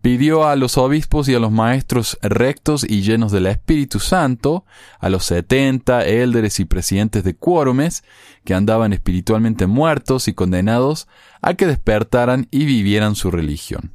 pidió 0.00 0.46
a 0.46 0.56
los 0.56 0.78
obispos 0.78 1.28
y 1.28 1.34
a 1.34 1.40
los 1.40 1.50
maestros 1.50 2.18
rectos 2.22 2.84
y 2.88 3.02
llenos 3.02 3.32
del 3.32 3.46
Espíritu 3.46 3.98
Santo, 4.00 4.64
a 4.98 5.08
los 5.08 5.24
setenta 5.24 6.04
élderes 6.04 6.60
y 6.60 6.64
presidentes 6.64 7.24
de 7.24 7.34
quórumes, 7.34 8.04
que 8.44 8.54
andaban 8.54 8.92
espiritualmente 8.92 9.66
muertos 9.66 10.28
y 10.28 10.34
condenados, 10.34 11.08
a 11.42 11.54
que 11.54 11.66
despertaran 11.66 12.48
y 12.50 12.64
vivieran 12.64 13.14
su 13.14 13.30
religión. 13.30 13.92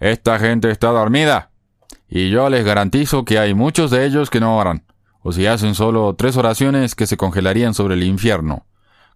Esta 0.00 0.38
gente 0.38 0.70
está 0.70 0.88
dormida, 0.88 1.50
y 2.08 2.30
yo 2.30 2.48
les 2.50 2.64
garantizo 2.64 3.24
que 3.24 3.38
hay 3.38 3.54
muchos 3.54 3.90
de 3.90 4.04
ellos 4.06 4.30
que 4.30 4.40
no 4.40 4.56
oran, 4.56 4.84
o 5.20 5.32
si 5.32 5.46
hacen 5.46 5.74
solo 5.74 6.14
tres 6.14 6.36
oraciones 6.36 6.94
que 6.94 7.06
se 7.06 7.16
congelarían 7.16 7.74
sobre 7.74 7.94
el 7.94 8.02
infierno 8.02 8.66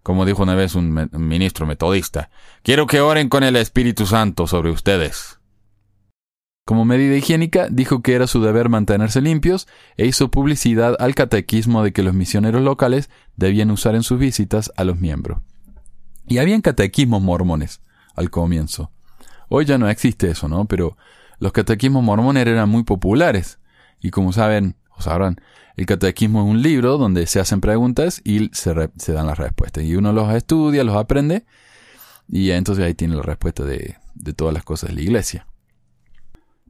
como 0.03 0.25
dijo 0.25 0.43
una 0.43 0.55
vez 0.55 0.75
un, 0.75 1.09
ministro 1.13 1.65
metodista. 1.65 2.29
Quiero 2.63 2.87
que 2.87 3.01
oren 3.01 3.29
con 3.29 3.43
el 3.43 3.55
Espíritu 3.55 4.05
Santo 4.05 4.47
sobre 4.47 4.71
ustedes. 4.71 5.39
Como 6.65 6.85
medida 6.85 7.15
higiénica, 7.15 7.67
dijo 7.69 8.01
que 8.01 8.13
era 8.13 8.27
su 8.27 8.41
deber 8.41 8.69
mantenerse 8.69 9.21
limpios 9.21 9.67
e 9.97 10.05
hizo 10.05 10.29
publicidad 10.29 10.95
al 10.99 11.15
catequismo 11.15 11.83
de 11.83 11.91
que 11.91 12.03
los 12.03 12.13
misioneros 12.13 12.61
locales 12.61 13.09
debían 13.35 13.71
usar 13.71 13.95
en 13.95 14.03
sus 14.03 14.19
visitas 14.19 14.71
a 14.75 14.83
los 14.83 14.99
miembros. 14.99 15.41
Y 16.27 16.37
habían 16.37 16.61
catequismos 16.61 17.23
mormones 17.23 17.81
al 18.15 18.29
comienzo. 18.29 18.91
Hoy 19.47 19.65
ya 19.65 19.79
no 19.79 19.89
existe 19.89 20.29
eso, 20.29 20.47
¿no? 20.47 20.65
Pero 20.65 20.95
los 21.39 21.53
catequismos 21.53 22.03
mormones 22.03 22.45
eran 22.45 22.69
muy 22.69 22.83
populares. 22.83 23.59
Y 23.99 24.11
como 24.11 24.31
saben, 24.31 24.75
sabrán, 25.01 25.41
el 25.75 25.85
catequismo 25.85 26.43
es 26.43 26.49
un 26.49 26.61
libro 26.61 26.97
donde 26.97 27.25
se 27.25 27.39
hacen 27.39 27.61
preguntas 27.61 28.21
y 28.25 28.49
se, 28.53 28.73
dan 28.73 29.27
las 29.27 29.37
respuestas. 29.37 29.83
Y 29.83 29.95
uno 29.95 30.11
los 30.11 30.33
estudia, 30.33 30.83
los 30.83 30.95
aprende 30.95 31.45
y 32.27 32.51
entonces 32.51 32.83
ahí 32.85 32.93
tiene 32.93 33.15
la 33.15 33.21
respuesta 33.21 33.63
de, 33.63 33.95
de 34.13 34.33
todas 34.33 34.53
las 34.53 34.63
cosas 34.63 34.89
de 34.89 34.95
la 34.95 35.01
iglesia. 35.01 35.47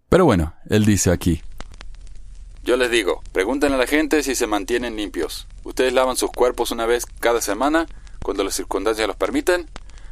Pero 0.09 0.25
bueno, 0.25 0.53
él 0.69 0.86
dice 0.86 1.11
aquí. 1.11 1.41
Yo 2.63 2.77
les 2.77 2.91
digo, 2.91 3.21
pregunten 3.32 3.73
a 3.73 3.77
la 3.77 3.88
gente 3.88 4.21
si 4.21 4.36
se 4.36 4.47
mantienen 4.47 4.95
limpios. 4.95 5.47
¿Ustedes 5.63 5.93
lavan 5.93 6.15
sus 6.15 6.32
cuerpos 6.32 6.71
una 6.71 6.86
vez 6.86 7.05
cada 7.19 7.41
semana 7.41 7.88
cuando 8.21 8.43
las 8.43 8.55
circunstancias 8.55 9.07
los 9.07 9.15
permiten? 9.15 9.67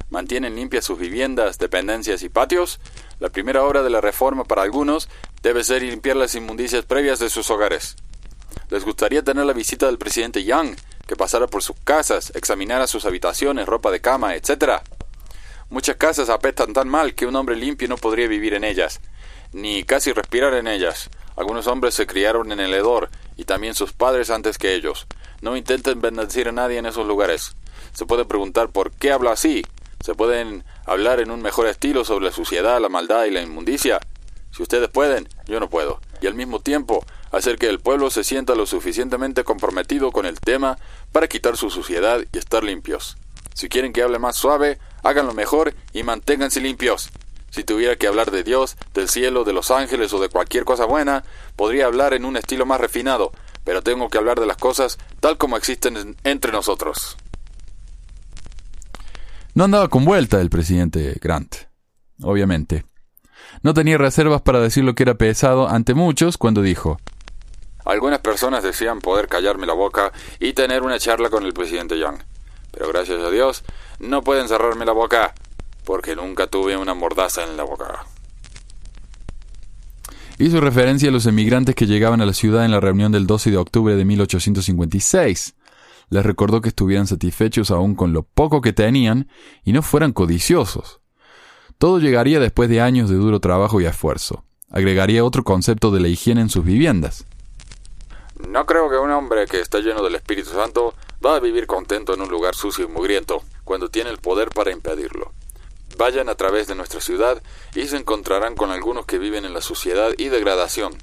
¿Mantienen 0.09 0.55
limpias 0.55 0.86
sus 0.86 0.97
viviendas, 0.97 1.57
dependencias 1.57 2.24
y 2.24 2.30
patios? 2.30 2.80
La 3.20 3.30
primera 3.30 3.63
obra 3.63 3.84
de 3.84 3.89
la 3.89 4.01
reforma 4.01 4.45
para 4.45 4.63
algunos 4.63 5.09
debe 5.43 5.63
ser 5.63 5.84
limpiar 5.84 6.15
las 6.15 6.34
inmundicias 6.36 6.86
previas 6.86 7.20
de 7.20 7.30
sus 7.30 7.49
hogares. 7.51 7.95
Les 8.70 8.84
gustaría 8.84 9.24
tener 9.24 9.45
la 9.45 9.54
visita 9.54 9.86
del 9.86 9.98
presidente 9.98 10.43
Young, 10.43 10.76
que 11.08 11.16
pasara 11.16 11.48
por 11.48 11.64
sus 11.64 11.76
casas, 11.84 12.32
examinara 12.36 12.88
sus 12.88 13.06
habitaciones, 13.06 13.66
ropa 13.66 13.91
de 13.91 14.02
cama, 14.02 14.36
etc. 14.36 14.82
Muchas 15.70 15.95
casas 15.95 16.30
apestan 16.30 16.74
tan 16.74 16.88
mal 16.88 17.16
que 17.16 17.26
un 17.26 17.36
hombre 17.36 17.56
limpio 17.56 17.88
no 17.88 17.98
podría 17.98 18.28
vivir 18.28 18.54
en 18.54 18.64
ellas, 18.64 19.00
ni 19.54 19.84
casi 19.84 20.12
respirar 20.12 20.54
en 20.54 20.68
ellas. 20.68 21.10
Algunos 21.36 21.68
hombres 21.68 21.93
se 21.93 22.08
criaron 22.08 22.52
en 22.52 22.60
el 22.60 22.74
hedor, 22.74 23.10
y 23.38 23.45
también 23.45 23.76
sus 23.76 23.93
padres 23.93 24.30
antes 24.30 24.58
que 24.58 24.74
ellos. 24.74 25.08
No 25.41 25.56
intenten 25.56 26.02
bendecir 26.02 26.50
a 26.50 26.52
nadie 26.52 26.78
en 26.78 26.88
esos 26.88 27.06
lugares. 27.06 27.56
Se 27.93 28.06
puede 28.06 28.26
preguntar 28.26 28.70
por 28.70 28.91
qué 28.91 29.12
habla 29.12 29.32
así. 29.32 29.64
Se 30.04 30.16
pueden 30.16 30.64
hablar 30.86 31.20
en 31.20 31.32
un 31.32 31.41
mejor 31.41 31.68
estilo 31.68 32.04
sobre 32.04 32.26
la 32.26 32.32
suciedad, 32.32 32.82
la 32.82 32.89
maldad 32.89 33.26
y 33.26 33.32
la 33.32 33.41
inmundicia. 33.41 34.00
Si 34.52 34.64
ustedes 34.64 34.89
pueden, 34.89 35.30
yo 35.45 35.60
no 35.60 35.70
puedo. 35.70 36.02
Y 36.22 36.28
al 36.28 36.34
mismo 36.34 36.60
tiempo, 36.60 37.06
hacer 37.38 37.58
que 37.58 37.68
el 37.68 37.80
pueblo 37.80 38.10
se 38.10 38.24
sienta 38.24 38.56
lo 38.56 38.66
suficientemente 38.66 39.44
comprometido 39.44 40.12
con 40.12 40.26
el 40.26 40.40
tema 40.40 40.78
para 41.12 41.28
quitar 41.28 41.58
su 41.58 41.70
suciedad 41.70 42.22
y 42.32 42.38
estar 42.38 42.64
limpios. 42.64 43.18
Si 43.54 43.70
quieren 43.70 43.94
que 43.94 44.04
hable 44.04 44.20
más 44.20 44.36
suave, 44.36 44.78
háganlo 45.04 45.34
mejor 45.34 45.74
y 45.94 46.04
manténganse 46.04 46.62
limpios. 46.62 47.10
Si 47.50 47.64
tuviera 47.64 47.96
que 47.96 48.08
hablar 48.08 48.30
de 48.30 48.44
Dios, 48.44 48.78
del 48.94 49.10
cielo, 49.10 49.44
de 49.44 49.54
los 49.54 49.72
ángeles 49.72 50.14
o 50.14 50.20
de 50.20 50.30
cualquier 50.30 50.64
cosa 50.64 50.86
buena, 50.86 51.24
podría 51.56 51.86
hablar 51.86 52.14
en 52.14 52.26
un 52.26 52.38
estilo 52.38 52.66
más 52.66 52.80
refinado, 52.80 53.32
pero 53.64 53.82
tengo 53.82 54.10
que 54.10 54.18
hablar 54.18 54.40
de 54.40 54.46
las 54.46 54.58
cosas 54.58 54.98
tal 55.20 55.38
como 55.38 55.58
existen 55.58 56.16
entre 56.24 56.52
nosotros. 56.52 57.18
No 59.54 59.64
andaba 59.64 59.88
con 59.88 60.06
vuelta 60.06 60.40
el 60.40 60.52
presidente 60.52 61.18
Grant, 61.20 61.56
obviamente. 62.22 62.86
No 63.64 63.74
tenía 63.74 63.98
reservas 63.98 64.42
para 64.42 64.60
decir 64.60 64.84
lo 64.84 64.94
que 64.94 65.04
era 65.04 65.16
pesado 65.16 65.68
ante 65.68 65.96
muchos 65.96 66.38
cuando 66.38 66.62
dijo, 66.62 67.00
algunas 67.88 68.20
personas 68.20 68.64
decían 68.64 69.00
poder 69.00 69.28
callarme 69.28 69.66
la 69.66 69.74
boca 69.74 70.12
y 70.40 70.54
tener 70.54 70.84
una 70.84 71.00
charla 71.00 71.30
con 71.30 71.46
el 71.46 71.54
presidente 71.54 71.98
Young. 71.98 72.18
Pero 72.72 72.90
gracias 72.90 73.22
a 73.22 73.32
Dios, 73.32 73.64
no 74.00 74.22
pueden 74.22 74.48
cerrarme 74.48 74.86
la 74.86 74.92
boca, 74.92 75.34
porque 75.84 76.16
nunca 76.16 76.48
tuve 76.48 76.78
una 76.78 76.94
mordaza 76.94 77.44
en 77.44 77.58
la 77.58 77.64
boca. 77.64 78.06
Hizo 80.40 80.62
referencia 80.62 81.10
a 81.10 81.12
los 81.12 81.26
emigrantes 81.26 81.74
que 81.74 81.88
llegaban 81.88 82.22
a 82.22 82.26
la 82.26 82.34
ciudad 82.34 82.64
en 82.64 82.72
la 82.72 82.80
reunión 82.80 83.12
del 83.12 83.26
12 83.26 83.50
de 83.50 83.58
octubre 83.58 83.96
de 83.96 84.06
1856. 84.06 85.56
Les 86.10 86.26
recordó 86.26 86.62
que 86.62 86.70
estuvieran 86.70 87.08
satisfechos 87.08 87.72
aún 87.72 87.96
con 87.96 88.14
lo 88.14 88.24
poco 88.24 88.62
que 88.62 88.72
tenían 88.72 89.30
y 89.64 89.74
no 89.74 89.82
fueran 89.82 90.14
codiciosos. 90.14 91.02
Todo 91.80 92.00
llegaría 92.00 92.40
después 92.40 92.70
de 92.70 92.82
años 92.82 93.10
de 93.10 93.16
duro 93.16 93.40
trabajo 93.40 93.82
y 93.82 93.86
esfuerzo. 93.86 94.44
Agregaría 94.70 95.24
otro 95.24 95.44
concepto 95.44 95.90
de 95.92 96.02
la 96.02 96.08
higiene 96.08 96.42
en 96.42 96.50
sus 96.50 96.64
viviendas. 96.64 97.26
No 98.40 98.66
creo 98.66 98.90
que 98.90 98.98
un 98.98 99.12
hombre 99.12 99.48
que 99.48 99.60
está 99.60 99.80
lleno 99.80 100.04
del 100.04 100.16
Espíritu 100.16 100.52
Santo 100.52 100.94
va 101.26 101.36
a 101.36 101.40
vivir 101.40 101.66
contento 101.66 102.14
en 102.14 102.22
un 102.22 102.30
lugar 102.30 102.56
sucio 102.56 102.86
y 102.86 102.88
mugriento, 102.88 103.42
cuando 103.64 103.90
tiene 103.90 104.12
el 104.12 104.20
poder 104.20 104.50
para 104.50 104.72
impedirlo. 104.72 105.34
Vayan 105.98 106.30
a 106.30 106.36
través 106.36 106.68
de 106.68 106.76
nuestra 106.76 107.02
ciudad 107.02 107.42
y 107.74 107.88
se 107.88 107.98
encontrarán 107.98 108.56
con 108.56 108.70
algunos 108.70 109.06
que 109.06 109.18
viven 109.18 109.46
en 109.46 109.54
la 109.54 109.62
suciedad 109.62 110.12
y 110.18 110.30
degradación, 110.30 110.96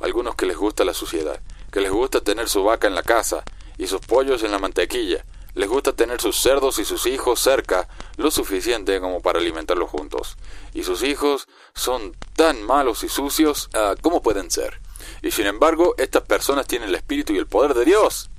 algunos 0.00 0.36
que 0.36 0.46
les 0.46 0.56
gusta 0.56 0.84
la 0.84 0.94
suciedad, 0.94 1.40
que 1.72 1.80
les 1.80 1.90
gusta 1.90 2.20
tener 2.20 2.48
su 2.48 2.62
vaca 2.62 2.86
en 2.86 2.94
la 2.94 3.02
casa 3.02 3.42
y 3.76 3.88
sus 3.88 4.00
pollos 4.00 4.42
en 4.42 4.52
la 4.52 4.58
mantequilla, 4.58 5.24
Les 5.54 5.70
gusta 5.70 5.94
tener 5.94 6.20
sus 6.20 6.36
cerdos 6.36 6.78
y 6.78 6.84
sus 6.84 7.06
hijos 7.06 7.40
cerca 7.40 7.88
lo 8.18 8.30
suficiente 8.30 9.00
como 9.00 9.22
para 9.22 9.38
alimentarlos 9.38 9.88
juntos. 9.88 10.36
Y 10.74 10.82
sus 10.82 11.02
hijos 11.02 11.48
son 11.74 12.14
tan 12.34 12.62
malos 12.62 13.04
y 13.04 13.08
sucios 13.08 13.70
ah, 13.72 13.94
como 14.02 14.20
pueden 14.20 14.50
ser. 14.50 14.82
Y 15.26 15.32
sin 15.32 15.46
embargo, 15.46 15.94
estas 15.98 16.22
personas 16.22 16.66
tienen 16.66 16.88
el 16.88 16.94
espíritu 16.94 17.32
y 17.32 17.38
el 17.38 17.46
poder 17.46 17.74
de 17.74 17.84
Dios. 17.84 18.30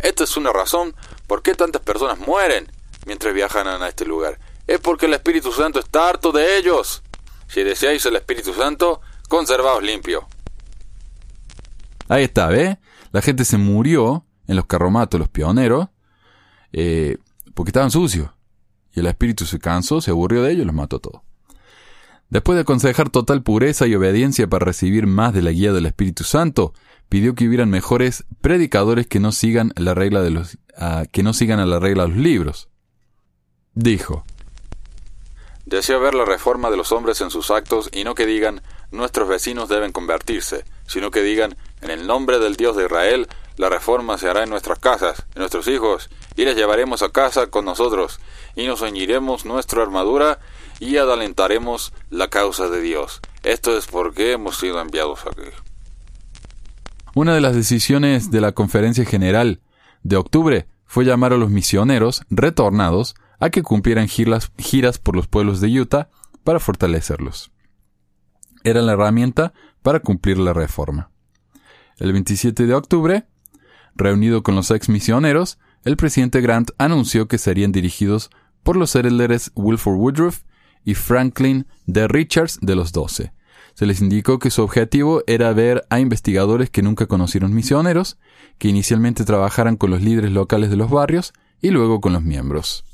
Esta 0.00 0.24
es 0.24 0.36
una 0.36 0.52
razón 0.52 0.94
por 1.28 1.40
qué 1.40 1.54
tantas 1.54 1.82
personas 1.82 2.18
mueren 2.18 2.70
mientras 3.06 3.32
viajan 3.32 3.68
a 3.68 3.88
este 3.88 4.04
lugar. 4.04 4.40
Es 4.66 4.80
porque 4.80 5.06
el 5.06 5.14
Espíritu 5.14 5.52
Santo 5.52 5.78
está 5.78 6.08
harto 6.08 6.32
de 6.32 6.56
ellos. 6.58 7.02
Si 7.46 7.62
deseáis 7.62 8.04
el 8.06 8.16
Espíritu 8.16 8.52
Santo, 8.54 9.00
conservaos 9.28 9.84
limpio. 9.84 10.26
Ahí 12.08 12.24
está, 12.24 12.48
¿ve? 12.48 12.78
La 13.12 13.22
gente 13.22 13.44
se 13.44 13.56
murió 13.56 14.24
en 14.48 14.56
los 14.56 14.66
carromatos, 14.66 15.20
los 15.20 15.28
pioneros, 15.28 15.88
eh, 16.72 17.18
porque 17.54 17.70
estaban 17.70 17.92
sucios. 17.92 18.30
Y 18.94 19.00
el 19.00 19.06
espíritu 19.06 19.46
se 19.46 19.60
cansó, 19.60 20.00
se 20.00 20.10
aburrió 20.10 20.42
de 20.42 20.52
ellos 20.52 20.62
y 20.62 20.66
los 20.66 20.74
mató 20.74 20.96
a 20.96 21.00
todos. 21.00 21.22
Después 22.32 22.56
de 22.56 22.62
aconsejar 22.62 23.10
total 23.10 23.42
pureza 23.42 23.86
y 23.86 23.94
obediencia 23.94 24.46
para 24.46 24.64
recibir 24.64 25.06
más 25.06 25.34
de 25.34 25.42
la 25.42 25.50
guía 25.50 25.70
del 25.74 25.84
Espíritu 25.84 26.24
Santo, 26.24 26.72
pidió 27.10 27.34
que 27.34 27.46
hubieran 27.46 27.68
mejores 27.68 28.24
predicadores 28.40 29.06
que 29.06 29.20
no 29.20 29.32
sigan 29.32 29.74
la 29.76 29.92
regla 29.92 30.22
de 30.22 30.30
los 30.30 30.56
que 31.12 31.22
no 31.22 31.34
sigan 31.34 31.60
a 31.60 31.66
la 31.66 31.78
regla 31.78 32.04
de 32.04 32.08
los 32.08 32.16
libros. 32.16 32.70
Dijo: 33.74 34.24
Deseo 35.66 36.00
ver 36.00 36.14
la 36.14 36.24
reforma 36.24 36.70
de 36.70 36.78
los 36.78 36.90
hombres 36.92 37.20
en 37.20 37.30
sus 37.30 37.50
actos 37.50 37.90
y 37.92 38.02
no 38.02 38.14
que 38.14 38.24
digan 38.24 38.62
nuestros 38.90 39.28
vecinos 39.28 39.68
deben 39.68 39.92
convertirse, 39.92 40.64
sino 40.86 41.10
que 41.10 41.20
digan 41.20 41.54
en 41.82 41.90
el 41.90 42.06
nombre 42.06 42.38
del 42.38 42.56
Dios 42.56 42.76
de 42.76 42.86
Israel 42.86 43.28
la 43.58 43.68
reforma 43.68 44.16
se 44.16 44.30
hará 44.30 44.42
en 44.42 44.48
nuestras 44.48 44.78
casas, 44.78 45.26
en 45.34 45.40
nuestros 45.40 45.68
hijos, 45.68 46.08
y 46.36 46.46
les 46.46 46.56
llevaremos 46.56 47.02
a 47.02 47.10
casa 47.10 47.48
con 47.48 47.66
nosotros, 47.66 48.20
y 48.56 48.66
nos 48.66 48.80
ceñiremos 48.80 49.44
nuestra 49.44 49.82
armadura 49.82 50.38
y 50.82 50.96
adelantaremos 50.96 51.92
la 52.10 52.28
causa 52.28 52.68
de 52.68 52.80
Dios. 52.80 53.20
Esto 53.44 53.78
es 53.78 53.86
porque 53.86 54.32
hemos 54.32 54.58
sido 54.58 54.80
enviados 54.80 55.20
aquí. 55.24 55.48
Una 57.14 57.36
de 57.36 57.40
las 57.40 57.54
decisiones 57.54 58.32
de 58.32 58.40
la 58.40 58.50
Conferencia 58.50 59.04
General 59.04 59.60
de 60.02 60.16
octubre 60.16 60.66
fue 60.84 61.04
llamar 61.04 61.32
a 61.32 61.36
los 61.36 61.50
misioneros 61.50 62.22
retornados 62.30 63.14
a 63.38 63.50
que 63.50 63.62
cumplieran 63.62 64.08
giras, 64.08 64.50
por 64.98 65.14
los 65.14 65.28
pueblos 65.28 65.60
de 65.60 65.68
Utah 65.80 66.10
para 66.42 66.58
fortalecerlos. 66.58 67.52
Era 68.64 68.82
la 68.82 68.94
herramienta 68.94 69.52
para 69.82 70.00
cumplir 70.00 70.38
la 70.38 70.52
reforma. 70.52 71.12
El 71.98 72.12
27 72.12 72.66
de 72.66 72.74
octubre, 72.74 73.26
reunido 73.94 74.42
con 74.42 74.56
los 74.56 74.72
ex 74.72 74.88
misioneros, 74.88 75.60
el 75.84 75.96
presidente 75.96 76.40
Grant 76.40 76.72
anunció 76.78 77.28
que 77.28 77.38
serían 77.38 77.70
dirigidos 77.70 78.30
por 78.64 78.76
los 78.76 78.96
líderes 78.96 79.52
Wilford 79.54 79.96
Woodruff 79.96 80.40
y 80.84 80.94
Franklin 80.94 81.66
D. 81.86 82.08
Richards 82.08 82.58
de 82.60 82.74
los 82.74 82.92
Doce. 82.92 83.32
Se 83.74 83.86
les 83.86 84.00
indicó 84.00 84.38
que 84.38 84.50
su 84.50 84.62
objetivo 84.62 85.22
era 85.26 85.52
ver 85.52 85.84
a 85.88 85.98
investigadores 85.98 86.70
que 86.70 86.82
nunca 86.82 87.06
conocieron 87.06 87.54
misioneros, 87.54 88.18
que 88.58 88.68
inicialmente 88.68 89.24
trabajaran 89.24 89.76
con 89.76 89.90
los 89.90 90.02
líderes 90.02 90.32
locales 90.32 90.70
de 90.70 90.76
los 90.76 90.90
barrios 90.90 91.32
y 91.60 91.70
luego 91.70 92.00
con 92.00 92.12
los 92.12 92.22
miembros. 92.22 92.84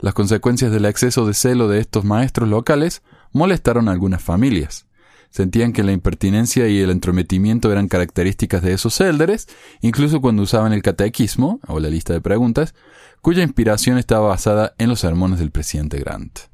Las 0.00 0.14
consecuencias 0.14 0.72
del 0.72 0.86
exceso 0.86 1.26
de 1.26 1.34
celo 1.34 1.68
de 1.68 1.80
estos 1.80 2.04
maestros 2.04 2.48
locales 2.48 3.02
molestaron 3.32 3.88
a 3.88 3.92
algunas 3.92 4.22
familias. 4.22 4.86
Sentían 5.30 5.72
que 5.72 5.84
la 5.84 5.92
impertinencia 5.92 6.66
y 6.68 6.80
el 6.80 6.90
entrometimiento 6.90 7.70
eran 7.70 7.86
características 7.86 8.62
de 8.62 8.72
esos 8.72 9.00
élderes, 9.00 9.46
incluso 9.80 10.20
cuando 10.20 10.42
usaban 10.42 10.72
el 10.72 10.82
catequismo, 10.82 11.60
o 11.68 11.78
la 11.78 11.88
lista 11.88 12.14
de 12.14 12.20
preguntas, 12.20 12.74
cuya 13.20 13.42
inspiración 13.42 13.98
estaba 13.98 14.28
basada 14.28 14.74
en 14.78 14.88
los 14.88 15.00
sermones 15.00 15.38
del 15.38 15.50
presidente 15.50 15.98
Grant. 15.98 16.49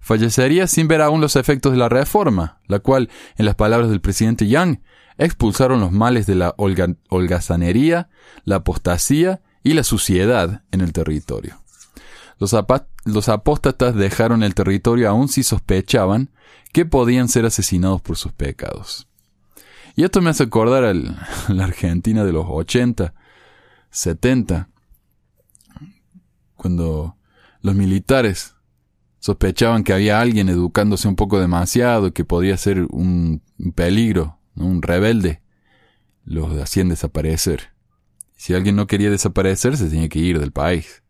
Fallecería 0.00 0.66
sin 0.66 0.88
ver 0.88 1.02
aún 1.02 1.20
los 1.20 1.36
efectos 1.36 1.72
de 1.72 1.78
la 1.78 1.88
reforma, 1.88 2.60
la 2.66 2.78
cual, 2.78 3.10
en 3.36 3.46
las 3.46 3.54
palabras 3.54 3.90
del 3.90 4.00
presidente 4.00 4.46
Young, 4.46 4.78
expulsaron 5.18 5.80
los 5.80 5.92
males 5.92 6.26
de 6.26 6.34
la 6.34 6.54
holgazanería, 6.56 8.08
la 8.44 8.56
apostasía 8.56 9.40
y 9.62 9.74
la 9.74 9.82
suciedad 9.82 10.62
en 10.70 10.80
el 10.80 10.92
territorio. 10.92 11.60
Los, 12.38 12.54
los 13.04 13.28
apóstatas 13.28 13.94
dejaron 13.94 14.42
el 14.42 14.54
territorio 14.54 15.08
aún 15.08 15.28
si 15.28 15.42
sospechaban 15.42 16.30
que 16.72 16.84
podían 16.84 17.28
ser 17.28 17.46
asesinados 17.46 18.02
por 18.02 18.16
sus 18.16 18.32
pecados. 18.32 19.08
Y 19.96 20.04
esto 20.04 20.20
me 20.20 20.30
hace 20.30 20.42
acordar 20.42 20.84
a 20.84 20.92
la 21.52 21.64
Argentina 21.64 22.24
de 22.24 22.32
los 22.32 22.44
80, 22.46 23.14
70, 23.90 24.68
cuando 26.54 27.16
los 27.62 27.74
militares 27.74 28.55
sospechaban 29.26 29.82
que 29.82 29.92
había 29.92 30.20
alguien 30.20 30.48
educándose 30.48 31.08
un 31.08 31.16
poco 31.16 31.40
demasiado, 31.40 32.12
que 32.12 32.24
podía 32.24 32.56
ser 32.56 32.86
un 32.90 33.42
peligro, 33.74 34.38
un 34.54 34.82
rebelde, 34.82 35.42
los 36.24 36.56
hacían 36.62 36.90
desaparecer. 36.90 37.72
Si 38.36 38.54
alguien 38.54 38.76
no 38.76 38.86
quería 38.86 39.10
desaparecer, 39.10 39.76
se 39.76 39.88
tenía 39.88 40.08
que 40.08 40.20
ir 40.20 40.38
del 40.38 40.52
país. 40.52 41.02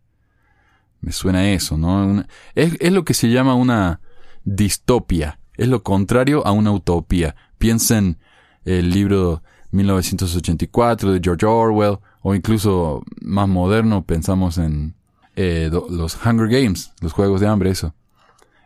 Me 1.02 1.12
suena 1.12 1.50
eso, 1.50 1.76
¿no? 1.76 2.24
es, 2.54 2.90
lo 2.90 3.04
que 3.04 3.12
se 3.12 3.28
llama 3.28 3.54
una 3.54 4.00
distopia. 4.44 5.38
Es 5.58 5.68
lo 5.68 5.82
contrario 5.82 6.46
a 6.46 6.52
una 6.52 6.72
utopía. 6.72 7.36
Piensen 7.58 8.16
el 8.64 8.92
libro 8.92 9.42
1984 9.72 11.12
de 11.12 11.20
George 11.22 11.44
Orwell, 11.44 11.98
o 12.22 12.34
incluso 12.34 13.04
más 13.20 13.46
moderno, 13.46 14.06
pensamos 14.06 14.56
en 14.56 14.94
eh, 15.34 15.68
los 15.70 16.16
Hunger 16.24 16.48
Games, 16.48 16.94
los 17.02 17.12
Juegos 17.12 17.42
de 17.42 17.48
Hambre, 17.48 17.68
eso. 17.68 17.94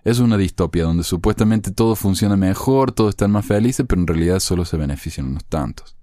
Es 0.04 0.18
una 0.18 0.36
distopia 0.36 0.84
donde 0.84 1.04
supuestamente 1.04 1.70
todo 1.70 1.94
funciona 1.94 2.36
mejor, 2.36 2.92
todos 2.92 3.10
están 3.10 3.30
más 3.30 3.44
felices, 3.44 3.84
pero 3.88 4.00
en 4.00 4.06
realidad 4.06 4.40
solo 4.40 4.64
se 4.64 4.76
benefician 4.76 5.26
unos 5.26 5.44
tantos. 5.44 5.96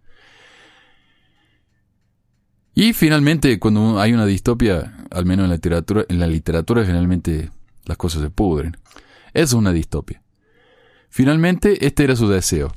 Y 2.76 2.94
finalmente, 2.94 3.58
cuando 3.58 4.00
hay 4.00 4.14
una 4.14 4.28
distopia, 4.28 4.96
al 5.10 5.26
menos 5.26 5.46
en 5.46 5.50
la 5.50 5.56
literatura, 5.56 6.06
en 6.10 6.20
la 6.20 6.28
literatura 6.28 6.86
generalmente 6.86 7.50
las 7.86 7.98
cosas 7.98 8.22
se 8.22 8.30
pudren. 8.30 8.78
Es 9.34 9.54
una 9.54 9.72
distopia. 9.74 10.22
Finalmente, 11.10 11.88
este 11.88 12.04
era 12.04 12.16
su 12.16 12.30
deseo. 12.30 12.72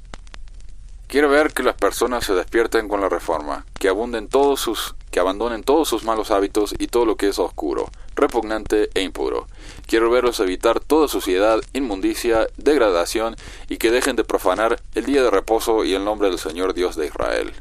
Quiero 1.07 1.29
ver 1.29 1.53
que 1.53 1.63
las 1.63 1.75
personas 1.75 2.25
se 2.25 2.35
despierten 2.35 2.89
con 2.89 3.01
la 3.01 3.09
reforma, 3.09 3.67
que 3.79 3.89
abunden 3.89 4.29
todos 4.29 4.61
sus, 4.61 4.95
que 5.11 5.21
abandonen 5.21 5.65
todos 5.65 5.89
sus 5.89 6.05
malos 6.05 6.31
hábitos 6.31 6.75
y 6.79 6.87
todo 6.87 7.05
lo 7.05 7.17
que 7.17 7.29
es 7.29 7.39
oscuro, 7.39 7.91
repugnante 8.17 8.91
e 8.95 9.03
impuro. 9.03 9.47
Quiero 9.87 10.11
verlos 10.11 10.41
evitar 10.41 10.81
toda 10.81 11.09
suciedad, 11.09 11.61
inmundicia, 11.73 12.47
degradación 12.57 13.37
y 13.69 13.79
que 13.79 13.91
dejen 13.91 14.17
de 14.17 14.25
profanar 14.25 14.81
el 14.95 15.05
día 15.07 15.23
de 15.23 15.31
reposo 15.31 15.85
y 15.85 15.95
el 15.95 16.05
nombre 16.05 16.29
del 16.29 16.39
Señor 16.39 16.75
Dios 16.75 16.97
de 16.97 17.07
Israel. 17.07 17.53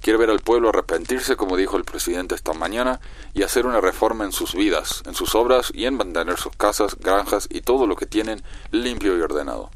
Quiere 0.00 0.18
ver 0.18 0.30
al 0.30 0.40
pueblo 0.40 0.68
arrepentirse, 0.68 1.36
como 1.36 1.56
dijo 1.56 1.76
el 1.76 1.84
presidente 1.84 2.34
esta 2.34 2.52
mañana, 2.54 3.00
y 3.34 3.44
hacer 3.44 3.66
una 3.66 3.80
reforma 3.80 4.24
en 4.24 4.32
sus 4.32 4.52
vidas, 4.52 5.02
en 5.06 5.14
sus 5.14 5.36
obras 5.36 5.70
y 5.72 5.84
en 5.86 5.94
mantener 5.94 6.38
sus 6.38 6.56
casas, 6.56 6.96
granjas 6.98 7.48
y 7.48 7.60
todo 7.60 7.86
lo 7.86 7.94
que 7.94 8.06
tienen 8.06 8.42
limpio 8.72 9.16
y 9.16 9.20
ordenado. 9.20 9.70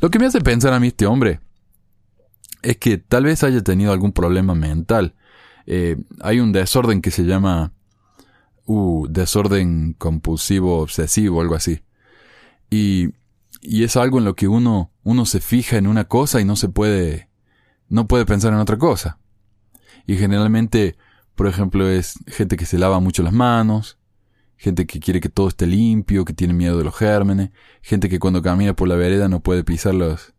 Lo 0.00 0.10
que 0.10 0.20
me 0.20 0.26
hace 0.26 0.40
pensar 0.40 0.72
a 0.72 0.80
mí 0.80 0.88
este 0.88 1.06
hombre 1.06 1.40
es 2.62 2.76
que 2.76 2.98
tal 2.98 3.24
vez 3.24 3.42
haya 3.42 3.62
tenido 3.62 3.92
algún 3.92 4.12
problema 4.12 4.54
mental. 4.54 5.14
Eh, 5.66 5.96
hay 6.20 6.38
un 6.38 6.52
desorden 6.52 7.02
que 7.02 7.10
se 7.10 7.24
llama 7.24 7.72
uh, 8.66 9.06
desorden 9.08 9.94
compulsivo 9.94 10.80
obsesivo, 10.80 11.40
algo 11.40 11.54
así. 11.54 11.82
Y, 12.70 13.10
y 13.62 13.84
es 13.84 13.96
algo 13.96 14.18
en 14.18 14.24
lo 14.24 14.34
que 14.34 14.48
uno, 14.48 14.92
uno 15.02 15.26
se 15.26 15.40
fija 15.40 15.76
en 15.76 15.86
una 15.86 16.04
cosa 16.04 16.40
y 16.40 16.44
no 16.44 16.56
se 16.56 16.68
puede 16.68 17.28
no 17.88 18.06
puede 18.06 18.26
pensar 18.26 18.52
en 18.52 18.58
otra 18.58 18.78
cosa. 18.78 19.18
Y 20.06 20.16
generalmente, 20.16 20.96
por 21.34 21.46
ejemplo, 21.46 21.88
es 21.88 22.14
gente 22.26 22.56
que 22.56 22.66
se 22.66 22.78
lava 22.78 23.00
mucho 23.00 23.22
las 23.22 23.32
manos, 23.32 23.98
gente 24.56 24.86
que 24.86 25.00
quiere 25.00 25.20
que 25.20 25.28
todo 25.28 25.48
esté 25.48 25.66
limpio, 25.66 26.24
que 26.24 26.32
tiene 26.32 26.54
miedo 26.54 26.78
de 26.78 26.84
los 26.84 26.96
gérmenes, 26.96 27.50
gente 27.82 28.08
que 28.08 28.18
cuando 28.18 28.42
camina 28.42 28.74
por 28.74 28.88
la 28.88 28.96
vereda 28.96 29.28
no 29.28 29.40
puede 29.40 29.64
pisar 29.64 29.94
los, 29.94 30.34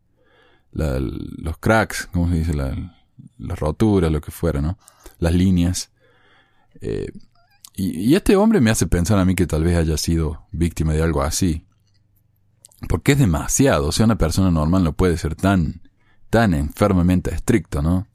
los 0.72 1.58
cracks, 1.60 2.10
¿cómo 2.12 2.30
se 2.30 2.36
dice? 2.36 2.54
La, 2.54 2.96
las 3.38 3.60
roturas, 3.60 4.12
lo 4.12 4.22
que 4.22 4.32
fuera, 4.32 4.62
¿no? 4.62 4.78
Las 5.20 5.34
líneas. 5.34 5.92
Eh, 6.82 7.12
y, 7.78 8.16
este 8.16 8.36
hombre 8.36 8.60
me 8.60 8.72
hace 8.72 8.88
pensar 8.88 9.20
a 9.20 9.26
mí 9.26 9.36
que 9.36 9.48
tal 9.48 9.64
vez 9.64 9.78
haya 9.78 9.98
sido 9.98 10.46
víctima 10.52 10.94
de 10.94 11.04
algo 11.04 11.22
así. 11.22 11.66
Porque 12.90 13.14
es 13.14 13.20
demasiado, 13.20 13.88
o 13.88 13.92
sea, 13.92 14.06
una 14.06 14.18
persona 14.18 14.52
normal 14.52 14.84
no 14.84 14.94
puede 14.94 15.18
ser 15.18 15.36
tan 15.36 15.82
tan 16.30 16.54
enfermamente 16.54 17.34
estricto, 17.34 17.82
¿no? 17.82 18.08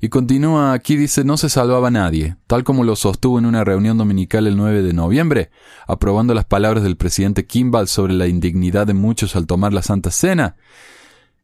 Y 0.00 0.08
continúa 0.08 0.72
aquí, 0.72 0.96
dice, 0.96 1.22
no 1.22 1.36
se 1.36 1.48
salvaba 1.48 1.90
nadie, 1.90 2.36
tal 2.48 2.64
como 2.64 2.82
lo 2.82 2.96
sostuvo 2.96 3.38
en 3.38 3.46
una 3.46 3.62
reunión 3.62 3.98
dominical 3.98 4.48
el 4.48 4.56
9 4.56 4.82
de 4.82 4.92
noviembre, 4.92 5.50
aprobando 5.86 6.34
las 6.34 6.44
palabras 6.44 6.82
del 6.82 6.96
presidente 6.96 7.46
Kimball 7.46 7.86
sobre 7.86 8.12
la 8.12 8.26
indignidad 8.26 8.88
de 8.88 8.94
muchos 8.94 9.36
al 9.36 9.46
tomar 9.46 9.72
la 9.72 9.82
Santa 9.82 10.10
Cena, 10.10 10.56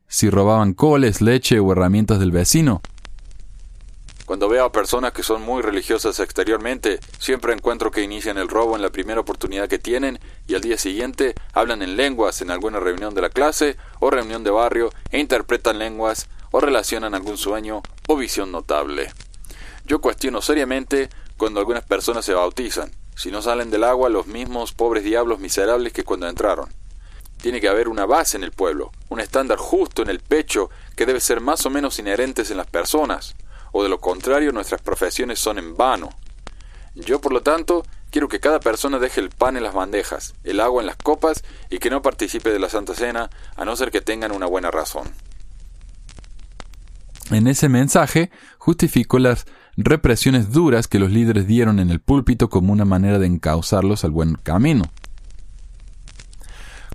si 0.08 0.28
robaban 0.28 0.72
coles, 0.72 1.20
leche 1.20 1.60
o 1.60 1.70
herramientas 1.70 2.18
del 2.18 2.32
vecino. 2.32 2.80
Cuando 4.28 4.50
veo 4.50 4.66
a 4.66 4.72
personas 4.72 5.14
que 5.14 5.22
son 5.22 5.40
muy 5.40 5.62
religiosas 5.62 6.20
exteriormente, 6.20 7.00
siempre 7.18 7.54
encuentro 7.54 7.90
que 7.90 8.02
inician 8.02 8.36
el 8.36 8.48
robo 8.48 8.76
en 8.76 8.82
la 8.82 8.90
primera 8.90 9.20
oportunidad 9.22 9.70
que 9.70 9.78
tienen 9.78 10.20
y 10.46 10.54
al 10.54 10.60
día 10.60 10.76
siguiente 10.76 11.34
hablan 11.54 11.80
en 11.80 11.96
lenguas 11.96 12.42
en 12.42 12.50
alguna 12.50 12.78
reunión 12.78 13.14
de 13.14 13.22
la 13.22 13.30
clase 13.30 13.78
o 14.00 14.10
reunión 14.10 14.44
de 14.44 14.50
barrio 14.50 14.92
e 15.10 15.18
interpretan 15.18 15.78
lenguas 15.78 16.28
o 16.50 16.60
relacionan 16.60 17.14
algún 17.14 17.38
sueño 17.38 17.80
o 18.06 18.16
visión 18.16 18.52
notable. 18.52 19.10
Yo 19.86 20.02
cuestiono 20.02 20.42
seriamente 20.42 21.08
cuando 21.38 21.60
algunas 21.60 21.84
personas 21.84 22.26
se 22.26 22.34
bautizan, 22.34 22.90
si 23.16 23.30
no 23.30 23.40
salen 23.40 23.70
del 23.70 23.82
agua 23.82 24.10
los 24.10 24.26
mismos 24.26 24.74
pobres 24.74 25.04
diablos 25.04 25.38
miserables 25.38 25.94
que 25.94 26.04
cuando 26.04 26.28
entraron. 26.28 26.68
Tiene 27.40 27.62
que 27.62 27.68
haber 27.68 27.88
una 27.88 28.04
base 28.04 28.36
en 28.36 28.44
el 28.44 28.52
pueblo, 28.52 28.92
un 29.08 29.20
estándar 29.20 29.56
justo 29.56 30.02
en 30.02 30.10
el 30.10 30.20
pecho 30.20 30.68
que 30.96 31.06
debe 31.06 31.20
ser 31.20 31.40
más 31.40 31.64
o 31.64 31.70
menos 31.70 31.98
inherentes 31.98 32.50
en 32.50 32.58
las 32.58 32.66
personas, 32.66 33.34
o 33.78 33.82
de 33.84 33.88
lo 33.88 34.00
contrario 34.00 34.50
nuestras 34.50 34.82
profesiones 34.82 35.38
son 35.38 35.56
en 35.58 35.76
vano. 35.76 36.10
Yo, 36.96 37.20
por 37.20 37.32
lo 37.32 37.42
tanto, 37.42 37.84
quiero 38.10 38.28
que 38.28 38.40
cada 38.40 38.58
persona 38.58 38.98
deje 38.98 39.20
el 39.20 39.30
pan 39.30 39.56
en 39.56 39.62
las 39.62 39.72
bandejas, 39.72 40.34
el 40.42 40.58
agua 40.58 40.82
en 40.82 40.86
las 40.86 40.96
copas 40.96 41.44
y 41.70 41.78
que 41.78 41.88
no 41.88 42.02
participe 42.02 42.50
de 42.50 42.58
la 42.58 42.68
Santa 42.68 42.94
Cena, 42.94 43.30
a 43.54 43.64
no 43.64 43.76
ser 43.76 43.92
que 43.92 44.00
tengan 44.00 44.32
una 44.32 44.46
buena 44.46 44.72
razón. 44.72 45.12
En 47.30 47.46
ese 47.46 47.68
mensaje 47.68 48.32
justificó 48.58 49.20
las 49.20 49.46
represiones 49.76 50.50
duras 50.50 50.88
que 50.88 50.98
los 50.98 51.12
líderes 51.12 51.46
dieron 51.46 51.78
en 51.78 51.90
el 51.90 52.00
púlpito 52.00 52.50
como 52.50 52.72
una 52.72 52.84
manera 52.84 53.20
de 53.20 53.26
encauzarlos 53.26 54.02
al 54.02 54.10
buen 54.10 54.34
camino. 54.34 54.90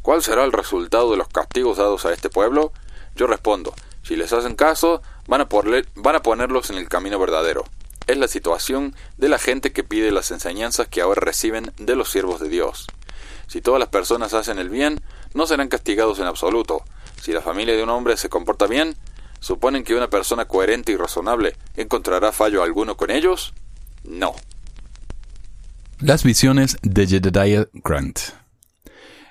¿Cuál 0.01 0.21
será 0.21 0.43
el 0.43 0.51
resultado 0.51 1.11
de 1.11 1.17
los 1.17 1.29
castigos 1.29 1.77
dados 1.77 2.05
a 2.05 2.11
este 2.11 2.29
pueblo? 2.29 2.73
Yo 3.15 3.25
respondo, 3.25 3.73
si 4.01 4.17
les 4.17 4.33
hacen 4.33 4.55
caso, 4.55 5.01
van 5.27 5.41
a, 5.41 6.21
ponerlos 6.21 6.69
en 6.69 6.77
el 6.77 6.89
camino 6.89 7.19
verdadero. 7.19 7.65
Es 8.07 8.17
la 8.17 8.27
situación 8.27 8.95
de 9.17 9.29
la 9.29 9.39
gente 9.39 9.71
que 9.71 9.83
pide 9.83 10.11
las 10.11 10.31
enseñanzas 10.31 10.87
que 10.87 11.01
ahora 11.01 11.21
reciben 11.21 11.71
de 11.77 11.95
los 11.95 12.09
siervos 12.09 12.41
de 12.41 12.49
Dios. 12.49 12.87
Si 13.47 13.61
todas 13.61 13.79
las 13.79 13.89
personas 13.89 14.33
hacen 14.33 14.59
el 14.59 14.69
bien, 14.69 15.01
no 15.33 15.47
serán 15.47 15.69
castigados 15.69 16.19
en 16.19 16.25
absoluto. 16.25 16.83
Si 17.21 17.31
la 17.31 17.41
familia 17.41 17.75
de 17.75 17.83
un 17.83 17.89
hombre 17.89 18.17
se 18.17 18.29
comporta 18.29 18.67
bien, 18.67 18.95
¿suponen 19.39 19.83
que 19.83 19.95
una 19.95 20.09
persona 20.09 20.45
coherente 20.45 20.91
y 20.91 20.97
razonable 20.97 21.55
encontrará 21.75 22.31
fallo 22.31 22.63
alguno 22.63 22.97
con 22.97 23.11
ellos? 23.11 23.53
No. 24.03 24.35
Las 25.99 26.23
visiones 26.23 26.77
de 26.81 27.07
Jedediah 27.07 27.67
Grant. 27.73 28.42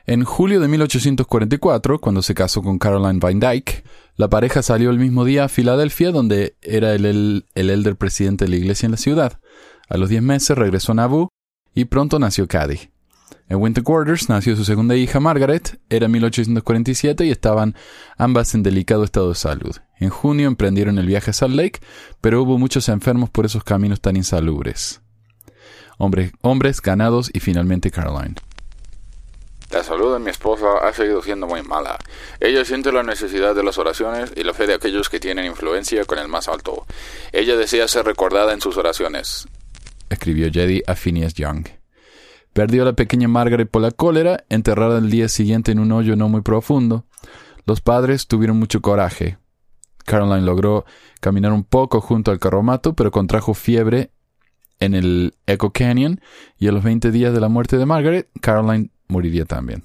En 0.07 0.25
julio 0.25 0.61
de 0.61 0.69
1844, 0.69 2.01
cuando 2.01 2.23
se 2.23 2.35
casó 2.35 2.63
con 2.63 2.79
Caroline 2.79 3.21
Van 3.21 3.39
Dyke, 3.39 3.85
la 4.17 4.29
pareja 4.29 4.63
salió 4.63 4.91
el 4.91 4.99
mismo 4.99 5.25
día 5.25 5.45
a 5.45 5.49
Filadelfia, 5.49 6.11
donde 6.11 6.57
era 6.61 6.95
el, 6.95 7.07
el, 7.55 7.71
elder 7.71 7.97
presidente 7.97 8.45
de 8.45 8.51
la 8.51 8.57
iglesia 8.57 8.87
en 8.87 8.93
la 8.93 8.99
ciudad. 8.99 9.41
A 9.89 9.97
los 9.97 10.09
10 10.09 10.23
meses 10.23 10.59
regresó 10.59 10.93
a 10.93 10.97
Nauvoo 10.97 11.29
y 11.75 11.85
pronto 11.85 12.19
nació 12.19 12.49
Caddy. 12.49 12.91
En 13.49 13.59
Winter 13.59 13.85
Quarters 13.85 14.29
nació 14.29 14.57
su 14.57 14.65
segunda 14.65 14.97
hija 14.97 15.21
Margaret, 15.21 15.79
era 15.89 16.09
1847 16.09 17.27
y 17.27 17.31
estaban 17.31 17.75
ambas 18.17 18.55
en 18.55 18.63
delicado 18.63 19.05
estado 19.05 19.29
de 19.29 19.35
salud. 19.35 19.77
En 19.99 20.09
junio 20.09 20.49
emprendieron 20.49 20.99
el 20.99 21.07
viaje 21.07 21.31
a 21.31 21.35
Salt 21.35 21.55
Lake, 21.55 21.81
pero 22.21 22.43
hubo 22.43 22.59
muchos 22.59 22.89
enfermos 22.89 23.31
por 23.31 23.45
esos 23.45 23.63
caminos 23.63 24.01
tan 24.01 24.17
insalubres. 24.17 25.01
Hombres, 25.99 26.33
hombres 26.41 26.81
ganados 26.81 27.31
y 27.33 27.41
finalmente 27.41 27.91
Caroline. 27.91 28.35
La 29.73 29.83
salud 29.83 30.13
de 30.13 30.19
mi 30.19 30.31
esposa 30.31 30.67
ha 30.83 30.93
seguido 30.93 31.23
siendo 31.23 31.47
muy 31.47 31.63
mala. 31.63 31.97
Ella 32.41 32.63
siente 32.65 32.93
la 32.93 33.03
necesidad 33.03 33.55
de 33.55 33.65
las 33.65 33.79
oraciones 33.79 34.31
y 34.37 34.45
la 34.45 34.53
fe 34.53 34.67
de 34.67 34.75
aquellos 34.75 35.09
que 35.09 35.19
tienen 35.19 35.47
influencia 35.47 36.05
con 36.05 36.19
el 36.19 36.29
más 36.29 36.47
alto. 36.49 36.85
Ella 37.33 37.57
desea 37.57 37.89
ser 37.89 38.05
recordada 38.05 38.53
en 38.53 38.61
sus 38.61 38.77
oraciones. 38.77 39.49
Escribió 40.11 40.51
Jedi 40.53 40.83
a 40.87 40.95
Phineas 40.95 41.33
Young. 41.33 41.69
Perdió 42.53 42.83
a 42.83 42.85
la 42.85 42.93
pequeña 42.93 43.29
Margaret 43.29 43.71
por 43.71 43.81
la 43.81 43.93
cólera, 43.93 44.45
enterrada 44.51 44.99
el 44.99 45.11
día 45.11 45.31
siguiente 45.31 45.73
en 45.73 45.79
un 45.79 45.91
hoyo 45.93 46.17
no 46.17 46.29
muy 46.29 46.43
profundo. 46.43 47.07
Los 47.65 47.81
padres 47.81 48.27
tuvieron 48.27 48.59
mucho 48.59 48.83
coraje. 48.83 49.39
Caroline 50.05 50.45
logró 50.45 50.85
caminar 51.21 51.53
un 51.53 51.65
poco 51.65 52.03
junto 52.03 52.31
al 52.31 52.39
carromato, 52.39 52.95
pero 52.95 53.11
contrajo 53.11 53.55
fiebre 53.55 54.11
en 54.81 54.95
el 54.95 55.35
Echo 55.47 55.71
Canyon 55.71 56.21
y 56.59 56.69
a 56.69 56.73
los 56.73 56.83
20 56.83 57.11
días 57.11 57.33
de 57.33 57.41
la 57.41 57.49
muerte 57.49 57.79
de 57.79 57.87
Margaret, 57.87 58.29
Caroline 58.43 58.91
moriría 59.13 59.45
también. 59.45 59.85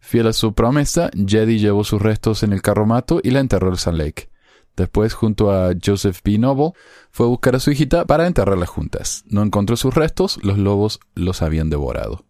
Fiel 0.00 0.26
a 0.26 0.32
su 0.32 0.54
promesa, 0.54 1.10
Jedi 1.14 1.58
llevó 1.58 1.84
sus 1.84 2.00
restos 2.00 2.42
en 2.42 2.52
el 2.52 2.62
carromato 2.62 3.20
y 3.22 3.30
la 3.30 3.40
enterró 3.40 3.68
en 3.68 3.76
Sand 3.76 3.98
Lake. 3.98 4.30
Después, 4.76 5.12
junto 5.12 5.50
a 5.52 5.72
Joseph 5.84 6.20
B. 6.24 6.38
Noble, 6.38 6.72
fue 7.10 7.26
a 7.26 7.28
buscar 7.28 7.56
a 7.56 7.60
su 7.60 7.72
hijita 7.72 8.04
para 8.04 8.26
enterrarlas 8.26 8.68
juntas. 8.68 9.24
No 9.26 9.42
encontró 9.42 9.76
sus 9.76 9.94
restos, 9.94 10.38
los 10.42 10.56
lobos 10.56 11.00
los 11.14 11.42
habían 11.42 11.68
devorado. 11.68 12.24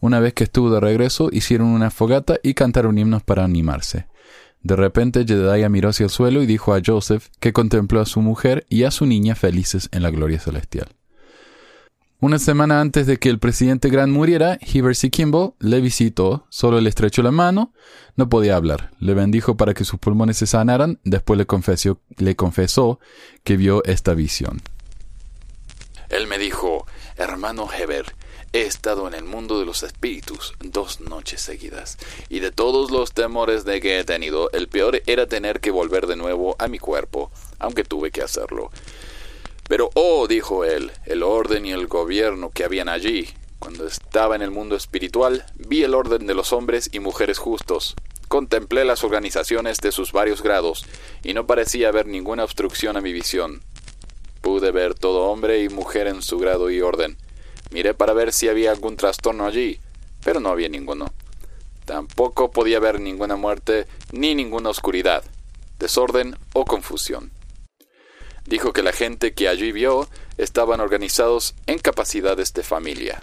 Una 0.00 0.20
vez 0.20 0.34
que 0.34 0.44
estuvo 0.44 0.70
de 0.70 0.80
regreso, 0.80 1.28
hicieron 1.32 1.68
una 1.68 1.90
fogata 1.90 2.38
y 2.42 2.54
cantaron 2.54 2.98
himnos 2.98 3.22
para 3.22 3.44
animarse. 3.44 4.08
De 4.62 4.74
repente, 4.74 5.24
Jedediah 5.24 5.68
miró 5.68 5.90
hacia 5.90 6.04
el 6.04 6.10
suelo 6.10 6.42
y 6.42 6.46
dijo 6.46 6.74
a 6.74 6.80
Joseph 6.84 7.28
que 7.38 7.52
contempló 7.52 8.00
a 8.00 8.06
su 8.06 8.20
mujer 8.20 8.66
y 8.68 8.82
a 8.82 8.90
su 8.90 9.06
niña 9.06 9.36
felices 9.36 9.88
en 9.92 10.02
la 10.02 10.10
gloria 10.10 10.40
celestial. 10.40 10.88
Una 12.18 12.38
semana 12.38 12.80
antes 12.80 13.06
de 13.06 13.18
que 13.18 13.28
el 13.28 13.38
presidente 13.38 13.90
Grant 13.90 14.10
muriera, 14.10 14.58
Heber 14.62 14.96
C. 14.96 15.10
Kimball 15.10 15.52
le 15.58 15.82
visitó, 15.82 16.46
solo 16.48 16.80
le 16.80 16.88
estrechó 16.88 17.22
la 17.22 17.30
mano, 17.30 17.74
no 18.16 18.30
podía 18.30 18.56
hablar, 18.56 18.90
le 19.00 19.12
bendijo 19.12 19.58
para 19.58 19.74
que 19.74 19.84
sus 19.84 20.00
pulmones 20.00 20.38
se 20.38 20.46
sanaran, 20.46 20.98
después 21.04 21.36
le 21.36 21.44
confesó, 21.44 22.00
le 22.16 22.34
confesó 22.34 23.00
que 23.44 23.58
vio 23.58 23.84
esta 23.84 24.14
visión. 24.14 24.62
Él 26.08 26.26
me 26.26 26.38
dijo, 26.38 26.86
hermano 27.18 27.68
Heber, 27.70 28.14
he 28.54 28.62
estado 28.62 29.06
en 29.06 29.12
el 29.12 29.24
mundo 29.24 29.58
de 29.58 29.66
los 29.66 29.82
espíritus 29.82 30.54
dos 30.60 31.00
noches 31.00 31.42
seguidas, 31.42 31.98
y 32.30 32.40
de 32.40 32.50
todos 32.50 32.90
los 32.90 33.12
temores 33.12 33.66
de 33.66 33.82
que 33.82 33.98
he 33.98 34.04
tenido, 34.04 34.50
el 34.52 34.68
peor 34.68 35.02
era 35.06 35.26
tener 35.26 35.60
que 35.60 35.70
volver 35.70 36.06
de 36.06 36.16
nuevo 36.16 36.56
a 36.58 36.66
mi 36.66 36.78
cuerpo, 36.78 37.30
aunque 37.58 37.84
tuve 37.84 38.10
que 38.10 38.22
hacerlo. 38.22 38.70
Pero, 39.68 39.90
oh, 39.94 40.26
dijo 40.28 40.64
él, 40.64 40.92
el 41.06 41.22
orden 41.22 41.66
y 41.66 41.72
el 41.72 41.86
gobierno 41.86 42.50
que 42.50 42.64
habían 42.64 42.88
allí. 42.88 43.28
Cuando 43.58 43.86
estaba 43.86 44.36
en 44.36 44.42
el 44.42 44.50
mundo 44.50 44.76
espiritual, 44.76 45.44
vi 45.56 45.82
el 45.82 45.94
orden 45.94 46.26
de 46.26 46.34
los 46.34 46.52
hombres 46.52 46.88
y 46.92 47.00
mujeres 47.00 47.38
justos. 47.38 47.96
Contemplé 48.28 48.84
las 48.84 49.02
organizaciones 49.02 49.78
de 49.78 49.92
sus 49.92 50.12
varios 50.12 50.42
grados, 50.42 50.84
y 51.22 51.34
no 51.34 51.46
parecía 51.46 51.88
haber 51.88 52.06
ninguna 52.06 52.44
obstrucción 52.44 52.96
a 52.96 53.00
mi 53.00 53.12
visión. 53.12 53.62
Pude 54.40 54.70
ver 54.70 54.94
todo 54.94 55.24
hombre 55.24 55.62
y 55.62 55.68
mujer 55.68 56.06
en 56.06 56.22
su 56.22 56.38
grado 56.38 56.70
y 56.70 56.80
orden. 56.80 57.16
Miré 57.70 57.94
para 57.94 58.12
ver 58.12 58.32
si 58.32 58.48
había 58.48 58.70
algún 58.70 58.96
trastorno 58.96 59.46
allí, 59.46 59.80
pero 60.22 60.38
no 60.38 60.50
había 60.50 60.68
ninguno. 60.68 61.12
Tampoco 61.84 62.50
podía 62.50 62.78
ver 62.78 63.00
ninguna 63.00 63.36
muerte 63.36 63.86
ni 64.12 64.34
ninguna 64.34 64.70
oscuridad, 64.70 65.24
desorden 65.78 66.36
o 66.52 66.64
confusión. 66.64 67.30
Dijo 68.46 68.72
que 68.72 68.82
la 68.82 68.92
gente 68.92 69.34
que 69.34 69.48
allí 69.48 69.72
vio 69.72 70.08
estaban 70.38 70.80
organizados 70.80 71.54
en 71.66 71.78
capacidades 71.78 72.52
de 72.54 72.62
familia. 72.62 73.22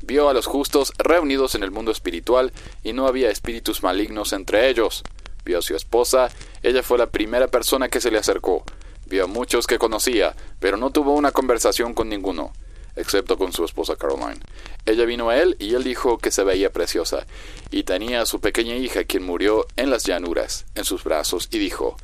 Vio 0.00 0.28
a 0.28 0.34
los 0.34 0.46
justos 0.46 0.92
reunidos 0.98 1.54
en 1.54 1.62
el 1.62 1.70
mundo 1.70 1.92
espiritual 1.92 2.52
y 2.82 2.92
no 2.92 3.06
había 3.06 3.30
espíritus 3.30 3.82
malignos 3.82 4.32
entre 4.32 4.68
ellos. 4.68 5.04
Vio 5.44 5.58
a 5.58 5.62
su 5.62 5.76
esposa, 5.76 6.30
ella 6.62 6.82
fue 6.82 6.98
la 6.98 7.06
primera 7.06 7.48
persona 7.48 7.88
que 7.88 8.00
se 8.00 8.10
le 8.10 8.18
acercó. 8.18 8.64
Vio 9.06 9.24
a 9.24 9.26
muchos 9.28 9.66
que 9.66 9.78
conocía, 9.78 10.34
pero 10.58 10.76
no 10.76 10.90
tuvo 10.90 11.14
una 11.14 11.32
conversación 11.32 11.92
con 11.92 12.08
ninguno, 12.08 12.52
excepto 12.96 13.36
con 13.36 13.52
su 13.52 13.64
esposa 13.64 13.96
Caroline. 13.96 14.40
Ella 14.86 15.04
vino 15.04 15.28
a 15.28 15.38
él 15.38 15.56
y 15.58 15.74
él 15.74 15.84
dijo 15.84 16.18
que 16.18 16.30
se 16.30 16.44
veía 16.44 16.72
preciosa, 16.72 17.26
y 17.70 17.82
tenía 17.82 18.22
a 18.22 18.26
su 18.26 18.40
pequeña 18.40 18.76
hija 18.76 19.04
quien 19.04 19.24
murió 19.24 19.66
en 19.76 19.90
las 19.90 20.04
llanuras, 20.04 20.64
en 20.74 20.84
sus 20.84 21.04
brazos, 21.04 21.48
y 21.50 21.58
dijo 21.58 21.96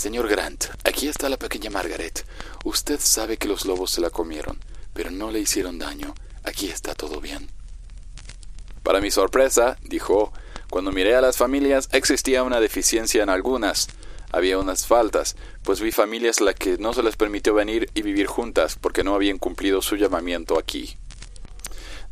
Señor 0.00 0.28
Grant, 0.28 0.64
aquí 0.82 1.08
está 1.08 1.28
la 1.28 1.36
pequeña 1.36 1.68
Margaret. 1.68 2.24
Usted 2.64 2.98
sabe 2.98 3.36
que 3.36 3.48
los 3.48 3.66
lobos 3.66 3.90
se 3.90 4.00
la 4.00 4.08
comieron, 4.08 4.58
pero 4.94 5.10
no 5.10 5.30
le 5.30 5.40
hicieron 5.40 5.78
daño. 5.78 6.14
Aquí 6.42 6.70
está 6.70 6.94
todo 6.94 7.20
bien. 7.20 7.50
Para 8.82 9.02
mi 9.02 9.10
sorpresa, 9.10 9.76
dijo, 9.82 10.32
cuando 10.70 10.90
miré 10.90 11.16
a 11.16 11.20
las 11.20 11.36
familias 11.36 11.90
existía 11.92 12.44
una 12.44 12.60
deficiencia 12.60 13.22
en 13.22 13.28
algunas. 13.28 13.88
Había 14.32 14.56
unas 14.56 14.86
faltas, 14.86 15.36
pues 15.64 15.82
vi 15.82 15.92
familias 15.92 16.40
a 16.40 16.44
las 16.44 16.54
que 16.54 16.78
no 16.78 16.94
se 16.94 17.02
les 17.02 17.16
permitió 17.16 17.52
venir 17.52 17.90
y 17.92 18.00
vivir 18.00 18.26
juntas 18.26 18.78
porque 18.80 19.04
no 19.04 19.14
habían 19.14 19.36
cumplido 19.36 19.82
su 19.82 19.96
llamamiento 19.96 20.58
aquí. 20.58 20.96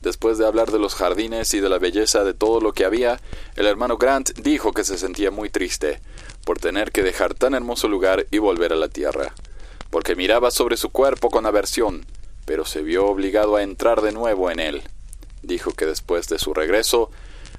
Después 0.03 0.37
de 0.37 0.47
hablar 0.47 0.71
de 0.71 0.79
los 0.79 0.95
jardines 0.95 1.55
y 1.55 1.61
de 1.61 1.71
la 1.71 1.79
belleza 1.79 2.23
de 2.23 2.35
todo 2.35 2.61
lo 2.61 2.73
que 2.73 2.85
había, 2.85 3.19
el 3.57 3.67
hermano 3.67 3.97
Grant 3.97 4.31
dijo 4.39 4.73
que 4.73 4.85
se 4.85 4.99
sentía 4.99 5.31
muy 5.31 5.49
triste, 5.49 6.01
por 6.49 6.59
tener 6.59 6.93
que 6.93 7.03
dejar 7.03 7.35
tan 7.35 7.53
hermoso 7.53 7.89
lugar 7.89 8.27
y 8.31 8.39
volver 8.39 8.73
a 8.73 8.77
la 8.77 8.89
tierra, 8.89 9.35
porque 9.91 10.17
miraba 10.17 10.51
sobre 10.51 10.79
su 10.79 10.89
cuerpo 10.89 11.29
con 11.29 11.45
aversión, 11.45 12.07
pero 12.47 12.65
se 12.65 12.81
vio 12.81 13.05
obligado 13.05 13.57
a 13.57 13.63
entrar 13.63 14.01
de 14.01 14.13
nuevo 14.13 14.51
en 14.51 14.59
él. 14.59 14.83
Dijo 15.43 15.73
que 15.73 15.85
después 15.85 16.27
de 16.29 16.39
su 16.39 16.55
regreso 16.55 17.11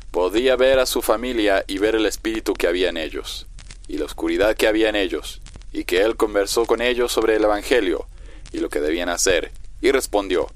podía 0.10 0.56
ver 0.56 0.80
a 0.80 0.88
su 0.88 1.04
familia 1.04 1.64
y 1.68 1.78
ver 1.78 1.94
el 1.94 2.08
espíritu 2.08 2.56
que 2.56 2.66
había 2.66 2.90
en 2.90 2.98
ellos, 2.98 3.46
y 3.88 4.00
la 4.00 4.06
oscuridad 4.06 4.56
que 4.56 4.66
había 4.66 4.90
en 4.90 4.96
ellos, 4.96 5.40
y 5.72 5.84
que 5.84 6.02
él 6.02 6.16
conversó 6.16 6.66
con 6.66 6.82
ellos 6.82 7.12
sobre 7.12 7.36
el 7.36 7.44
Evangelio, 7.44 8.08
y 8.52 8.58
lo 8.58 8.70
que 8.70 8.82
debían 8.82 9.10
hacer, 9.10 9.52
y 9.82 9.92
respondió, 9.92 10.48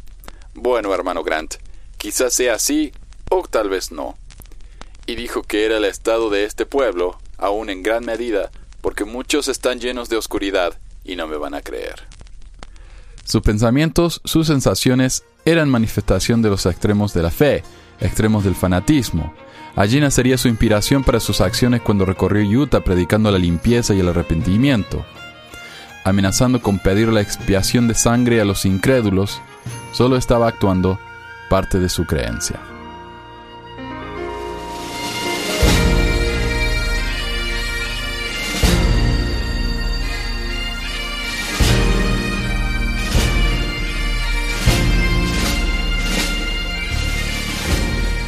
Bueno, 0.55 0.91
hermano 0.95 1.21
Grant, 1.21 1.57
quizás 1.99 2.33
sea 2.33 2.55
así 2.55 2.93
o 3.29 3.43
tal 3.47 3.69
vez 3.69 3.91
no. 3.91 4.17
Y 5.05 5.13
dijo 5.13 5.43
que 5.43 5.65
era 5.65 5.77
el 5.77 5.85
estado 5.85 6.31
de 6.31 6.45
este 6.45 6.65
pueblo, 6.65 7.19
aún 7.43 7.69
en 7.69 7.83
gran 7.83 8.05
medida, 8.05 8.51
porque 8.81 9.03
muchos 9.03 9.49
están 9.49 9.79
llenos 9.79 10.07
de 10.07 10.15
oscuridad 10.15 10.79
y 11.03 11.17
no 11.17 11.27
me 11.27 11.37
van 11.37 11.53
a 11.53 11.61
creer. 11.61 12.07
Sus 13.25 13.41
pensamientos, 13.41 14.21
sus 14.23 14.47
sensaciones 14.47 15.23
eran 15.45 15.69
manifestación 15.69 16.41
de 16.41 16.49
los 16.49 16.65
extremos 16.65 17.13
de 17.13 17.21
la 17.21 17.31
fe, 17.31 17.63
extremos 17.99 18.43
del 18.45 18.55
fanatismo. 18.55 19.33
Allí 19.75 19.99
nacería 19.99 20.37
su 20.37 20.47
inspiración 20.47 21.03
para 21.03 21.19
sus 21.19 21.41
acciones 21.41 21.81
cuando 21.81 22.05
recorrió 22.05 22.61
Utah 22.61 22.83
predicando 22.83 23.29
la 23.29 23.39
limpieza 23.39 23.93
y 23.93 23.99
el 23.99 24.09
arrepentimiento. 24.09 25.05
Amenazando 26.05 26.61
con 26.61 26.79
pedir 26.79 27.09
la 27.09 27.21
expiación 27.21 27.87
de 27.87 27.95
sangre 27.95 28.39
a 28.39 28.45
los 28.45 28.65
incrédulos, 28.65 29.41
solo 29.91 30.15
estaba 30.15 30.47
actuando 30.47 30.99
parte 31.49 31.79
de 31.79 31.89
su 31.89 32.05
creencia. 32.05 32.72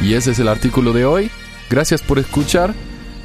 Y 0.06 0.14
ese 0.14 0.30
es 0.30 0.38
el 0.38 0.46
artículo 0.46 0.92
de 0.92 1.04
hoy. 1.04 1.32
Gracias 1.68 2.00
por 2.00 2.20
escuchar. 2.20 2.72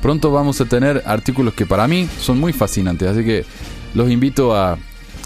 Pronto 0.01 0.31
vamos 0.31 0.61
a 0.61 0.65
tener 0.65 1.03
artículos 1.05 1.53
que 1.53 1.67
para 1.67 1.87
mí 1.87 2.09
son 2.19 2.39
muy 2.39 2.53
fascinantes, 2.53 3.07
así 3.07 3.23
que 3.23 3.45
los 3.93 4.09
invito 4.09 4.55
a, 4.55 4.79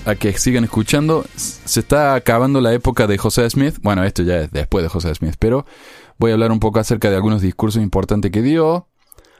a 0.06 0.16
que 0.16 0.38
sigan 0.38 0.66
escuchando. 0.66 1.26
Se 1.38 1.80
está 1.80 2.14
acabando 2.16 2.60
la 2.60 2.74
época 2.74 3.08
de 3.08 3.18
José 3.18 3.50
Smith. 3.50 3.78
Bueno, 3.82 4.04
esto 4.04 4.22
ya 4.22 4.42
es 4.42 4.52
después 4.52 4.84
de 4.84 4.90
José 4.90 5.16
Smith, 5.16 5.36
pero 5.40 5.66
voy 6.18 6.32
a 6.32 6.34
hablar 6.34 6.52
un 6.52 6.60
poco 6.60 6.80
acerca 6.80 7.10
de 7.10 7.16
algunos 7.16 7.42
discursos 7.42 7.82
importantes 7.82 8.32
que 8.32 8.42
dio, 8.42 8.90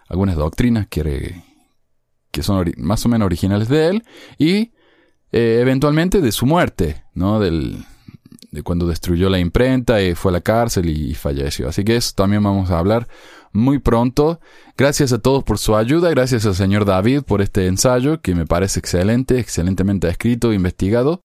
algunas 0.08 0.38
doctrinas 0.38 0.88
que, 0.88 1.44
que 2.32 2.44
son 2.44 2.72
más 2.78 3.06
o 3.06 3.10
menos 3.10 3.26
originales 3.26 3.68
de 3.68 3.90
él, 3.90 4.04
y 4.38 4.72
eh, 5.34 5.60
eventualmente 5.60 6.22
de 6.22 6.32
su 6.32 6.46
muerte, 6.46 7.04
¿no? 7.14 7.42
Del, 7.42 7.84
de 8.56 8.64
cuando 8.64 8.88
destruyó 8.88 9.30
la 9.30 9.38
imprenta 9.38 10.02
y 10.02 10.16
fue 10.16 10.32
a 10.32 10.34
la 10.34 10.42
cárcel 10.42 10.90
y 10.90 11.14
falleció. 11.14 11.70
Así 11.70 11.84
que 11.84 11.96
eso 11.96 12.14
también 12.16 12.42
vamos 12.42 12.72
a 12.72 12.80
hablar 12.80 13.08
muy 13.52 13.80
pronto. 13.80 14.40
Gracias 14.78 15.14
a 15.14 15.20
todos 15.20 15.44
por 15.44 15.58
su 15.58 15.76
ayuda, 15.76 16.10
gracias 16.10 16.46
al 16.46 16.56
señor 16.56 16.86
David 16.86 17.22
por 17.22 17.42
este 17.42 17.68
ensayo 17.68 18.22
que 18.22 18.34
me 18.34 18.46
parece 18.46 18.80
excelente, 18.80 19.40
excelentemente 19.40 20.08
escrito 20.08 20.52
e 20.52 20.56
investigado. 20.56 21.22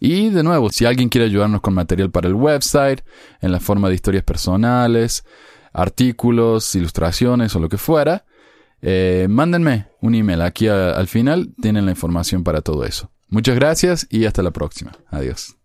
Y 0.00 0.30
de 0.30 0.42
nuevo, 0.42 0.70
si 0.70 0.84
alguien 0.84 1.08
quiere 1.08 1.26
ayudarnos 1.26 1.60
con 1.60 1.74
material 1.74 2.10
para 2.10 2.28
el 2.28 2.34
website, 2.34 3.02
en 3.40 3.52
la 3.52 3.60
forma 3.60 3.88
de 3.88 3.96
historias 3.96 4.24
personales, 4.24 5.24
artículos, 5.72 6.74
ilustraciones 6.74 7.54
o 7.56 7.60
lo 7.60 7.68
que 7.68 7.78
fuera, 7.78 8.24
eh, 8.80 9.26
mándenme 9.28 9.88
un 10.00 10.14
email. 10.14 10.42
Aquí 10.42 10.68
al 10.68 11.08
final 11.08 11.52
tienen 11.60 11.84
la 11.84 11.92
información 11.92 12.44
para 12.44 12.62
todo 12.62 12.84
eso. 12.84 13.10
Muchas 13.28 13.56
gracias 13.56 14.06
y 14.10 14.24
hasta 14.24 14.42
la 14.42 14.52
próxima. 14.52 14.92
Adiós. 15.10 15.57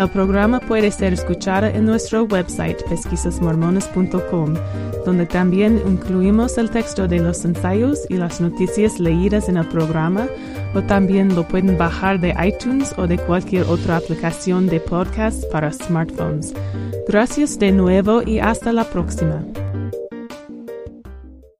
El 0.00 0.08
programa 0.08 0.60
puede 0.60 0.90
ser 0.90 1.12
escuchado 1.12 1.66
en 1.66 1.84
nuestro 1.84 2.24
website 2.24 2.82
pesquisasmormones.com, 2.88 4.54
donde 5.04 5.26
también 5.26 5.78
incluimos 5.86 6.56
el 6.56 6.70
texto 6.70 7.06
de 7.06 7.18
los 7.18 7.44
ensayos 7.44 8.06
y 8.08 8.14
las 8.14 8.40
noticias 8.40 8.98
leídas 8.98 9.50
en 9.50 9.58
el 9.58 9.68
programa, 9.68 10.26
o 10.74 10.80
también 10.80 11.36
lo 11.36 11.46
pueden 11.46 11.76
bajar 11.76 12.18
de 12.18 12.34
iTunes 12.42 12.94
o 12.96 13.06
de 13.06 13.18
cualquier 13.18 13.64
otra 13.64 13.98
aplicación 13.98 14.68
de 14.68 14.80
podcast 14.80 15.44
para 15.52 15.70
smartphones. 15.70 16.54
Gracias 17.06 17.58
de 17.58 17.70
nuevo 17.70 18.22
y 18.22 18.38
hasta 18.38 18.72
la 18.72 18.84
próxima. 18.84 19.44